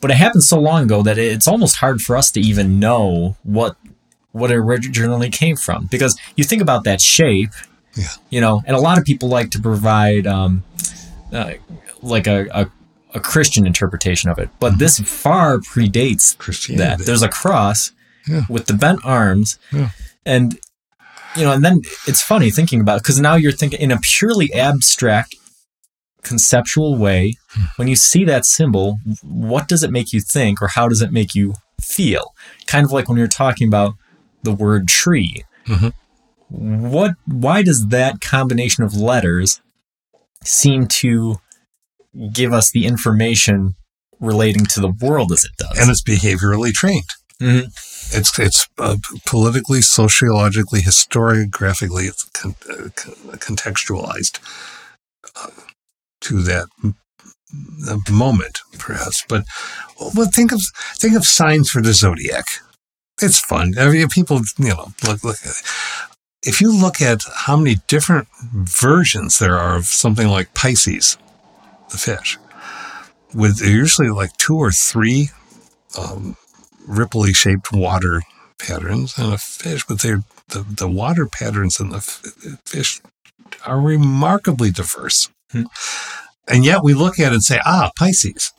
But 0.00 0.10
it 0.10 0.18
happened 0.18 0.44
so 0.44 0.58
long 0.60 0.82
ago 0.84 1.02
that 1.02 1.16
it's 1.18 1.48
almost 1.48 1.76
hard 1.76 2.00
for 2.02 2.16
us 2.16 2.30
to 2.32 2.40
even 2.40 2.78
know 2.78 3.36
what 3.42 3.76
what 4.32 4.50
it 4.50 4.56
originally 4.56 5.30
came 5.30 5.56
from. 5.56 5.86
Because 5.90 6.16
you 6.36 6.44
think 6.44 6.60
about 6.62 6.84
that 6.84 7.00
shape, 7.00 7.50
Yeah. 7.96 8.08
you 8.30 8.40
know, 8.40 8.62
and 8.66 8.76
a 8.76 8.80
lot 8.80 8.98
of 8.98 9.04
people 9.04 9.28
like 9.30 9.50
to 9.52 9.58
provide 9.60 10.26
um, 10.26 10.62
uh, 11.32 11.52
like 12.02 12.26
a, 12.26 12.46
a 12.52 12.66
a 13.14 13.20
Christian 13.20 13.66
interpretation 13.66 14.28
of 14.28 14.38
it, 14.38 14.50
but 14.60 14.78
this 14.78 14.98
far 14.98 15.58
predates 15.58 16.36
that. 16.76 16.98
There's 17.06 17.22
a 17.22 17.28
cross 17.28 17.92
Yeah. 18.28 18.42
with 18.50 18.66
the 18.66 18.74
bent 18.74 19.00
arms, 19.04 19.58
Yeah. 19.72 19.88
and 20.26 20.58
you 21.36 21.44
know, 21.44 21.52
and 21.52 21.64
then 21.64 21.82
it's 22.06 22.22
funny 22.22 22.50
thinking 22.50 22.80
about 22.80 23.02
because 23.02 23.20
now 23.20 23.34
you're 23.34 23.52
thinking 23.52 23.80
in 23.80 23.90
a 23.90 23.98
purely 24.00 24.52
abstract, 24.52 25.34
conceptual 26.22 26.96
way. 26.96 27.34
Hmm. 27.50 27.62
When 27.76 27.88
you 27.88 27.96
see 27.96 28.24
that 28.24 28.44
symbol, 28.46 28.98
what 29.22 29.68
does 29.68 29.82
it 29.82 29.90
make 29.90 30.12
you 30.12 30.20
think, 30.20 30.60
or 30.62 30.68
how 30.68 30.88
does 30.88 31.02
it 31.02 31.12
make 31.12 31.34
you 31.34 31.54
feel? 31.80 32.32
Kind 32.66 32.84
of 32.84 32.92
like 32.92 33.08
when 33.08 33.18
you're 33.18 33.26
talking 33.28 33.68
about 33.68 33.94
the 34.42 34.52
word 34.52 34.88
tree. 34.88 35.44
Mhm. 35.66 35.92
What? 36.48 37.12
Why 37.26 37.62
does 37.62 37.88
that 37.88 38.20
combination 38.20 38.84
of 38.84 38.94
letters 38.94 39.60
seem 40.44 40.86
to 40.86 41.36
give 42.32 42.52
us 42.52 42.70
the 42.70 42.86
information 42.86 43.74
relating 44.20 44.64
to 44.64 44.80
the 44.80 44.88
world 44.88 45.32
as 45.32 45.44
it 45.44 45.50
does? 45.58 45.78
and 45.78 45.90
it's 45.90 46.02
behaviorally 46.02 46.72
trained. 46.72 47.10
Mhm. 47.40 47.70
It's 48.12 48.38
it's 48.38 48.68
uh, 48.78 48.96
politically, 49.26 49.80
sociologically, 49.82 50.80
historiographically, 50.80 52.08
it's 52.08 52.24
con- 52.24 52.54
uh, 52.70 52.88
con- 52.94 53.38
contextualized 53.38 54.38
uh, 55.34 55.50
to 56.22 56.42
that 56.42 56.68
m- 56.82 56.96
uh, 57.88 57.98
moment, 58.10 58.60
perhaps. 58.78 59.24
But 59.28 59.44
well, 60.14 60.28
think 60.32 60.52
of 60.52 60.60
think 60.96 61.16
of 61.16 61.24
signs 61.24 61.70
for 61.70 61.82
the 61.82 61.92
zodiac. 61.92 62.44
It's 63.20 63.40
fun. 63.40 63.74
I 63.78 63.88
mean, 63.90 64.08
people, 64.08 64.40
you 64.58 64.68
know, 64.68 64.92
look 65.06 65.24
look. 65.24 65.36
If 66.42 66.60
you 66.60 66.72
look 66.72 67.00
at 67.02 67.22
how 67.34 67.56
many 67.56 67.76
different 67.88 68.28
versions 68.52 69.38
there 69.38 69.58
are 69.58 69.76
of 69.76 69.86
something 69.86 70.28
like 70.28 70.54
Pisces, 70.54 71.16
the 71.90 71.98
fish, 71.98 72.38
with 73.34 73.60
usually 73.60 74.10
like 74.10 74.36
two 74.36 74.56
or 74.56 74.70
three 74.70 75.30
um, 75.98 76.36
ripply 76.86 77.34
shaped 77.34 77.72
water 77.72 78.22
patterns 78.58 79.18
and 79.18 79.32
a 79.32 79.38
fish, 79.38 79.84
but 79.86 80.00
they're 80.00 80.22
the, 80.48 80.64
the 80.68 80.88
water 80.88 81.26
patterns 81.26 81.80
in 81.80 81.90
the 81.90 81.96
f- 81.96 82.22
fish 82.64 83.00
are 83.64 83.80
remarkably 83.80 84.70
diverse. 84.70 85.28
Hmm. 85.50 85.64
And 86.48 86.64
yet 86.64 86.84
we 86.84 86.94
look 86.94 87.18
at 87.18 87.32
it 87.32 87.34
and 87.34 87.42
say, 87.42 87.60
ah, 87.64 87.90
Pisces. 87.96 88.52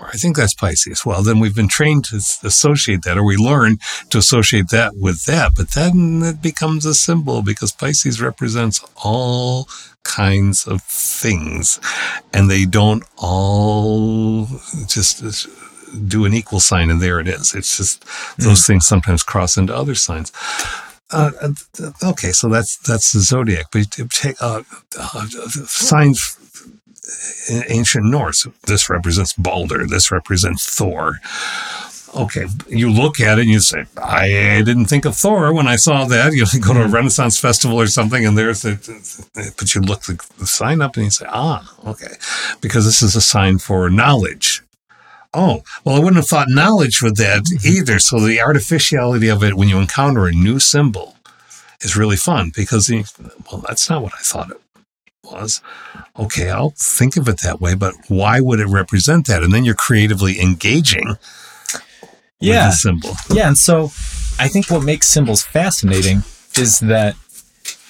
Or 0.00 0.08
I 0.08 0.12
think 0.12 0.36
that's 0.36 0.54
Pisces. 0.54 1.06
Well, 1.06 1.22
then 1.22 1.38
we've 1.38 1.54
been 1.54 1.68
trained 1.68 2.06
to 2.06 2.16
associate 2.16 3.02
that, 3.02 3.16
or 3.16 3.24
we 3.24 3.36
learn 3.36 3.78
to 4.10 4.18
associate 4.18 4.70
that 4.70 4.94
with 4.96 5.24
that. 5.26 5.52
But 5.56 5.70
then 5.70 6.22
it 6.24 6.42
becomes 6.42 6.84
a 6.84 6.94
symbol 6.94 7.42
because 7.42 7.70
Pisces 7.70 8.20
represents 8.20 8.84
all 9.04 9.68
kinds 10.02 10.66
of 10.66 10.82
things. 10.82 11.78
And 12.32 12.50
they 12.50 12.64
don't 12.64 13.04
all 13.16 14.48
just 14.88 15.22
do 16.08 16.24
an 16.24 16.34
equal 16.34 16.60
sign 16.60 16.90
and 16.90 17.00
there 17.00 17.20
it 17.20 17.28
is. 17.28 17.54
It's 17.54 17.76
just 17.76 18.04
those 18.38 18.66
things 18.66 18.86
sometimes 18.86 19.22
cross 19.22 19.56
into 19.56 19.74
other 19.74 19.94
signs. 19.94 20.32
Uh, 21.10 21.30
uh, 21.40 21.90
okay, 22.02 22.32
so 22.32 22.48
that's 22.48 22.76
that's 22.78 23.12
the 23.12 23.20
zodiac. 23.20 23.66
But 23.70 23.90
take 24.10 24.36
uh, 24.40 24.62
uh, 24.98 25.26
signs 25.66 26.38
in 27.48 27.62
ancient 27.68 28.04
Norse. 28.06 28.46
This 28.66 28.88
represents 28.90 29.32
Balder. 29.34 29.86
This 29.86 30.10
represents 30.10 30.66
Thor. 30.66 31.20
Okay, 32.16 32.46
you 32.68 32.90
look 32.90 33.20
at 33.20 33.38
it 33.38 33.42
and 33.42 33.50
you 33.50 33.58
say, 33.60 33.86
I 33.96 34.62
didn't 34.64 34.86
think 34.86 35.04
of 35.04 35.16
Thor 35.16 35.52
when 35.52 35.66
I 35.66 35.76
saw 35.76 36.04
that. 36.04 36.32
You 36.32 36.46
go 36.60 36.72
to 36.72 36.84
a 36.84 36.88
Renaissance 36.88 37.38
festival 37.38 37.80
or 37.80 37.88
something, 37.88 38.24
and 38.24 38.38
there's 38.38 38.64
a, 38.64 38.78
but 39.56 39.74
you 39.74 39.80
look 39.80 40.02
the 40.02 40.46
sign 40.46 40.80
up 40.80 40.96
and 40.96 41.06
you 41.06 41.10
say, 41.10 41.26
ah, 41.28 41.74
okay, 41.86 42.14
because 42.60 42.84
this 42.84 43.02
is 43.02 43.16
a 43.16 43.20
sign 43.20 43.58
for 43.58 43.90
knowledge. 43.90 44.63
Oh, 45.34 45.62
well, 45.84 45.96
I 45.96 45.98
wouldn't 45.98 46.16
have 46.16 46.28
thought 46.28 46.48
knowledge 46.48 47.02
with 47.02 47.16
that 47.16 47.42
either. 47.64 47.98
So 47.98 48.20
the 48.20 48.40
artificiality 48.40 49.28
of 49.28 49.42
it 49.42 49.54
when 49.54 49.68
you 49.68 49.78
encounter 49.78 50.26
a 50.26 50.32
new 50.32 50.60
symbol 50.60 51.16
is 51.80 51.96
really 51.96 52.16
fun 52.16 52.52
because, 52.54 52.88
you, 52.88 53.04
well, 53.50 53.62
that's 53.66 53.90
not 53.90 54.02
what 54.02 54.12
I 54.14 54.22
thought 54.22 54.50
it 54.50 54.60
was. 55.24 55.60
Okay, 56.18 56.50
I'll 56.50 56.74
think 56.76 57.16
of 57.16 57.28
it 57.28 57.40
that 57.42 57.60
way, 57.60 57.74
but 57.74 57.94
why 58.08 58.40
would 58.40 58.60
it 58.60 58.66
represent 58.66 59.26
that? 59.26 59.42
And 59.42 59.52
then 59.52 59.64
you're 59.64 59.74
creatively 59.74 60.40
engaging 60.40 61.16
yeah, 62.40 62.66
with 62.66 62.72
the 62.74 62.76
symbol. 62.76 63.10
Yeah, 63.30 63.48
and 63.48 63.58
so 63.58 63.84
I 64.38 64.48
think 64.48 64.70
what 64.70 64.84
makes 64.84 65.06
symbols 65.06 65.42
fascinating 65.42 66.22
is 66.56 66.78
that 66.80 67.16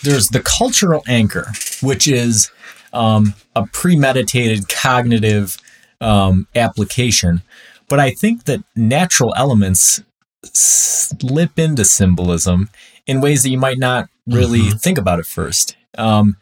there's 0.02 0.28
the 0.28 0.40
cultural 0.40 1.02
anchor, 1.06 1.52
which 1.82 2.06
is 2.08 2.50
um, 2.92 3.34
a 3.56 3.66
premeditated 3.66 4.68
cognitive 4.68 5.56
um, 6.00 6.46
application. 6.54 7.42
But 7.88 8.00
I 8.00 8.10
think 8.10 8.44
that 8.44 8.62
natural 8.74 9.32
elements 9.36 10.02
slip 10.44 11.58
into 11.58 11.84
symbolism 11.84 12.70
in 13.06 13.20
ways 13.20 13.42
that 13.42 13.50
you 13.50 13.58
might 13.58 13.78
not 13.78 14.08
really 14.26 14.70
think 14.70 14.98
about 14.98 15.18
at 15.18 15.26
first. 15.26 15.76
Um, 15.98 16.36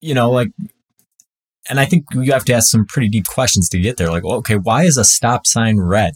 you 0.00 0.14
know, 0.14 0.30
like, 0.30 0.48
and 1.68 1.80
I 1.80 1.84
think 1.86 2.04
you 2.12 2.32
have 2.32 2.44
to 2.46 2.52
ask 2.54 2.68
some 2.70 2.86
pretty 2.86 3.08
deep 3.08 3.26
questions 3.26 3.68
to 3.70 3.78
get 3.78 3.96
there. 3.96 4.08
Like, 4.10 4.24
well, 4.24 4.36
okay, 4.38 4.56
why 4.56 4.84
is 4.84 4.96
a 4.98 5.04
stop 5.04 5.46
sign 5.46 5.78
red? 5.80 6.14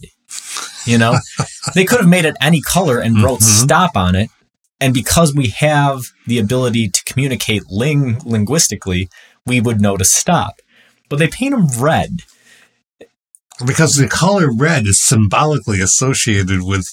You 0.85 0.97
know, 0.97 1.17
they 1.75 1.85
could 1.85 1.99
have 1.99 2.09
made 2.09 2.25
it 2.25 2.35
any 2.41 2.61
color 2.61 2.99
and 2.99 3.21
wrote 3.23 3.39
Mhm. 3.39 3.43
stop 3.63 3.91
on 3.95 4.15
it. 4.15 4.29
And 4.81 4.93
because 4.93 5.33
we 5.35 5.47
have 5.49 6.01
the 6.25 6.39
ability 6.39 6.89
to 6.89 7.03
communicate 7.03 7.63
ling- 7.69 8.21
linguistically, 8.23 9.09
we 9.45 9.59
would 9.59 9.81
know 9.81 9.97
to 9.97 10.05
stop. 10.05 10.55
But 11.09 11.19
they 11.19 11.27
paint 11.27 11.51
them 11.55 11.67
red. 11.83 12.19
Because 13.65 13.95
the 13.95 14.07
color 14.07 14.49
red 14.55 14.85
is 14.87 15.01
symbolically 15.01 15.81
associated 15.81 16.61
with 16.63 16.87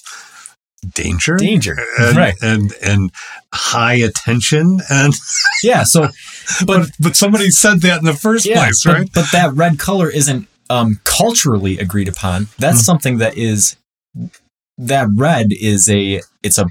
danger, 0.93 1.37
Danger, 1.37 1.77
and, 1.97 2.17
right. 2.17 2.35
and 2.41 2.73
and 2.83 3.11
high 3.53 3.93
attention, 3.95 4.79
and 4.89 5.13
Yeah. 5.63 5.83
So, 5.83 6.09
but 6.65 6.81
but 6.81 6.89
but 6.99 7.15
somebody 7.15 7.51
said 7.51 7.81
that 7.81 7.99
in 7.99 8.05
the 8.05 8.13
first 8.13 8.45
yeah, 8.45 8.55
place, 8.65 8.83
but, 8.83 8.93
right? 8.93 9.09
but 9.13 9.31
that 9.31 9.53
red 9.53 9.79
color 9.79 10.09
isn't 10.09 10.47
um, 10.69 10.99
culturally 11.05 11.79
agreed 11.79 12.09
upon. 12.09 12.47
That's 12.59 12.81
Mhm. 12.81 12.85
something 12.85 13.17
that 13.19 13.37
is 13.37 13.77
that 14.77 15.07
red 15.15 15.47
is 15.51 15.87
a 15.89 16.21
it's 16.43 16.57
a 16.57 16.65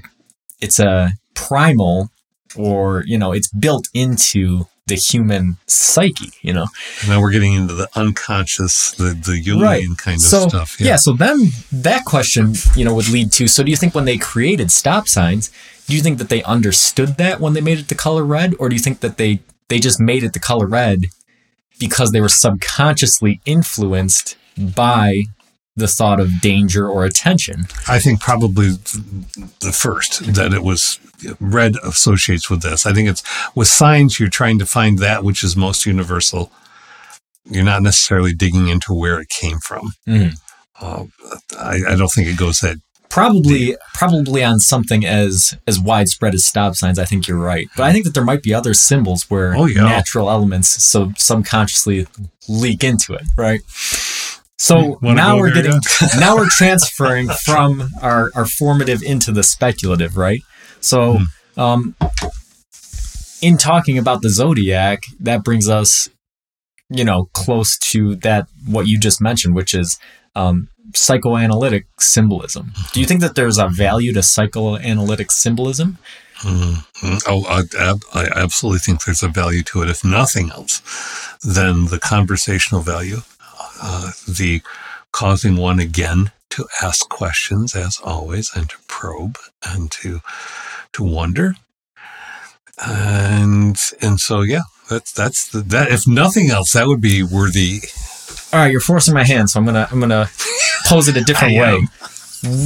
it's 0.61 0.79
a 0.79 1.13
primal 1.33 2.11
or 2.55 3.03
you 3.07 3.17
know 3.17 3.31
it's 3.31 3.47
built 3.47 3.87
into 3.95 4.67
the 4.87 4.95
human 4.95 5.57
psyche. 5.67 6.31
You 6.41 6.53
know. 6.53 6.67
Now 7.07 7.21
we're 7.21 7.31
getting 7.31 7.53
into 7.53 7.73
the 7.73 7.89
unconscious, 7.95 8.91
the 8.91 9.09
the 9.13 9.41
Jungian 9.41 9.61
Right. 9.61 9.85
kind 9.97 10.15
of 10.15 10.21
so 10.21 10.47
stuff. 10.47 10.79
yeah. 10.79 10.95
so 10.95 11.13
then 11.13 11.49
that 11.71 12.05
question 12.05 12.53
you 12.75 12.83
know 12.85 12.93
would 12.93 13.09
lead 13.09 13.31
to 13.33 13.47
so 13.47 13.63
do 13.63 13.69
you 13.71 13.77
think 13.77 13.93
when 13.95 14.05
they 14.05 14.17
created 14.17 14.71
stop 14.71 15.07
signs 15.07 15.51
do 15.87 15.95
you 15.95 16.01
think 16.01 16.17
that 16.17 16.29
they 16.29 16.43
understood 16.43 17.17
that 17.17 17.39
when 17.39 17.53
they 17.53 17.61
made 17.61 17.79
it 17.79 17.87
the 17.87 17.95
color 17.95 18.23
red 18.23 18.53
or 18.59 18.67
do 18.69 18.75
you 18.75 18.81
think 18.81 18.99
that 19.01 19.17
they 19.17 19.39
they 19.69 19.79
just 19.79 19.99
made 19.99 20.23
it 20.23 20.33
the 20.33 20.39
color 20.39 20.65
red 20.67 20.99
because 21.79 22.11
they 22.11 22.21
were 22.21 22.29
subconsciously 22.29 23.39
influenced 23.45 24.35
by 24.57 25.23
the 25.77 25.87
thought 25.87 26.19
of 26.19 26.29
danger 26.41 26.87
or 26.89 27.05
attention 27.05 27.67
I 27.87 27.99
think 27.99 28.19
probably 28.19 28.69
the 29.61 29.71
first 29.73 30.33
that 30.35 30.53
it 30.53 30.63
was 30.63 30.99
red 31.39 31.75
associates 31.83 32.49
with 32.49 32.61
this. 32.61 32.85
I 32.85 32.93
think 32.93 33.09
it's 33.09 33.23
with 33.55 33.67
signs 33.67 34.19
you're 34.19 34.29
trying 34.29 34.59
to 34.59 34.65
find 34.65 34.99
that 34.99 35.23
which 35.23 35.43
is 35.43 35.55
most 35.55 35.85
universal. 35.85 36.51
You're 37.49 37.63
not 37.63 37.81
necessarily 37.81 38.33
digging 38.33 38.67
into 38.67 38.93
where 38.93 39.19
it 39.21 39.29
came 39.29 39.59
from. 39.59 39.93
Mhm. 40.07 40.35
Uh, 40.79 41.05
I, 41.57 41.79
I 41.89 41.95
don't 41.95 42.09
think 42.11 42.27
it 42.27 42.37
goes 42.37 42.59
that. 42.59 42.77
probably 43.09 43.75
probably 43.95 44.43
on 44.43 44.59
something 44.59 45.05
as 45.05 45.57
as 45.65 45.79
widespread 45.79 46.33
as 46.35 46.45
stop 46.45 46.75
signs 46.75 46.99
i 46.99 47.05
think 47.05 47.25
you're 47.27 47.39
right 47.53 47.67
but 47.77 47.83
i 47.83 47.91
think 47.93 48.03
that 48.05 48.13
there 48.13 48.23
might 48.31 48.43
be 48.43 48.53
other 48.53 48.73
symbols 48.75 49.23
where 49.29 49.55
Oh, 49.55 49.65
yeah. 49.65 49.83
natural 49.83 50.29
elements 50.29 50.67
so 50.83 51.13
subconsciously 51.17 52.05
leak 52.49 52.83
into 52.83 53.13
it 53.13 53.23
right 53.37 53.61
so 54.57 54.97
Wanna 55.01 55.15
now 55.15 55.37
we're 55.37 55.53
getting 55.53 55.79
now 56.19 56.35
we're 56.35 56.49
transferring 56.49 57.27
from 57.29 57.89
our 58.01 58.31
our 58.35 58.45
formative 58.45 59.01
into 59.03 59.31
the 59.31 59.43
speculative 59.43 60.17
right 60.17 60.41
so 60.79 61.19
Hmm. 61.55 61.59
um 61.59 61.95
in 63.41 63.57
talking 63.57 63.97
about 63.97 64.21
the 64.21 64.29
zodiac 64.29 65.03
that 65.19 65.43
brings 65.43 65.69
us 65.69 66.09
you 66.89 67.03
know 67.03 67.29
close 67.33 67.77
to 67.77 68.15
that 68.17 68.47
what 68.65 68.87
you 68.87 68.99
just 68.99 69.21
mentioned, 69.21 69.55
which 69.55 69.73
is 69.73 69.99
um, 70.35 70.69
psychoanalytic 70.93 71.87
symbolism. 71.99 72.71
Do 72.93 72.99
you 72.99 73.05
think 73.05 73.21
that 73.21 73.35
there's 73.35 73.57
a 73.57 73.67
value 73.67 74.13
to 74.13 74.23
psychoanalytic 74.23 75.31
symbolism? 75.31 75.97
Mm-hmm. 76.41 77.17
Oh, 77.27 77.43
I, 77.47 77.63
I, 78.13 78.27
absolutely 78.35 78.79
think 78.79 79.03
there's 79.03 79.23
a 79.23 79.27
value 79.27 79.63
to 79.63 79.81
it, 79.81 79.89
if 79.89 80.05
nothing 80.05 80.51
else, 80.51 80.81
than 81.43 81.85
the 81.85 81.97
conversational 81.97 82.81
value, 82.81 83.21
uh, 83.81 84.11
the 84.27 84.61
causing 85.11 85.57
one 85.57 85.79
again 85.79 86.31
to 86.49 86.67
ask 86.81 87.07
questions 87.09 87.75
as 87.75 87.99
always 88.03 88.51
and 88.55 88.69
to 88.69 88.77
probe 88.87 89.37
and 89.63 89.91
to 89.91 90.21
to 90.93 91.03
wonder. 91.03 91.55
And 92.85 93.77
and 94.01 94.19
so 94.19 94.41
yeah 94.41 94.61
that's 94.89 95.11
that's 95.11 95.49
the, 95.49 95.59
that 95.61 95.91
if 95.91 96.07
nothing 96.07 96.49
else 96.49 96.73
that 96.73 96.87
would 96.87 97.01
be 97.01 97.23
worthy. 97.23 97.81
All 98.53 98.59
right 98.59 98.71
you're 98.71 98.79
forcing 98.81 99.13
my 99.13 99.25
hand 99.25 99.49
so 99.49 99.59
i'm 99.59 99.65
gonna 99.65 99.87
i'm 99.91 99.99
gonna 99.99 100.29
pose 100.85 101.07
it 101.07 101.17
a 101.17 101.21
different 101.21 101.55
way. 101.57 101.81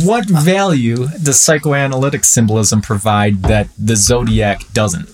what 0.06 0.30
value 0.30 1.08
does 1.24 1.40
psychoanalytic 1.40 2.24
symbolism 2.24 2.82
provide 2.82 3.42
that 3.44 3.68
the 3.78 3.96
zodiac 3.96 4.62
doesn't? 4.74 5.10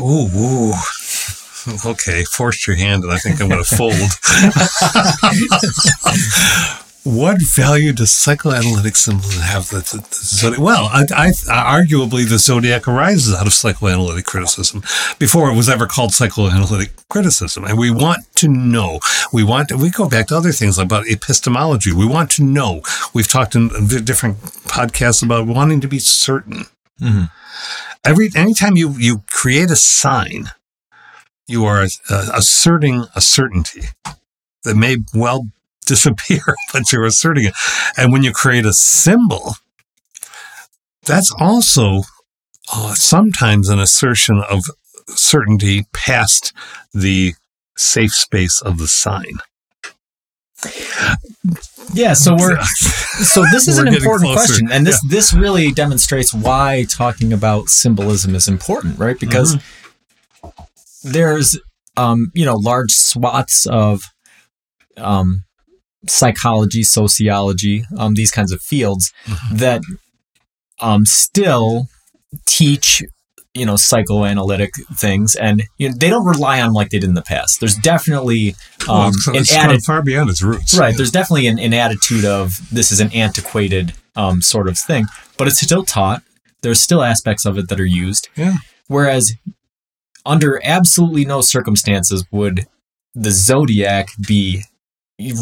Ooh, 0.00 0.28
ooh. 0.36 0.72
okay 1.86 2.24
forced 2.24 2.66
your 2.66 2.76
hand 2.76 3.04
and 3.04 3.12
i 3.12 3.18
think 3.18 3.40
i'm 3.40 3.48
gonna 3.48 3.64
fold 3.64 3.94
what 7.04 7.40
value 7.42 7.92
does 7.92 8.10
psychoanalytic 8.10 8.96
symbolism 8.96 9.42
have 9.42 9.68
that 9.68 9.84
the, 9.86 9.98
the 9.98 10.08
zodiac? 10.10 10.60
Well, 10.60 10.88
I, 10.90 11.02
I, 11.14 11.30
arguably 11.30 12.26
the 12.26 12.38
zodiac 12.38 12.88
arises 12.88 13.34
out 13.34 13.46
of 13.46 13.52
psychoanalytic 13.52 14.24
criticism 14.24 14.80
before 15.18 15.50
it 15.50 15.54
was 15.54 15.68
ever 15.68 15.86
called 15.86 16.14
psychoanalytic 16.14 16.92
criticism. 17.10 17.64
And 17.64 17.78
we 17.78 17.90
want 17.90 18.24
to 18.36 18.48
know. 18.48 19.00
We 19.34 19.44
want 19.44 19.68
to, 19.68 19.76
we 19.76 19.90
go 19.90 20.08
back 20.08 20.28
to 20.28 20.36
other 20.36 20.52
things 20.52 20.78
about 20.78 21.06
epistemology. 21.06 21.92
We 21.92 22.06
want 22.06 22.30
to 22.32 22.42
know. 22.42 22.80
We've 23.12 23.28
talked 23.28 23.54
in 23.54 23.68
different 23.86 24.38
podcasts 24.66 25.22
about 25.22 25.46
wanting 25.46 25.82
to 25.82 25.88
be 25.88 25.98
certain. 25.98 26.64
Mm-hmm. 27.00 27.24
Every 28.06 28.30
anytime 28.34 28.76
you 28.76 28.94
you 28.98 29.22
create 29.30 29.70
a 29.70 29.76
sign, 29.76 30.50
you 31.46 31.64
are 31.64 31.86
uh, 32.10 32.30
asserting 32.34 33.06
a 33.14 33.20
certainty 33.20 33.82
that 34.64 34.76
may 34.76 34.98
well 35.14 35.48
disappear, 35.86 36.42
but 36.72 36.90
you're 36.92 37.04
asserting 37.04 37.46
it. 37.46 37.54
And 37.96 38.12
when 38.12 38.22
you 38.22 38.32
create 38.32 38.64
a 38.64 38.72
symbol, 38.72 39.54
that's 41.04 41.34
also 41.38 42.02
uh, 42.72 42.94
sometimes 42.94 43.68
an 43.68 43.78
assertion 43.78 44.42
of 44.48 44.62
certainty 45.08 45.86
past 45.92 46.52
the 46.94 47.34
safe 47.76 48.14
space 48.14 48.62
of 48.62 48.78
the 48.78 48.88
sign. 48.88 49.38
Yeah, 51.92 52.14
so 52.14 52.34
we're 52.34 52.60
so 52.62 53.44
this 53.52 53.68
is 53.68 53.78
an 53.78 53.88
important 53.88 54.32
closer. 54.32 54.46
question, 54.46 54.72
and 54.72 54.86
this 54.86 55.00
yeah. 55.04 55.16
this 55.16 55.34
really 55.34 55.70
demonstrates 55.70 56.32
why 56.32 56.86
talking 56.88 57.32
about 57.32 57.68
symbolism 57.68 58.34
is 58.34 58.48
important, 58.48 58.98
right? 58.98 59.18
Because 59.18 59.56
mm-hmm. 59.56 59.83
There's 61.04 61.58
um, 61.96 62.30
you 62.34 62.44
know 62.44 62.56
large 62.56 62.92
swaths 62.92 63.66
of 63.66 64.02
um, 64.96 65.44
psychology, 66.06 66.82
sociology, 66.82 67.84
um, 67.96 68.14
these 68.14 68.30
kinds 68.30 68.52
of 68.52 68.60
fields 68.60 69.12
mm-hmm. 69.24 69.56
that 69.56 69.82
um, 70.80 71.06
still 71.06 71.86
teach 72.46 73.02
you 73.54 73.64
know 73.64 73.76
psychoanalytic 73.76 74.70
things. 74.94 75.36
And 75.36 75.62
you 75.78 75.88
know, 75.88 75.94
they 75.96 76.10
don't 76.10 76.26
rely 76.26 76.60
on 76.60 76.72
like 76.72 76.90
they 76.90 76.98
did 76.98 77.08
in 77.08 77.14
the 77.14 77.22
past. 77.22 77.60
There's 77.60 77.76
definitely 77.76 78.56
um, 78.88 79.12
well, 79.26 79.36
an 79.36 79.80
far 79.80 80.02
beyond 80.02 80.30
its 80.30 80.42
roots. 80.42 80.76
Right. 80.76 80.96
There's 80.96 81.12
definitely 81.12 81.46
an, 81.46 81.58
an 81.58 81.72
attitude 81.72 82.24
of 82.24 82.60
this 82.72 82.90
is 82.90 83.00
an 83.00 83.12
antiquated 83.12 83.92
um, 84.16 84.42
sort 84.42 84.68
of 84.68 84.78
thing 84.78 85.06
but 85.36 85.48
it's 85.48 85.60
still 85.60 85.84
taught. 85.84 86.22
There's 86.62 86.80
still 86.80 87.02
aspects 87.02 87.44
of 87.44 87.58
it 87.58 87.68
that 87.68 87.80
are 87.80 87.86
used. 87.86 88.28
Yeah. 88.36 88.54
Whereas 88.88 89.32
under 90.26 90.60
absolutely 90.64 91.24
no 91.24 91.40
circumstances 91.40 92.24
would 92.30 92.66
the 93.14 93.30
zodiac 93.30 94.08
be 94.26 94.64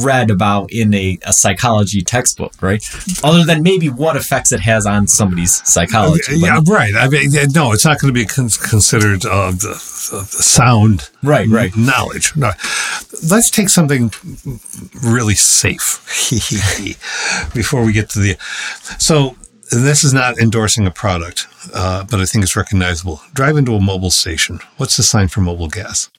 read 0.02 0.30
about 0.30 0.70
in 0.70 0.92
a, 0.92 1.18
a 1.24 1.32
psychology 1.32 2.02
textbook, 2.02 2.52
right? 2.60 2.84
Other 3.24 3.44
than 3.44 3.62
maybe 3.62 3.88
what 3.88 4.16
effects 4.16 4.52
it 4.52 4.60
has 4.60 4.84
on 4.84 5.06
somebody's 5.06 5.66
psychology. 5.66 6.36
Yeah, 6.36 6.60
right. 6.66 6.94
I 6.94 7.08
mean, 7.08 7.30
no, 7.54 7.72
it's 7.72 7.84
not 7.84 7.98
going 7.98 8.12
to 8.12 8.20
be 8.20 8.26
con- 8.26 8.50
considered 8.50 9.24
uh, 9.24 9.50
the, 9.52 9.68
the, 10.10 10.24
sound 10.42 11.08
right, 11.22 11.48
right. 11.48 11.74
knowledge. 11.74 12.36
No. 12.36 12.50
Let's 13.30 13.50
take 13.50 13.70
something 13.70 14.12
really 15.02 15.34
safe 15.34 16.04
before 17.54 17.82
we 17.84 17.92
get 17.94 18.10
to 18.10 18.18
the. 18.18 18.36
So, 18.98 19.36
this 19.78 20.04
is 20.04 20.12
not 20.12 20.38
endorsing 20.38 20.86
a 20.86 20.90
product, 20.90 21.46
uh, 21.74 22.04
but 22.04 22.20
I 22.20 22.24
think 22.24 22.44
it's 22.44 22.56
recognizable. 22.56 23.20
Drive 23.32 23.56
into 23.56 23.74
a 23.74 23.78
Mobil 23.80 24.12
station. 24.12 24.60
What's 24.76 24.96
the 24.96 25.02
sign 25.02 25.28
for 25.28 25.40
Mobil 25.40 25.70
gas? 25.70 26.10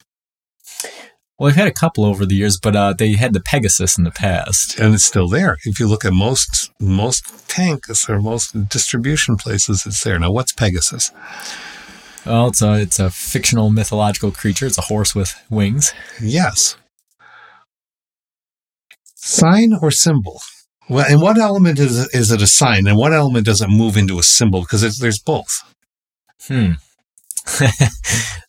Well, 1.38 1.48
we've 1.48 1.56
had 1.56 1.68
a 1.68 1.74
couple 1.74 2.06
over 2.06 2.26
the 2.26 2.36
years, 2.36 2.60
but 2.60 2.76
uh, 2.76 2.94
they 2.98 3.14
had 3.14 3.34
the 3.34 3.42
Pegasus 3.42 3.98
in 3.98 4.04
the 4.04 4.12
past, 4.12 4.80
and 4.80 4.94
it's 4.94 5.04
still 5.04 5.28
there. 5.28 5.58
If 5.66 5.80
you 5.80 5.88
look 5.88 6.06
at 6.06 6.14
most 6.14 6.72
most 6.80 7.50
tanks 7.50 8.10
or 8.10 8.22
most 8.22 8.70
distribution 8.70 9.36
places, 9.36 9.86
it's 9.86 10.04
there. 10.04 10.20
Now, 10.20 10.32
what's 10.32 10.54
Pegasus? 10.54 11.12
Well, 12.26 12.48
it's 12.48 12.62
a 12.62 12.74
it's 12.76 13.00
a 13.00 13.10
fictional 13.10 13.72
mythological 13.72 14.32
creature. 14.32 14.68
It's 14.68 14.78
a 14.78 14.84
horse 14.84 15.14
with 15.14 15.36
wings. 15.50 15.94
Yes. 16.22 16.78
Sign 19.16 19.74
or 19.82 19.92
symbol? 19.92 20.42
Well, 20.90 21.06
and 21.10 21.22
what 21.22 21.38
element 21.38 21.80
is 21.80 22.00
it, 22.00 22.10
is 22.14 22.32
it 22.32 22.42
a 22.42 22.48
sign, 22.48 22.88
and 22.88 22.98
what 22.98 23.14
element 23.14 23.46
does 23.46 23.62
it 23.62 23.70
move 23.70 23.98
into 23.98 24.20
a 24.20 24.24
symbol? 24.24 24.62
Because 24.62 25.00
there's 25.00 25.20
both. 25.20 25.62
Hmm. 26.48 26.74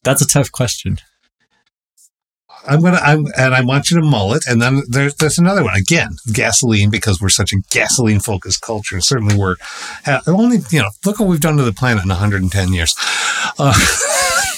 That's 0.03 0.23
a 0.23 0.27
tough 0.27 0.51
question. 0.51 0.99
I'm 2.67 2.81
gonna, 2.81 2.99
I'm, 2.99 3.27
and 3.37 3.55
I 3.55 3.63
want 3.63 3.91
you 3.91 4.01
to 4.01 4.07
mull 4.07 4.35
it. 4.35 4.45
And 4.47 4.61
then 4.61 4.83
there's, 4.89 5.15
there's 5.17 5.39
another 5.39 5.63
one 5.63 5.77
again, 5.77 6.17
gasoline, 6.33 6.91
because 6.91 7.21
we're 7.21 7.29
such 7.29 7.53
a 7.53 7.61
gasoline 7.71 8.21
focused 8.21 8.63
culture. 8.63 9.01
Certainly 9.01 9.37
we're 9.37 9.57
only, 10.27 10.59
you 10.71 10.81
know, 10.81 10.91
look 11.05 11.21
what 11.21 11.29
we've 11.29 11.41
done 11.41 11.57
to 11.59 11.63
the 11.63 11.73
planet 11.73 12.05
in 12.05 12.09
110 12.09 12.73
years. 12.73 12.95
Uh, 13.59 13.75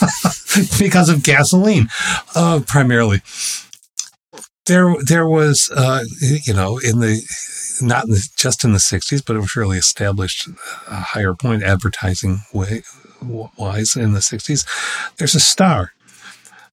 because 0.79 1.09
of 1.09 1.23
gasoline, 1.23 1.89
uh, 2.35 2.61
primarily. 2.67 3.23
There, 4.67 4.95
there 5.05 5.29
was, 5.29 5.71
uh, 5.75 6.05
you 6.21 6.55
know, 6.55 6.79
in 6.79 7.01
the, 7.01 7.23
not 7.81 8.05
in 8.05 8.11
the, 8.11 8.29
just 8.37 8.65
in 8.65 8.73
the 8.73 8.79
60s, 8.79 9.23
but 9.25 9.37
it 9.37 9.41
was 9.41 9.57
really 9.57 9.79
established 9.79 10.49
a 10.89 11.01
higher 11.01 11.35
point 11.35 11.63
advertising 11.63 12.41
way 12.53 12.83
wise 13.23 13.97
in 13.97 14.13
the 14.13 14.21
60s. 14.21 14.67
There's 15.17 15.35
a 15.35 15.41
star, 15.41 15.93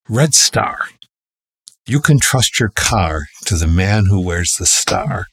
Red 0.10 0.34
Star. 0.34 0.80
You 1.86 2.00
can 2.00 2.20
trust 2.20 2.60
your 2.60 2.72
car 2.76 3.24
to 3.46 3.56
the 3.56 3.68
man 3.68 4.06
who 4.06 4.22
wears 4.22 4.56
the 4.58 4.66
star, 4.66 5.26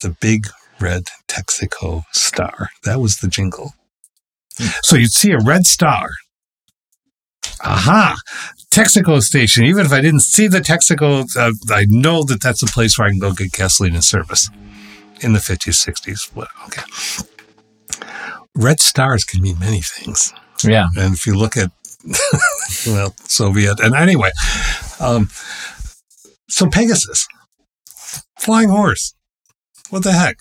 the 0.00 0.16
big 0.20 0.48
red 0.80 1.04
Texaco 1.28 2.04
star. 2.12 2.70
That 2.84 3.00
was 3.00 3.18
the 3.18 3.28
jingle. 3.28 3.74
So 4.82 4.96
you'd 4.96 5.12
see 5.12 5.30
a 5.30 5.38
red 5.38 5.66
star. 5.66 6.10
Aha! 7.62 8.18
Texaco 8.72 9.20
station. 9.22 9.64
Even 9.64 9.86
if 9.86 9.92
I 9.92 10.00
didn't 10.00 10.20
see 10.20 10.48
the 10.48 10.60
Texaco, 10.60 11.24
uh, 11.36 11.52
I 11.72 11.86
know 11.88 12.24
that 12.24 12.42
that's 12.42 12.62
a 12.62 12.66
place 12.66 12.98
where 12.98 13.06
I 13.06 13.10
can 13.10 13.18
go 13.18 13.32
get 13.32 13.52
gasoline 13.52 13.94
and 13.94 14.04
service 14.04 14.48
in 15.20 15.32
the 15.32 15.38
50s, 15.38 15.86
60s. 15.86 16.30
Okay. 16.66 16.82
Red 18.54 18.80
stars 18.80 19.24
can 19.24 19.42
mean 19.42 19.58
many 19.58 19.80
things. 19.80 20.32
Yeah. 20.64 20.88
And 20.96 21.14
if 21.14 21.26
you 21.26 21.34
look 21.34 21.56
at 21.56 21.70
well, 22.86 23.14
Soviet. 23.24 23.80
And 23.80 23.94
anyway, 23.94 24.30
um, 24.98 25.28
so 26.48 26.66
Pegasus, 26.68 27.26
flying 28.38 28.68
horse. 28.68 29.14
What 29.90 30.04
the 30.04 30.12
heck? 30.12 30.36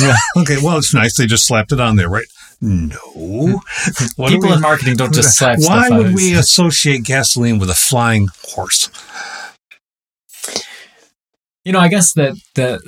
Yeah. 0.00 0.16
okay, 0.42 0.56
well, 0.62 0.78
it's 0.78 0.94
nice. 0.94 1.16
They 1.16 1.26
just 1.26 1.46
slapped 1.46 1.72
it 1.72 1.80
on 1.80 1.96
there, 1.96 2.08
right? 2.08 2.26
No. 2.60 2.98
People 4.16 4.48
we, 4.48 4.52
in 4.52 4.60
marketing 4.60 4.96
don't 4.96 5.14
just 5.14 5.38
slap 5.38 5.58
stuff. 5.58 5.90
Why 5.90 5.96
would 5.96 6.14
we 6.14 6.34
associate 6.34 7.04
gasoline 7.04 7.58
with 7.58 7.70
a 7.70 7.74
flying 7.74 8.28
horse? 8.42 8.90
You 11.64 11.72
know, 11.72 11.80
I 11.80 11.88
guess 11.88 12.12
that 12.14 12.34
the 12.54 12.80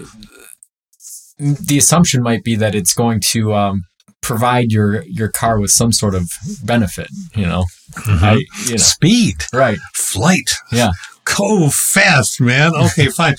the 1.42 1.78
assumption 1.78 2.22
might 2.22 2.44
be 2.44 2.54
that 2.56 2.74
it's 2.74 2.94
going 2.94 3.20
to 3.20 3.54
um, 3.54 3.82
provide 4.20 4.70
your 4.72 5.02
your 5.02 5.28
car 5.28 5.58
with 5.58 5.70
some 5.70 5.92
sort 5.92 6.14
of 6.14 6.30
benefit. 6.64 7.08
You 7.34 7.46
know, 7.46 7.64
mm-hmm. 7.92 8.24
I, 8.24 8.44
you 8.64 8.72
know. 8.72 8.76
speed, 8.76 9.36
right? 9.52 9.78
Flight, 9.94 10.50
yeah. 10.70 10.90
Go 11.24 11.68
fast, 11.68 12.40
man. 12.40 12.72
Okay, 12.74 13.06
fine. 13.16 13.34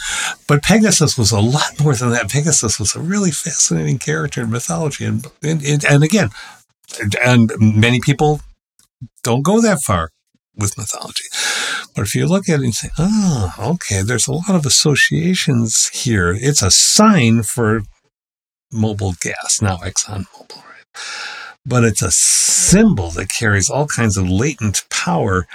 But 0.48 0.64
Pegasus 0.64 1.18
was 1.18 1.32
a 1.32 1.40
lot 1.40 1.80
more 1.82 1.96
than 1.96 2.12
that. 2.12 2.30
Pegasus 2.30 2.80
was 2.80 2.96
a 2.96 3.00
really 3.00 3.32
fascinating 3.32 4.00
character 4.00 4.42
in 4.42 4.52
mythology, 4.52 5.06
and 5.06 5.26
and, 5.42 5.84
and 5.86 6.04
again, 6.04 6.30
and 7.24 7.52
many 7.60 8.00
people 8.00 8.42
don't 9.24 9.44
go 9.44 9.62
that 9.62 9.82
far 9.82 10.10
with 10.56 10.78
mythology. 10.78 11.26
But 11.96 12.04
if 12.04 12.16
you 12.16 12.28
look 12.28 12.50
at 12.50 12.60
it 12.60 12.64
and 12.64 12.74
say, 12.74 12.90
oh, 12.98 13.54
okay, 13.60 14.02
there's 14.02 14.28
a 14.28 14.34
lot 14.34 14.56
of 14.56 14.66
associations 14.66 15.90
here. 15.90 16.32
It's 16.32 16.62
a 16.62 16.72
sign 16.72 17.44
for 17.44 17.84
Mobil 18.74 19.20
gas, 19.20 19.62
now 19.62 19.78
Exxon 19.78 20.26
Mobil, 20.36 20.58
right? 20.58 21.04
But 21.66 21.84
it's 21.84 22.02
a 22.02 22.12
symbol 22.12 23.10
that 23.12 23.30
carries 23.30 23.70
all 23.70 23.88
kinds 23.88 24.18
of 24.18 24.28
latent 24.30 24.84
power 24.90 25.48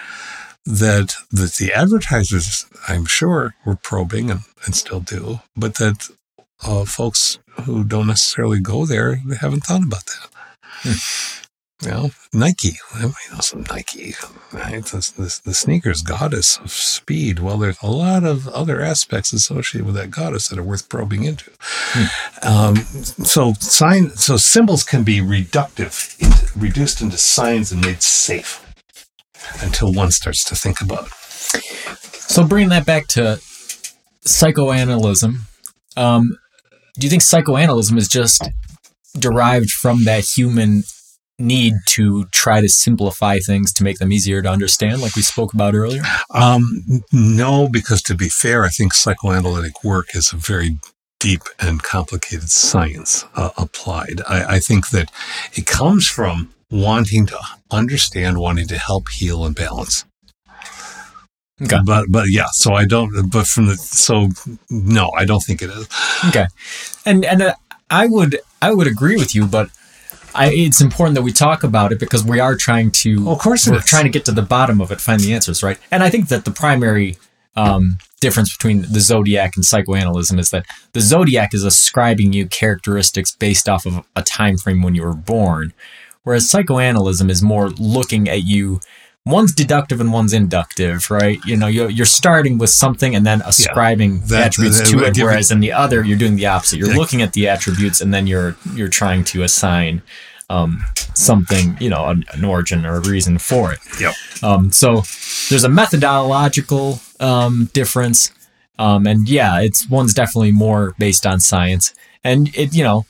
that, 0.64 1.14
that 1.30 1.54
the 1.54 1.72
advertisers, 1.72 2.66
I'm 2.86 3.06
sure, 3.06 3.54
were 3.64 3.76
probing 3.76 4.30
and, 4.30 4.40
and 4.64 4.74
still 4.74 5.00
do, 5.00 5.40
but 5.56 5.76
that 5.76 6.08
uh, 6.62 6.84
folks 6.84 7.38
who 7.62 7.84
don't 7.84 8.06
necessarily 8.06 8.60
go 8.60 8.86
there 8.86 9.16
haven't 9.40 9.64
thought 9.64 9.84
about 9.84 10.06
that. 10.06 10.28
Hmm. 10.62 11.37
Know, 11.84 12.10
Nike. 12.32 12.76
You 12.96 13.12
know, 13.32 13.40
some 13.40 13.64
Nike. 13.70 14.14
Right? 14.52 14.84
The, 14.84 15.54
sneakers 15.54 16.02
goddess 16.02 16.58
of 16.58 16.72
speed. 16.72 17.38
Well, 17.38 17.56
there's 17.56 17.78
a 17.80 17.90
lot 17.90 18.24
of 18.24 18.48
other 18.48 18.80
aspects 18.80 19.32
associated 19.32 19.86
with 19.86 19.94
that 19.94 20.10
goddess 20.10 20.48
that 20.48 20.58
are 20.58 20.62
worth 20.64 20.88
probing 20.88 21.22
into. 21.22 21.52
Hmm. 21.60 22.48
Um, 22.48 22.76
so 22.76 23.52
sign, 23.60 24.10
so 24.10 24.36
symbols 24.36 24.82
can 24.82 25.04
be 25.04 25.20
reductive, 25.20 26.18
into, 26.20 26.58
reduced 26.58 27.00
into 27.00 27.16
signs 27.16 27.70
and 27.70 27.84
made 27.84 28.02
safe 28.02 28.64
until 29.62 29.92
one 29.92 30.10
starts 30.10 30.44
to 30.46 30.56
think 30.56 30.80
about 30.80 31.06
it. 31.06 31.12
So 32.12 32.44
bringing 32.44 32.70
that 32.70 32.86
back 32.86 33.06
to 33.08 33.40
psychoanalysis, 34.22 35.32
um, 35.96 36.38
do 36.98 37.06
you 37.06 37.10
think 37.10 37.22
psychoanalysis 37.22 37.96
is 37.96 38.08
just 38.08 38.48
derived 39.16 39.70
from 39.70 40.04
that 40.04 40.24
human 40.24 40.82
need 41.38 41.74
to 41.86 42.24
try 42.26 42.60
to 42.60 42.68
simplify 42.68 43.38
things 43.38 43.72
to 43.74 43.84
make 43.84 43.98
them 43.98 44.12
easier 44.12 44.42
to 44.42 44.50
understand, 44.50 45.00
like 45.00 45.14
we 45.14 45.22
spoke 45.22 45.54
about 45.54 45.74
earlier? 45.74 46.02
Um, 46.30 47.02
no, 47.12 47.68
because 47.68 48.02
to 48.02 48.14
be 48.14 48.28
fair, 48.28 48.64
I 48.64 48.68
think 48.68 48.92
psychoanalytic 48.92 49.84
work 49.84 50.14
is 50.14 50.32
a 50.32 50.36
very 50.36 50.78
deep 51.20 51.42
and 51.58 51.82
complicated 51.82 52.50
science 52.50 53.24
uh, 53.34 53.50
applied. 53.56 54.20
I, 54.28 54.56
I 54.56 54.58
think 54.60 54.90
that 54.90 55.10
it 55.54 55.66
comes 55.66 56.06
from 56.06 56.52
wanting 56.70 57.26
to 57.26 57.38
understand, 57.70 58.38
wanting 58.38 58.68
to 58.68 58.78
help 58.78 59.08
heal 59.08 59.44
and 59.44 59.54
balance. 59.54 60.04
Okay. 61.60 61.78
But 61.84 62.06
but 62.08 62.26
yeah, 62.28 62.46
so 62.52 62.74
I 62.74 62.84
don't. 62.84 63.30
But 63.32 63.46
from 63.48 63.66
the 63.66 63.76
so 63.76 64.28
no, 64.70 65.10
I 65.16 65.24
don't 65.24 65.40
think 65.40 65.60
it 65.60 65.70
is. 65.70 65.88
Okay, 66.28 66.46
and 67.04 67.24
and 67.24 67.42
uh, 67.42 67.54
I 67.90 68.06
would 68.06 68.38
I 68.62 68.72
would 68.72 68.86
agree 68.86 69.16
with 69.16 69.34
you, 69.34 69.44
but 69.46 69.68
I, 70.38 70.50
it's 70.52 70.80
important 70.80 71.16
that 71.16 71.22
we 71.22 71.32
talk 71.32 71.64
about 71.64 71.92
it 71.92 71.98
because 71.98 72.24
we 72.24 72.40
are 72.40 72.56
trying 72.56 72.90
to. 72.92 73.24
Well, 73.24 73.34
of 73.34 73.40
course, 73.40 73.68
we're 73.68 73.80
trying 73.80 74.04
to 74.04 74.10
get 74.10 74.24
to 74.26 74.32
the 74.32 74.42
bottom 74.42 74.80
of 74.80 74.92
it, 74.92 75.00
find 75.00 75.20
the 75.20 75.34
answers, 75.34 75.62
right? 75.62 75.78
And 75.90 76.02
I 76.02 76.10
think 76.10 76.28
that 76.28 76.44
the 76.44 76.50
primary 76.50 77.16
um, 77.56 77.98
difference 78.20 78.56
between 78.56 78.82
the 78.82 79.00
zodiac 79.00 79.56
and 79.56 79.64
psychoanalysis 79.64 80.38
is 80.38 80.50
that 80.50 80.66
the 80.92 81.00
zodiac 81.00 81.54
is 81.54 81.64
ascribing 81.64 82.32
you 82.32 82.46
characteristics 82.46 83.34
based 83.34 83.68
off 83.68 83.84
of 83.84 84.04
a 84.14 84.22
time 84.22 84.56
frame 84.56 84.82
when 84.82 84.94
you 84.94 85.02
were 85.02 85.14
born, 85.14 85.72
whereas 86.22 86.48
psychoanalysis 86.48 87.28
is 87.28 87.42
more 87.42 87.70
looking 87.70 88.28
at 88.28 88.44
you 88.44 88.80
one's 89.28 89.52
deductive 89.52 90.00
and 90.00 90.12
one's 90.12 90.32
inductive, 90.32 91.10
right? 91.10 91.38
You 91.44 91.56
know, 91.56 91.66
you're, 91.66 91.90
you're 91.90 92.06
starting 92.06 92.56
with 92.56 92.70
something 92.70 93.14
and 93.14 93.26
then 93.26 93.42
ascribing 93.42 94.16
yeah, 94.16 94.26
that, 94.26 94.46
attributes 94.46 94.78
that, 94.78 94.84
that, 94.96 95.14
to 95.14 95.20
it, 95.20 95.24
whereas 95.24 95.50
in 95.50 95.60
the 95.60 95.72
other, 95.72 96.02
you're 96.02 96.18
doing 96.18 96.36
the 96.36 96.46
opposite. 96.46 96.78
You're 96.78 96.90
yeah. 96.90 96.96
looking 96.96 97.20
at 97.20 97.34
the 97.34 97.48
attributes 97.48 98.00
and 98.00 98.12
then 98.12 98.26
you're 98.26 98.56
you're 98.74 98.88
trying 98.88 99.24
to 99.24 99.42
assign 99.42 100.02
um, 100.50 100.82
something, 101.14 101.76
you 101.80 101.90
know, 101.90 102.06
an, 102.06 102.24
an, 102.32 102.44
origin 102.44 102.86
or 102.86 102.96
a 102.96 103.00
reason 103.00 103.38
for 103.38 103.72
it. 103.72 103.80
Yep. 104.00 104.14
Um, 104.42 104.72
so 104.72 105.02
there's 105.50 105.64
a 105.64 105.68
methodological 105.68 107.00
um, 107.20 107.68
difference, 107.72 108.32
um, 108.78 109.06
and 109.06 109.28
yeah, 109.28 109.60
it's 109.60 109.88
one's 109.88 110.14
definitely 110.14 110.52
more 110.52 110.94
based 110.98 111.26
on 111.26 111.40
science, 111.40 111.94
and 112.24 112.54
it, 112.56 112.74
you 112.74 112.82
know, 112.82 113.04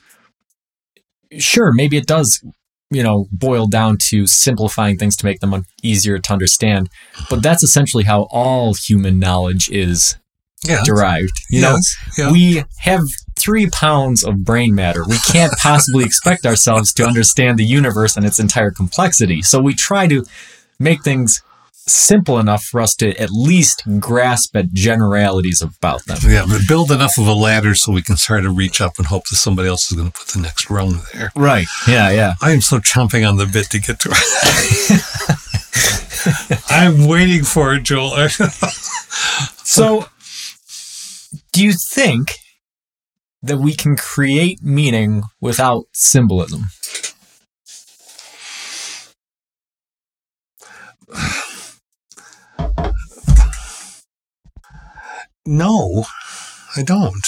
sure, 1.38 1.72
maybe 1.72 1.96
it 1.96 2.06
does 2.06 2.42
you 2.90 3.02
know, 3.02 3.26
boil 3.30 3.66
down 3.66 3.98
to 3.98 4.26
simplifying 4.26 4.96
things 4.96 5.16
to 5.16 5.26
make 5.26 5.40
them 5.40 5.66
easier 5.82 6.18
to 6.18 6.32
understand. 6.32 6.88
But 7.28 7.42
that's 7.42 7.62
essentially 7.62 8.04
how 8.04 8.22
all 8.30 8.74
human 8.74 9.18
knowledge 9.18 9.68
is 9.70 10.16
yeah. 10.66 10.82
derived. 10.84 11.38
You 11.50 11.60
yes. 11.60 11.96
know, 12.16 12.24
yeah. 12.24 12.32
we 12.32 12.64
have 12.78 13.02
three 13.38 13.68
pounds 13.70 14.24
of 14.24 14.44
brain 14.44 14.74
matter. 14.74 15.04
We 15.06 15.18
can't 15.18 15.52
possibly 15.58 16.04
expect 16.04 16.46
ourselves 16.46 16.92
to 16.94 17.06
understand 17.06 17.58
the 17.58 17.64
universe 17.64 18.16
and 18.16 18.26
its 18.26 18.38
entire 18.38 18.70
complexity. 18.70 19.42
So 19.42 19.60
we 19.60 19.74
try 19.74 20.06
to 20.08 20.24
make 20.78 21.02
things 21.02 21.42
simple 21.88 22.38
enough 22.38 22.64
for 22.64 22.80
us 22.80 22.94
to 22.96 23.16
at 23.20 23.30
least 23.30 23.82
grasp 23.98 24.54
at 24.56 24.72
generalities 24.72 25.62
about 25.62 26.04
them. 26.04 26.18
Yeah, 26.22 26.44
but 26.46 26.60
build 26.68 26.90
enough 26.90 27.18
of 27.18 27.26
a 27.26 27.32
ladder 27.32 27.74
so 27.74 27.92
we 27.92 28.02
can 28.02 28.16
start 28.16 28.42
to 28.42 28.50
reach 28.50 28.80
up 28.80 28.98
and 28.98 29.06
hope 29.06 29.24
that 29.28 29.36
somebody 29.36 29.68
else 29.68 29.90
is 29.90 29.96
going 29.96 30.10
to 30.10 30.18
put 30.18 30.28
the 30.28 30.40
next 30.40 30.70
rung 30.70 31.00
there. 31.14 31.32
Right. 31.34 31.66
Yeah, 31.86 32.10
yeah. 32.10 32.34
I 32.42 32.52
am 32.52 32.60
so 32.60 32.78
chomping 32.78 33.28
on 33.28 33.36
the 33.36 33.46
bit 33.46 33.70
to 33.70 33.80
get 33.80 34.00
to 34.00 34.10
it. 34.12 35.04
I'm 36.70 37.06
waiting 37.06 37.44
for 37.44 37.74
it, 37.74 37.84
Joel. 37.84 38.28
so, 39.64 40.08
do 41.52 41.64
you 41.64 41.72
think 41.72 42.38
that 43.42 43.58
we 43.58 43.74
can 43.74 43.96
create 43.96 44.62
meaning 44.62 45.22
without 45.40 45.86
symbolism? 45.92 46.64
No, 55.46 56.04
I 56.76 56.82
don't. 56.82 57.26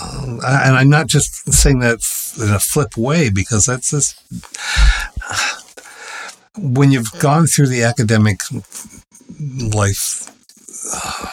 Um, 0.00 0.40
and 0.44 0.76
I'm 0.76 0.88
not 0.88 1.06
just 1.06 1.52
saying 1.52 1.78
that 1.78 2.00
in 2.42 2.52
a 2.52 2.58
flip 2.58 2.96
way 2.96 3.30
because 3.30 3.66
that's 3.66 3.90
just 3.90 4.20
when 6.58 6.90
you've 6.90 7.12
gone 7.20 7.46
through 7.46 7.68
the 7.68 7.84
academic 7.84 8.40
life, 9.40 10.28
uh, 10.92 11.30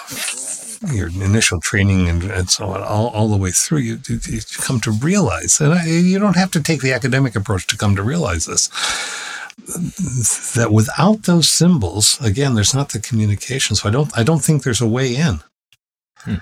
your 0.94 1.10
initial 1.10 1.60
training 1.60 2.10
and, 2.10 2.24
and 2.24 2.50
so 2.50 2.68
on, 2.68 2.82
all, 2.82 3.08
all 3.10 3.28
the 3.28 3.38
way 3.38 3.52
through, 3.52 3.80
you, 3.80 4.00
you, 4.08 4.20
you 4.28 4.40
come 4.58 4.80
to 4.82 4.92
realize, 4.92 5.62
and 5.62 5.74
I, 5.74 5.86
you 5.86 6.18
don't 6.18 6.38
have 6.38 6.52
to 6.52 6.62
take 6.62 6.82
the 6.82 6.94
academic 6.94 7.36
approach 7.36 7.68
to 7.68 7.78
come 7.78 7.96
to 7.96 8.04
realize 8.04 8.46
this, 8.46 8.68
that 10.56 10.72
without 10.72 11.24
those 11.24 11.50
symbols, 11.50 12.20
again, 12.22 12.56
there's 12.56 12.74
not 12.74 12.90
the 12.90 13.00
communication. 13.00 13.76
So 13.76 13.90
I 13.90 13.92
don't, 13.92 14.18
I 14.18 14.24
don't 14.24 14.44
think 14.44 14.64
there's 14.64 14.82
a 14.82 14.88
way 14.88 15.16
in. 15.16 15.42
Hmm. 16.18 16.36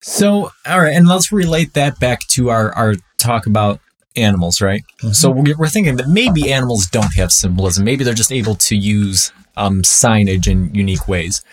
So, 0.00 0.50
all 0.66 0.80
right, 0.80 0.94
and 0.94 1.06
let's 1.06 1.30
relate 1.30 1.74
that 1.74 2.00
back 2.00 2.20
to 2.28 2.50
our, 2.50 2.72
our 2.72 2.94
talk 3.18 3.46
about 3.46 3.80
animals, 4.16 4.60
right? 4.60 4.82
Mm-hmm. 5.02 5.12
So 5.12 5.30
we're 5.30 5.68
thinking 5.68 5.96
that 5.96 6.08
maybe 6.08 6.52
animals 6.52 6.86
don't 6.86 7.14
have 7.14 7.30
symbolism. 7.30 7.84
Maybe 7.84 8.04
they're 8.04 8.14
just 8.14 8.32
able 8.32 8.54
to 8.56 8.76
use 8.76 9.32
um, 9.56 9.82
signage 9.82 10.48
in 10.48 10.74
unique 10.74 11.06
ways. 11.06 11.44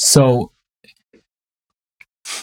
So, 0.00 0.52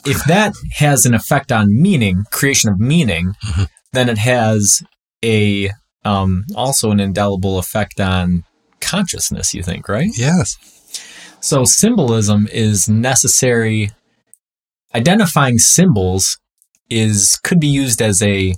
if 0.06 0.24
that 0.26 0.54
has 0.74 1.08
an 1.08 1.16
effect 1.16 1.52
on 1.52 1.82
meaning, 1.82 2.26
creation 2.32 2.70
of 2.70 2.80
meaning, 2.80 3.34
mm-hmm. 3.44 3.64
then 3.94 4.10
it 4.10 4.20
has 4.20 4.84
a 5.26 5.72
um, 6.06 6.46
also 6.56 6.92
an 6.92 7.00
indelible 7.00 7.58
effect 7.58 8.00
on 8.00 8.44
consciousness. 8.80 9.56
You 9.56 9.64
think, 9.64 9.90
right? 9.90 10.10
Yes. 10.16 10.56
So 11.40 11.64
symbolism 11.64 12.48
is 12.52 12.88
necessary. 12.88 13.90
Identifying 14.94 15.58
symbols 15.58 16.38
is 16.92 17.38
could 17.44 17.60
be 17.60 17.68
used 17.68 18.04
as 18.04 18.22
a 18.22 18.54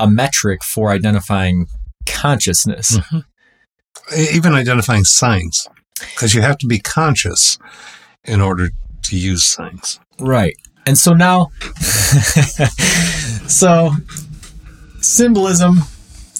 a 0.00 0.08
metric 0.08 0.64
for 0.64 0.90
identifying 0.90 1.66
consciousness. 2.06 2.98
Mm-hmm. 2.98 3.18
Even 4.34 4.54
identifying 4.54 5.04
signs, 5.04 5.68
because 6.00 6.34
you 6.34 6.40
have 6.40 6.56
to 6.58 6.66
be 6.66 6.78
conscious 6.78 7.58
in 8.28 8.40
order 8.40 8.70
to 9.02 9.16
use 9.16 9.54
things. 9.54 9.98
Right. 10.18 10.56
And 10.86 10.96
so 10.96 11.12
now, 11.12 11.50
so 13.46 13.92
symbolism, 15.00 15.78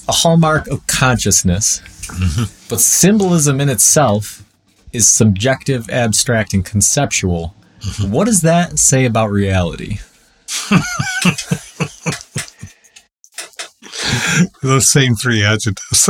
a 0.07 0.11
hallmark 0.11 0.67
of 0.67 0.85
consciousness, 0.87 1.81
mm-hmm. 2.07 2.43
but 2.69 2.79
symbolism 2.79 3.59
in 3.61 3.69
itself 3.69 4.43
is 4.91 5.07
subjective, 5.07 5.89
abstract, 5.89 6.53
and 6.53 6.65
conceptual. 6.65 7.55
Mm-hmm. 7.81 8.11
What 8.11 8.25
does 8.25 8.41
that 8.41 8.79
say 8.79 9.05
about 9.05 9.29
reality? 9.29 9.99
Those 14.61 14.89
same 14.89 15.15
three 15.15 15.43
adjectives. 15.43 16.09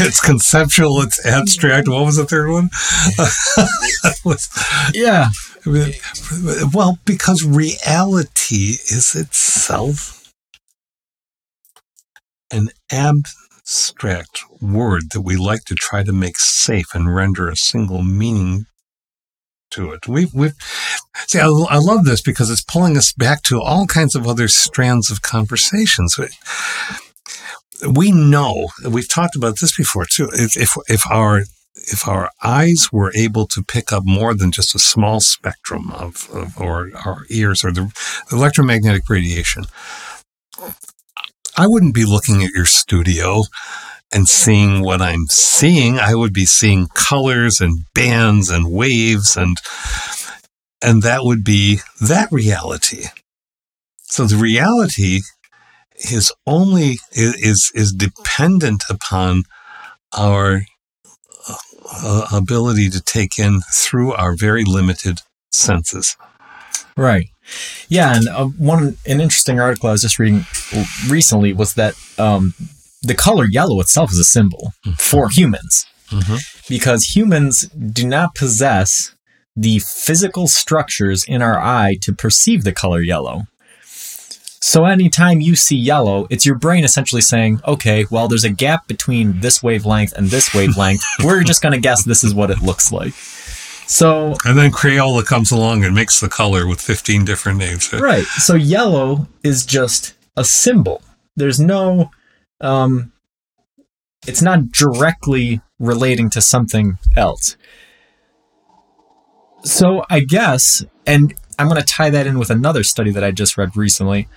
it's 0.00 0.20
conceptual, 0.20 1.00
it's 1.02 1.24
abstract. 1.26 1.88
What 1.88 2.04
was 2.04 2.16
the 2.16 2.24
third 2.24 2.50
one? 2.50 2.70
yeah. 4.94 5.30
Well, 6.74 6.98
because 7.04 7.44
reality 7.44 8.76
is 8.90 9.14
itself 9.14 10.32
an 12.50 12.68
abstract 12.90 14.40
word 14.60 15.04
that 15.12 15.22
we 15.22 15.36
like 15.36 15.64
to 15.64 15.74
try 15.74 16.02
to 16.02 16.12
make 16.12 16.38
safe 16.38 16.94
and 16.94 17.14
render 17.14 17.48
a 17.48 17.56
single 17.56 18.02
meaning 18.02 18.66
to 19.72 19.92
it. 19.92 20.06
We've, 20.08 20.32
we've, 20.32 20.54
see, 21.26 21.40
I, 21.40 21.46
I 21.46 21.78
love 21.78 22.04
this 22.04 22.22
because 22.22 22.50
it's 22.50 22.64
pulling 22.64 22.96
us 22.96 23.12
back 23.12 23.42
to 23.44 23.60
all 23.60 23.86
kinds 23.86 24.14
of 24.14 24.26
other 24.26 24.48
strands 24.48 25.10
of 25.10 25.22
conversations. 25.22 26.18
We 27.86 28.12
know, 28.12 28.68
we've 28.88 29.08
talked 29.08 29.36
about 29.36 29.60
this 29.60 29.76
before 29.76 30.06
too. 30.06 30.28
If, 30.32 30.56
if, 30.56 30.70
if 30.88 31.10
our, 31.10 31.42
if 31.74 32.06
our 32.06 32.30
eyes 32.42 32.88
were 32.92 33.12
able 33.16 33.46
to 33.48 33.62
pick 33.62 33.92
up 33.92 34.04
more 34.06 34.34
than 34.34 34.52
just 34.52 34.74
a 34.74 34.78
small 34.78 35.20
spectrum 35.20 35.90
of, 35.92 36.28
of 36.32 36.58
or 36.58 36.90
our 37.04 37.26
ears 37.28 37.64
or 37.64 37.72
the 37.72 37.90
electromagnetic 38.30 39.08
radiation, 39.08 39.64
I 41.56 41.66
wouldn't 41.66 41.94
be 41.94 42.04
looking 42.04 42.42
at 42.42 42.52
your 42.52 42.66
studio 42.66 43.44
and 44.12 44.28
seeing 44.28 44.82
what 44.82 45.00
I'm 45.00 45.26
seeing. 45.28 45.98
I 45.98 46.14
would 46.14 46.32
be 46.32 46.44
seeing 46.44 46.88
colors 46.88 47.60
and 47.60 47.84
bands 47.94 48.50
and 48.50 48.70
waves 48.70 49.36
and 49.36 49.56
and 50.84 51.02
that 51.02 51.24
would 51.24 51.44
be 51.44 51.78
that 52.00 52.28
reality. 52.32 53.04
So 54.02 54.24
the 54.24 54.36
reality 54.36 55.20
is 56.10 56.32
only 56.46 56.98
is 57.12 57.70
is 57.74 57.92
dependent 57.92 58.82
upon 58.90 59.44
our 60.16 60.62
uh, 61.90 62.26
ability 62.32 62.90
to 62.90 63.00
take 63.00 63.38
in 63.38 63.60
through 63.72 64.12
our 64.12 64.34
very 64.34 64.64
limited 64.64 65.22
senses. 65.50 66.16
Right. 66.96 67.28
Yeah, 67.88 68.16
and 68.16 68.28
uh, 68.28 68.46
one 68.46 68.96
an 69.06 69.20
interesting 69.20 69.60
article 69.60 69.88
I 69.88 69.92
was 69.92 70.02
just 70.02 70.18
reading 70.18 70.44
recently 71.08 71.52
was 71.52 71.74
that 71.74 71.94
um, 72.18 72.54
the 73.02 73.14
color 73.14 73.44
yellow 73.44 73.80
itself 73.80 74.12
is 74.12 74.18
a 74.18 74.24
symbol 74.24 74.72
mm-hmm. 74.84 74.92
for 74.92 75.28
humans 75.28 75.86
mm-hmm. 76.08 76.36
because 76.68 77.16
humans 77.16 77.62
do 77.68 78.06
not 78.06 78.34
possess 78.34 79.14
the 79.54 79.80
physical 79.80 80.46
structures 80.48 81.24
in 81.24 81.42
our 81.42 81.58
eye 81.58 81.96
to 82.00 82.12
perceive 82.12 82.64
the 82.64 82.72
color 82.72 83.00
yellow. 83.00 83.42
So 83.84 84.84
anytime 84.84 85.40
you 85.40 85.56
see 85.56 85.76
yellow, 85.76 86.26
it's 86.30 86.46
your 86.46 86.54
brain 86.54 86.84
essentially 86.84 87.20
saying, 87.20 87.60
okay, 87.66 88.06
well, 88.10 88.28
there's 88.28 88.44
a 88.44 88.50
gap 88.50 88.86
between 88.86 89.40
this 89.40 89.62
wavelength 89.62 90.12
and 90.12 90.28
this 90.28 90.54
wavelength. 90.54 91.02
We're 91.24 91.42
just 91.42 91.62
going 91.62 91.72
to 91.72 91.80
guess 91.80 92.04
this 92.04 92.22
is 92.22 92.32
what 92.32 92.50
it 92.50 92.62
looks 92.62 92.92
like. 92.92 93.12
So 93.88 94.36
and 94.46 94.56
then 94.56 94.70
Crayola 94.70 95.26
comes 95.26 95.50
along 95.50 95.84
and 95.84 95.94
makes 95.94 96.20
the 96.20 96.28
color 96.28 96.66
with 96.66 96.80
15 96.80 97.24
different 97.24 97.58
names. 97.58 97.92
Right. 97.92 98.24
So 98.24 98.54
yellow 98.54 99.26
is 99.42 99.66
just 99.66 100.14
a 100.36 100.44
symbol. 100.44 101.02
There's 101.36 101.60
no 101.60 102.10
um 102.62 103.12
it's 104.26 104.42
not 104.42 104.70
directly 104.70 105.60
relating 105.78 106.30
to 106.30 106.40
something 106.40 106.96
else. 107.16 107.56
So 109.64 110.04
I 110.08 110.20
guess 110.20 110.84
and 111.06 111.34
I'm 111.58 111.68
going 111.68 111.80
to 111.80 111.86
tie 111.86 112.10
that 112.10 112.26
in 112.26 112.38
with 112.38 112.50
another 112.50 112.82
study 112.82 113.10
that 113.10 113.22
I 113.22 113.30
just 113.30 113.58
read 113.58 113.76
recently 113.76 114.28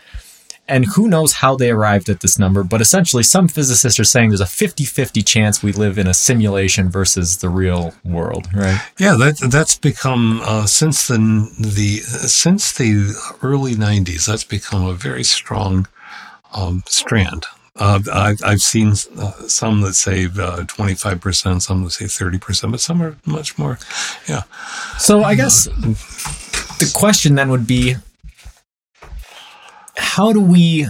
and 0.67 0.85
who 0.85 1.07
knows 1.07 1.33
how 1.33 1.55
they 1.55 1.69
arrived 1.69 2.09
at 2.09 2.21
this 2.21 2.39
number, 2.39 2.63
but 2.63 2.81
essentially, 2.81 3.23
some 3.23 3.47
physicists 3.47 3.99
are 3.99 4.05
saying 4.05 4.29
there's 4.29 4.41
a 4.41 4.45
50 4.45 4.85
50 4.85 5.21
chance 5.21 5.61
we 5.61 5.71
live 5.71 5.97
in 5.97 6.07
a 6.07 6.13
simulation 6.13 6.89
versus 6.89 7.37
the 7.37 7.49
real 7.49 7.93
world, 8.03 8.47
right? 8.53 8.81
Yeah, 8.97 9.15
that, 9.15 9.37
that's 9.51 9.77
become, 9.77 10.41
uh, 10.43 10.65
since 10.65 11.07
the, 11.07 11.17
the, 11.59 11.97
since 11.97 12.71
the 12.73 13.13
early 13.43 13.75
90s, 13.75 14.25
that's 14.25 14.43
become 14.43 14.85
a 14.85 14.93
very 14.93 15.23
strong 15.23 15.87
um, 16.53 16.83
strand. 16.87 17.45
Uh, 17.77 17.99
I've, 18.11 18.41
I've 18.43 18.61
seen 18.61 18.93
uh, 19.17 19.31
some 19.47 19.81
that 19.81 19.95
say 19.95 20.25
uh, 20.25 20.63
25%, 20.63 21.61
some 21.61 21.83
that 21.83 21.89
say 21.91 22.05
30%, 22.05 22.71
but 22.71 22.79
some 22.79 23.01
are 23.01 23.17
much 23.25 23.57
more. 23.57 23.77
Yeah. 24.29 24.43
So 24.97 25.23
I 25.23 25.35
guess 25.35 25.65
the 25.65 26.91
question 26.95 27.35
then 27.35 27.49
would 27.49 27.67
be 27.67 27.95
how 29.97 30.31
do 30.31 30.41
we 30.41 30.87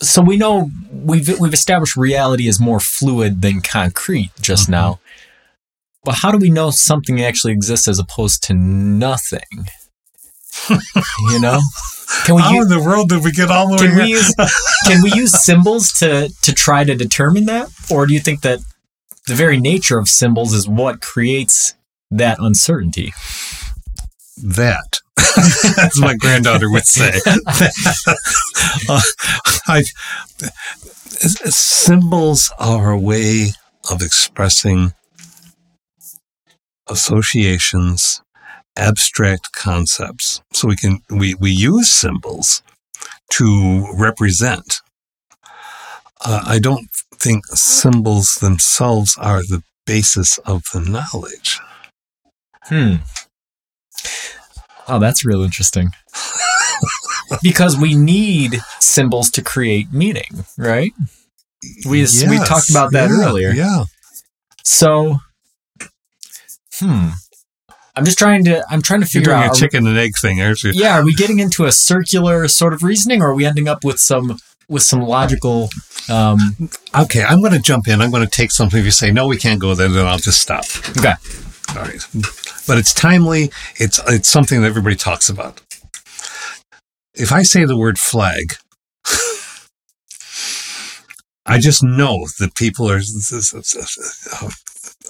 so 0.00 0.22
we 0.22 0.36
know 0.36 0.70
we've 0.92 1.38
we've 1.40 1.54
established 1.54 1.96
reality 1.96 2.46
is 2.46 2.60
more 2.60 2.80
fluid 2.80 3.42
than 3.42 3.60
concrete 3.60 4.30
just 4.40 4.64
mm-hmm. 4.64 4.72
now. 4.72 5.00
But 6.04 6.16
how 6.16 6.30
do 6.30 6.38
we 6.38 6.50
know 6.50 6.70
something 6.70 7.20
actually 7.20 7.52
exists 7.52 7.88
as 7.88 7.98
opposed 7.98 8.44
to 8.44 8.54
nothing? 8.54 9.66
you 11.30 11.40
know? 11.40 11.60
Can 12.24 12.36
we 12.36 12.42
how 12.42 12.52
use, 12.52 12.70
in 12.70 12.78
the 12.78 12.84
world 12.84 13.08
did 13.08 13.24
we 13.24 13.32
get 13.32 13.50
all 13.50 13.68
the 13.68 13.82
way 13.82 13.88
can 13.88 13.96
we 13.96 14.06
use, 14.06 14.34
can 14.86 15.02
we 15.02 15.12
use 15.12 15.42
symbols 15.42 15.92
to 15.94 16.32
to 16.42 16.52
try 16.52 16.84
to 16.84 16.94
determine 16.94 17.46
that? 17.46 17.68
Or 17.90 18.06
do 18.06 18.14
you 18.14 18.20
think 18.20 18.42
that 18.42 18.60
the 19.26 19.34
very 19.34 19.58
nature 19.58 19.98
of 19.98 20.08
symbols 20.08 20.52
is 20.52 20.68
what 20.68 21.00
creates 21.00 21.74
that 22.10 22.38
uncertainty? 22.38 23.12
That 24.36 25.00
as 25.78 25.98
my 25.98 26.14
granddaughter 26.14 26.70
would 26.70 26.86
say. 26.86 27.20
uh, 28.88 29.00
I, 29.66 29.82
symbols 31.48 32.52
are 32.58 32.90
a 32.90 32.98
way 32.98 33.50
of 33.90 34.02
expressing 34.02 34.92
associations, 36.88 38.22
abstract 38.76 39.52
concepts. 39.52 40.42
So 40.52 40.68
we 40.68 40.76
can 40.76 41.00
we, 41.10 41.34
we 41.34 41.50
use 41.50 41.90
symbols 41.90 42.62
to 43.32 43.86
represent. 43.94 44.80
Uh, 46.24 46.42
I 46.46 46.58
don't 46.58 46.88
think 47.14 47.46
symbols 47.46 48.34
themselves 48.40 49.16
are 49.18 49.40
the 49.40 49.62
basis 49.86 50.38
of 50.38 50.62
the 50.72 50.80
knowledge. 50.80 51.60
Hmm. 52.64 52.96
Oh, 54.88 54.98
that's 54.98 55.24
real 55.24 55.42
interesting. 55.42 55.90
because 57.42 57.76
we 57.76 57.94
need 57.94 58.60
symbols 58.80 59.30
to 59.30 59.42
create 59.42 59.92
meaning, 59.92 60.44
right? 60.56 60.92
We 61.88 62.00
yes, 62.00 62.28
we 62.28 62.38
talked 62.38 62.70
about 62.70 62.92
that 62.92 63.10
yeah, 63.10 63.26
earlier. 63.26 63.50
Yeah. 63.50 63.84
So, 64.64 65.18
hmm. 66.74 67.08
I'm 67.96 68.04
just 68.04 68.18
trying 68.18 68.44
to. 68.44 68.64
I'm 68.70 68.82
trying 68.82 69.00
to 69.00 69.06
figure 69.06 69.30
You're 69.30 69.38
doing 69.38 69.48
out 69.48 69.56
a 69.56 69.60
chicken 69.60 69.86
and 69.86 69.96
egg 69.98 70.16
thing, 70.16 70.40
aren't 70.40 70.62
you? 70.62 70.72
Yeah. 70.74 70.98
Are 70.98 71.04
we 71.04 71.14
getting 71.14 71.38
into 71.38 71.64
a 71.64 71.72
circular 71.72 72.46
sort 72.48 72.72
of 72.72 72.82
reasoning, 72.82 73.22
or 73.22 73.30
are 73.30 73.34
we 73.34 73.46
ending 73.46 73.68
up 73.68 73.84
with 73.84 73.98
some 73.98 74.38
with 74.68 74.82
some 74.82 75.00
logical? 75.00 75.70
Um, 76.08 76.38
okay, 76.94 77.24
I'm 77.24 77.40
going 77.40 77.52
to 77.52 77.58
jump 77.58 77.88
in. 77.88 78.00
I'm 78.00 78.10
going 78.10 78.24
to 78.24 78.30
take 78.30 78.50
something. 78.50 78.78
If 78.78 78.84
you 78.84 78.90
say 78.90 79.10
no, 79.10 79.26
we 79.26 79.38
can't 79.38 79.60
go 79.60 79.74
there, 79.74 79.88
then 79.88 80.06
I'll 80.06 80.18
just 80.18 80.40
stop. 80.40 80.64
Okay. 80.98 81.14
All 81.70 81.82
right 81.82 82.02
but 82.66 82.78
it's 82.78 82.92
timely. 82.92 83.50
It's 83.76 84.00
it's 84.08 84.28
something 84.28 84.60
that 84.60 84.66
everybody 84.66 84.96
talks 84.96 85.28
about. 85.28 85.62
If 87.14 87.32
I 87.32 87.42
say 87.42 87.64
the 87.64 87.78
word 87.78 87.98
flag, 87.98 88.54
I 91.46 91.58
just 91.58 91.82
know 91.82 92.26
that 92.38 92.54
people 92.56 92.90
are 92.90 93.00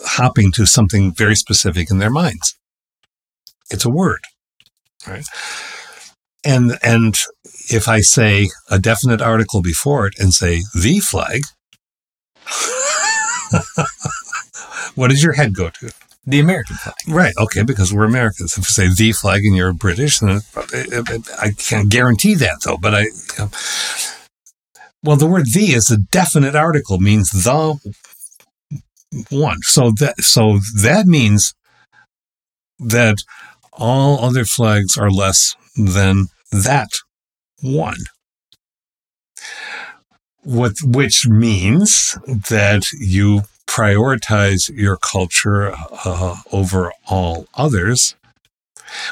hopping 0.05 0.53
to 0.53 0.67
something 0.67 1.13
very 1.13 1.35
specific 1.35 1.91
in 1.91 1.99
their 1.99 2.11
minds. 2.11 2.55
It's 3.71 3.85
a 3.85 3.91
word, 3.91 4.21
right? 5.07 5.25
And 6.45 6.79
and 6.83 7.17
if 7.71 7.89
I 7.89 8.01
say 8.01 8.49
a 8.71 8.79
definite 8.79 9.21
article 9.21 9.63
before 9.63 10.07
it 10.07 10.15
and 10.19 10.33
say 10.33 10.63
the 10.75 11.01
flag, 11.01 11.43
what 14.95 15.11
does 15.11 15.23
your 15.23 15.33
head 15.35 15.55
go 15.55 15.71
to? 15.71 15.91
the 16.27 16.41
American 16.41 16.77
flag. 16.77 16.95
Right. 17.07 17.35
Okay. 17.39 17.63
Because 17.63 17.93
we're 17.95 18.05
Americans. 18.05 18.59
If 18.59 18.59
you 18.59 18.65
say 18.65 18.89
the 18.93 19.13
flag 19.13 19.45
and 19.45 19.57
you're 19.57 19.73
British, 19.73 20.19
then 20.19 20.41
I 21.41 21.53
can't 21.57 21.89
guarantee 21.89 22.35
that 22.35 22.59
though. 22.65 22.77
But 22.77 22.95
I, 22.95 23.07
well, 25.03 25.17
the 25.17 25.27
word 25.27 25.47
the 25.53 25.73
is 25.73 25.91
a 25.91 25.99
definite 25.99 26.57
article 26.57 26.99
means 26.99 27.31
the 27.31 27.79
one. 29.31 29.59
So 29.63 29.93
that, 29.93 30.21
so 30.21 30.59
that 30.83 31.07
means 31.07 31.55
that 32.81 33.19
all 33.77 34.25
other 34.25 34.45
flags 34.45 34.97
are 34.97 35.11
less 35.11 35.55
than 35.77 36.27
that 36.53 36.91
one. 37.63 37.99
What, 40.43 40.75
which 40.83 41.27
means 41.27 42.17
that 42.27 42.93
you 42.93 43.43
prioritize 43.67 44.71
your 44.75 44.97
culture 44.97 45.75
uh, 46.05 46.37
over 46.53 46.93
all 47.09 47.47
others, 47.55 48.15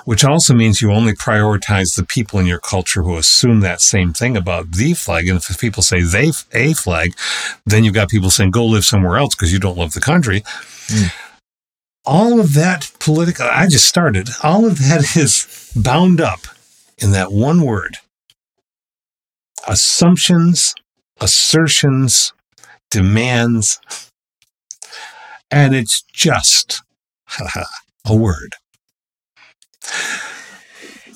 which 0.05 0.25
also 0.25 0.55
means 0.55 0.81
you 0.81 0.93
only 0.93 1.13
prioritize 1.13 1.97
the 1.97 2.05
people 2.05 2.39
in 2.39 2.47
your 2.47 2.61
culture 2.61 3.03
who 3.03 3.17
assume 3.17 3.61
that 3.61 3.81
same 3.81 4.13
thing 4.13 4.37
about 4.37 4.73
the 4.73 4.95
flag. 4.95 5.29
And 5.29 5.39
if 5.39 5.59
people 5.59 5.83
say 5.83 6.03
they 6.03 6.31
a 6.53 6.73
flag, 6.75 7.15
then 7.67 7.83
you've 7.83 7.95
got 7.95 8.09
people 8.09 8.31
saying 8.31 8.53
go 8.53 8.65
live 8.65 8.85
somewhere 8.85 9.17
else 9.17 9.35
because 9.35 9.53
you 9.53 9.59
don't 9.59 9.77
love 9.77 9.93
the 9.93 10.01
country. 10.01 10.43
Mm. 10.87 11.13
All 12.07 12.39
of 12.39 12.55
that 12.55 12.91
political, 12.99 13.47
I 13.47 13.67
just 13.67 13.87
started, 13.87 14.29
all 14.43 14.67
of 14.67 14.79
that 14.79 15.17
is 15.17 15.73
bound 15.75 16.21
up 16.21 16.41
in 16.99 17.13
that 17.13 17.33
one 17.33 17.63
word 17.63 17.99
assumptions, 19.67 20.75
assertions, 21.21 22.33
demands, 22.91 23.81
and 25.51 25.75
it's 25.75 26.03
just 26.13 26.83
a 28.07 28.15
word. 28.15 28.55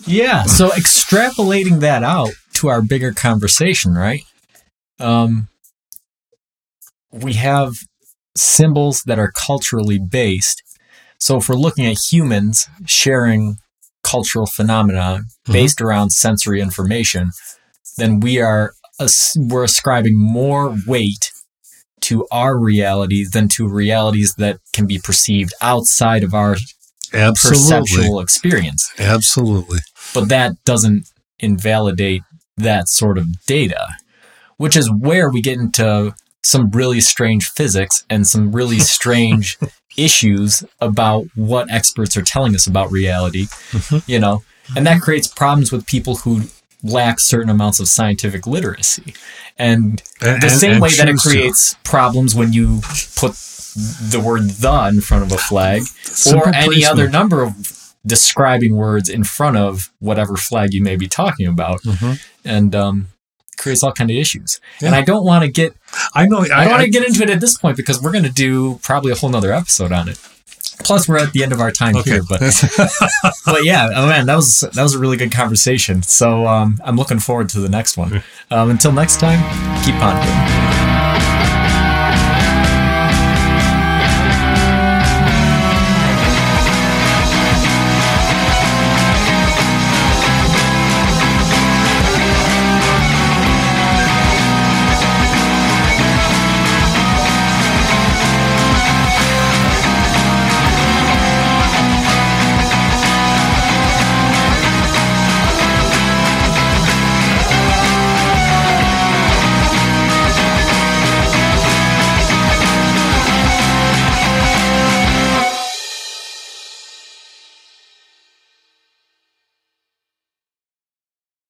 Yeah. 0.06 0.44
So 0.44 0.70
extrapolating 0.70 1.80
that 1.80 2.02
out 2.02 2.30
to 2.54 2.68
our 2.68 2.80
bigger 2.80 3.12
conversation, 3.12 3.94
right? 3.94 4.22
Um, 4.98 5.48
we 7.12 7.34
have 7.34 7.74
symbols 8.36 9.02
that 9.04 9.18
are 9.18 9.32
culturally 9.32 9.98
based. 9.98 10.62
So 11.18 11.36
if 11.38 11.48
we're 11.48 11.56
looking 11.56 11.86
at 11.86 11.96
humans 12.12 12.68
sharing 12.86 13.56
cultural 14.02 14.46
phenomena 14.46 15.22
Mhm. 15.46 15.52
based 15.52 15.80
around 15.80 16.10
sensory 16.10 16.60
information, 16.60 17.32
then 17.96 18.20
we 18.20 18.40
are 18.40 18.72
as- 19.00 19.36
we're 19.36 19.64
ascribing 19.64 20.18
more 20.18 20.76
weight 20.86 21.30
to 22.00 22.26
our 22.32 22.58
realities 22.58 23.30
than 23.30 23.48
to 23.48 23.68
realities 23.68 24.34
that 24.38 24.58
can 24.72 24.86
be 24.86 24.98
perceived 24.98 25.52
outside 25.60 26.22
of 26.24 26.32
our 26.34 26.56
Absolutely. 27.12 27.60
perceptual 27.86 28.20
experience 28.20 28.88
Absolutely. 28.98 29.80
but 30.14 30.28
that 30.28 30.52
doesn't 30.64 31.06
invalidate 31.40 32.22
that 32.56 32.88
sort 32.88 33.18
of 33.18 33.44
data, 33.46 33.86
which 34.56 34.76
is 34.76 34.90
where 34.90 35.28
we 35.30 35.40
get 35.40 35.58
into 35.58 36.12
some 36.42 36.70
really 36.70 37.00
strange 37.00 37.48
physics 37.50 38.04
and 38.10 38.26
some 38.26 38.52
really 38.52 38.78
strange 38.96 39.58
issues 39.98 40.64
about 40.80 41.26
what 41.34 41.70
experts 41.70 42.16
are 42.16 42.22
telling 42.22 42.54
us 42.54 42.66
about 42.66 42.90
reality, 42.90 43.46
Mhm. 43.72 44.02
you 44.06 44.18
know, 44.18 44.42
and 44.76 44.86
that 44.86 45.00
creates 45.00 45.26
problems 45.28 45.72
with 45.72 45.86
people 45.86 46.16
who 46.18 46.42
lack 46.82 47.18
certain 47.20 47.50
amounts 47.50 47.80
of 47.80 47.88
scientific 47.88 48.46
literacy. 48.46 49.12
And 49.58 50.00
And- 50.22 50.40
the 50.40 50.48
same 50.50 50.72
and 50.74 50.80
way 50.82 50.90
that 50.90 51.08
it 51.08 51.12
choose 51.12 51.22
to. 51.24 51.28
creates 51.30 51.76
problems 51.82 52.34
when 52.34 52.52
you 52.52 52.82
put 53.16 53.34
the 54.10 54.20
word 54.20 54.48
the 54.48 54.84
in 54.92 55.00
front 55.00 55.24
of 55.24 55.32
a 55.32 55.38
flag 55.38 55.82
Simple 56.04 56.42
or 56.48 56.54
any 56.54 56.66
placement. 56.66 56.92
other 56.92 57.08
number 57.08 57.42
of 57.42 57.54
describing 58.06 58.76
words 58.76 59.08
in 59.08 59.24
front 59.24 59.56
of 59.56 59.90
whatever 59.98 60.36
flag 60.36 60.72
you 60.72 60.82
may 60.82 60.96
be 60.96 61.08
talking 61.08 61.46
about 61.46 61.82
Mhm. 61.82 62.18
and 62.44 62.74
um, 62.74 63.08
creates 63.58 63.82
all 63.82 63.92
kind 63.92 64.10
of 64.10 64.16
issues. 64.16 64.60
And 64.80 64.94
i 64.94 65.02
don't 65.02 65.24
want 65.24 65.44
to 65.44 65.50
get 65.50 65.74
I 66.14 66.26
know. 66.26 66.38
i 66.38 66.42
I, 66.42 66.64
don't 66.64 66.72
want 66.72 66.84
to 66.84 66.90
get 66.90 67.06
into 67.06 67.22
it 67.22 67.30
at 67.30 67.40
this 67.40 67.58
point 67.58 67.76
because 67.76 68.00
we're 68.02 68.12
going 68.12 68.24
to 68.24 68.32
do 68.32 68.78
probably 68.82 69.12
a 69.12 69.14
whole 69.14 69.30
nother 69.30 69.52
episode 69.52 69.92
on 69.92 70.08
it. 70.08 70.18
Plus 70.84 71.08
we're 71.08 71.18
at 71.18 71.32
the 71.32 71.42
end 71.42 71.52
of 71.52 71.60
our 71.60 71.72
time 71.72 71.96
okay. 71.96 72.12
here 72.12 72.22
but 72.28 72.40
but 73.44 73.64
yeah 73.64 73.90
oh 73.94 74.06
man 74.06 74.26
that 74.26 74.36
was 74.36 74.60
that 74.60 74.82
was 74.82 74.94
a 74.94 74.98
really 74.98 75.16
good 75.16 75.32
conversation. 75.32 76.02
So 76.02 76.46
um, 76.46 76.80
i'm 76.84 76.96
looking 76.96 77.18
forward 77.18 77.48
to 77.50 77.60
the 77.60 77.68
next 77.68 77.96
one. 77.96 78.22
Um, 78.50 78.70
until 78.70 78.92
next 78.92 79.20
time 79.20 79.40
keep 79.84 79.94
pondering 79.96 81.07